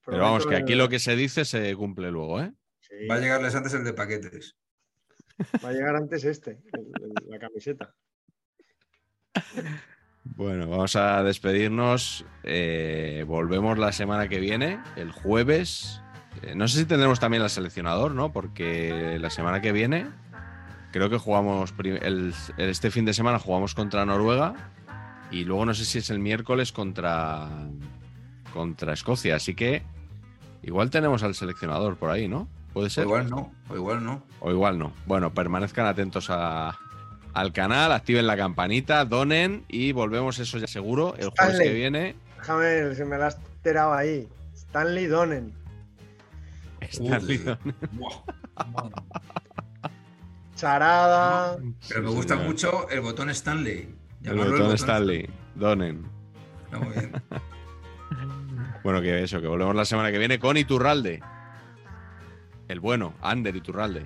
Pero 0.06 0.18
vamos, 0.20 0.46
que 0.46 0.56
aquí 0.56 0.76
lo 0.76 0.90
que 0.90 1.00
se 1.00 1.16
dice 1.16 1.46
se 1.46 1.76
cumple 1.76 2.12
luego, 2.12 2.42
¿eh? 2.42 2.52
sí, 2.82 3.08
Va 3.10 3.16
a 3.16 3.20
llegarles 3.20 3.56
antes 3.56 3.74
el 3.74 3.84
de 3.84 3.94
paquetes. 3.94 4.56
va 5.64 5.70
a 5.70 5.74
llegar 5.74 5.96
antes 5.96 6.24
este, 6.26 6.52
el- 6.74 6.92
el- 7.04 7.30
la 7.30 7.40
camiseta. 7.40 7.96
Bueno, 10.24 10.70
vamos 10.70 10.96
a 10.96 11.24
despedirnos. 11.24 12.26
Eh, 12.44 13.24
volvemos 13.28 13.78
la 13.78 13.92
semana 13.92 14.28
que 14.30 14.40
viene, 14.40 14.80
el 14.96 15.12
jueves. 15.12 16.02
Eh, 16.44 16.56
no 16.56 16.68
sé 16.68 16.80
si 16.80 16.86
tendremos 16.86 17.20
también 17.20 17.42
al 17.44 17.50
seleccionador, 17.50 18.12
¿no? 18.14 18.32
Porque 18.32 19.18
la 19.20 19.30
semana 19.30 19.62
que 19.62 19.72
viene 19.72 20.08
creo 20.92 21.10
que 21.10 21.18
jugamos 21.18 21.72
prim- 21.72 21.98
el- 22.02 22.34
el- 22.58 22.70
este 22.70 22.92
fin 22.92 23.06
de 23.06 23.14
semana 23.14 23.40
jugamos 23.40 23.74
contra 23.74 24.06
Noruega 24.06 24.54
y 25.32 25.44
luego 25.46 25.66
no 25.66 25.74
sé 25.74 25.86
si 25.86 25.98
es 26.00 26.10
el 26.10 26.20
miércoles 26.20 26.72
contra 26.72 27.48
contra 28.54 28.94
Escocia, 28.94 29.36
así 29.36 29.56
que 29.56 29.82
igual 30.62 30.92
tenemos 30.92 31.24
al 31.24 31.34
seleccionador 31.34 31.96
por 31.98 32.12
ahí, 32.12 32.28
¿no? 32.28 32.48
Puede 32.72 32.88
O 32.88 32.90
ser. 32.92 33.06
igual 33.06 33.28
no, 33.30 33.52
o 33.70 33.76
igual 33.76 34.04
no. 34.04 34.24
O 34.42 34.52
igual 34.52 34.78
no. 34.78 34.94
Bueno, 35.08 35.34
permanezcan 35.34 35.88
atentos 35.88 36.28
a- 36.30 36.78
al 37.34 37.52
canal, 37.52 37.92
activen 37.92 38.28
la 38.28 38.38
campanita, 38.38 39.06
donen 39.06 39.66
y 39.70 39.92
volvemos 39.92 40.38
eso 40.38 40.60
ya 40.60 40.68
seguro 40.68 41.16
el 41.18 41.30
jueves 41.32 41.56
Stanley. 41.56 41.68
que 41.68 41.74
viene. 41.74 42.16
Déjame, 42.38 42.94
se 42.94 43.06
me 43.06 43.18
la 43.18 43.28
has 43.28 43.38
tirado 43.64 43.94
ahí. 43.94 44.28
Stanley 44.54 45.08
Donen. 45.08 45.52
Stanley 46.92 47.38
Uy. 47.38 47.44
Donen. 47.44 47.76
Buah. 47.92 48.90
Charada. 50.56 51.58
Pero 51.88 52.04
me 52.04 52.10
gusta 52.10 52.36
señor. 52.36 52.48
mucho 52.50 52.90
el 52.90 53.02
botón 53.02 53.30
Stanley. 53.32 53.96
El 54.24 54.30
Llamarlo 54.32 54.58
botón 54.58 54.76
Stanley. 54.76 55.30
Donen. 55.56 56.06
Está 56.66 56.80
muy 56.80 56.94
bien. 56.94 57.12
Bueno, 58.84 59.02
que 59.02 59.24
eso, 59.24 59.40
que 59.42 59.48
volvemos 59.48 59.76
la 59.76 59.86
semana 59.86 60.12
que 60.12 60.18
viene 60.18 60.40
con 60.40 60.58
Iturralde. 60.58 61.22
El 62.68 62.80
bueno, 62.80 63.14
Ander 63.22 63.56
Iturralde. 63.56 64.06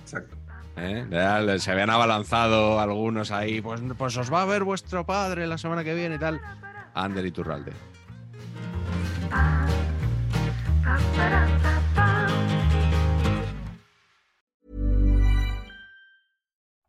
Exacto. 0.00 0.36
¿eh? 0.76 1.06
Ya 1.10 1.58
Se 1.58 1.70
habían 1.70 1.90
abalanzado 1.90 2.80
algunos 2.80 3.30
ahí, 3.30 3.60
pues, 3.60 3.80
pues 3.96 4.16
os 4.16 4.32
va 4.32 4.42
a 4.42 4.46
ver 4.46 4.64
vuestro 4.64 5.04
padre 5.04 5.46
la 5.46 5.58
semana 5.58 5.84
que 5.84 5.94
viene 5.94 6.16
y 6.16 6.18
tal. 6.18 6.40
Ander 6.94 7.26
Iturralde. 7.26 7.72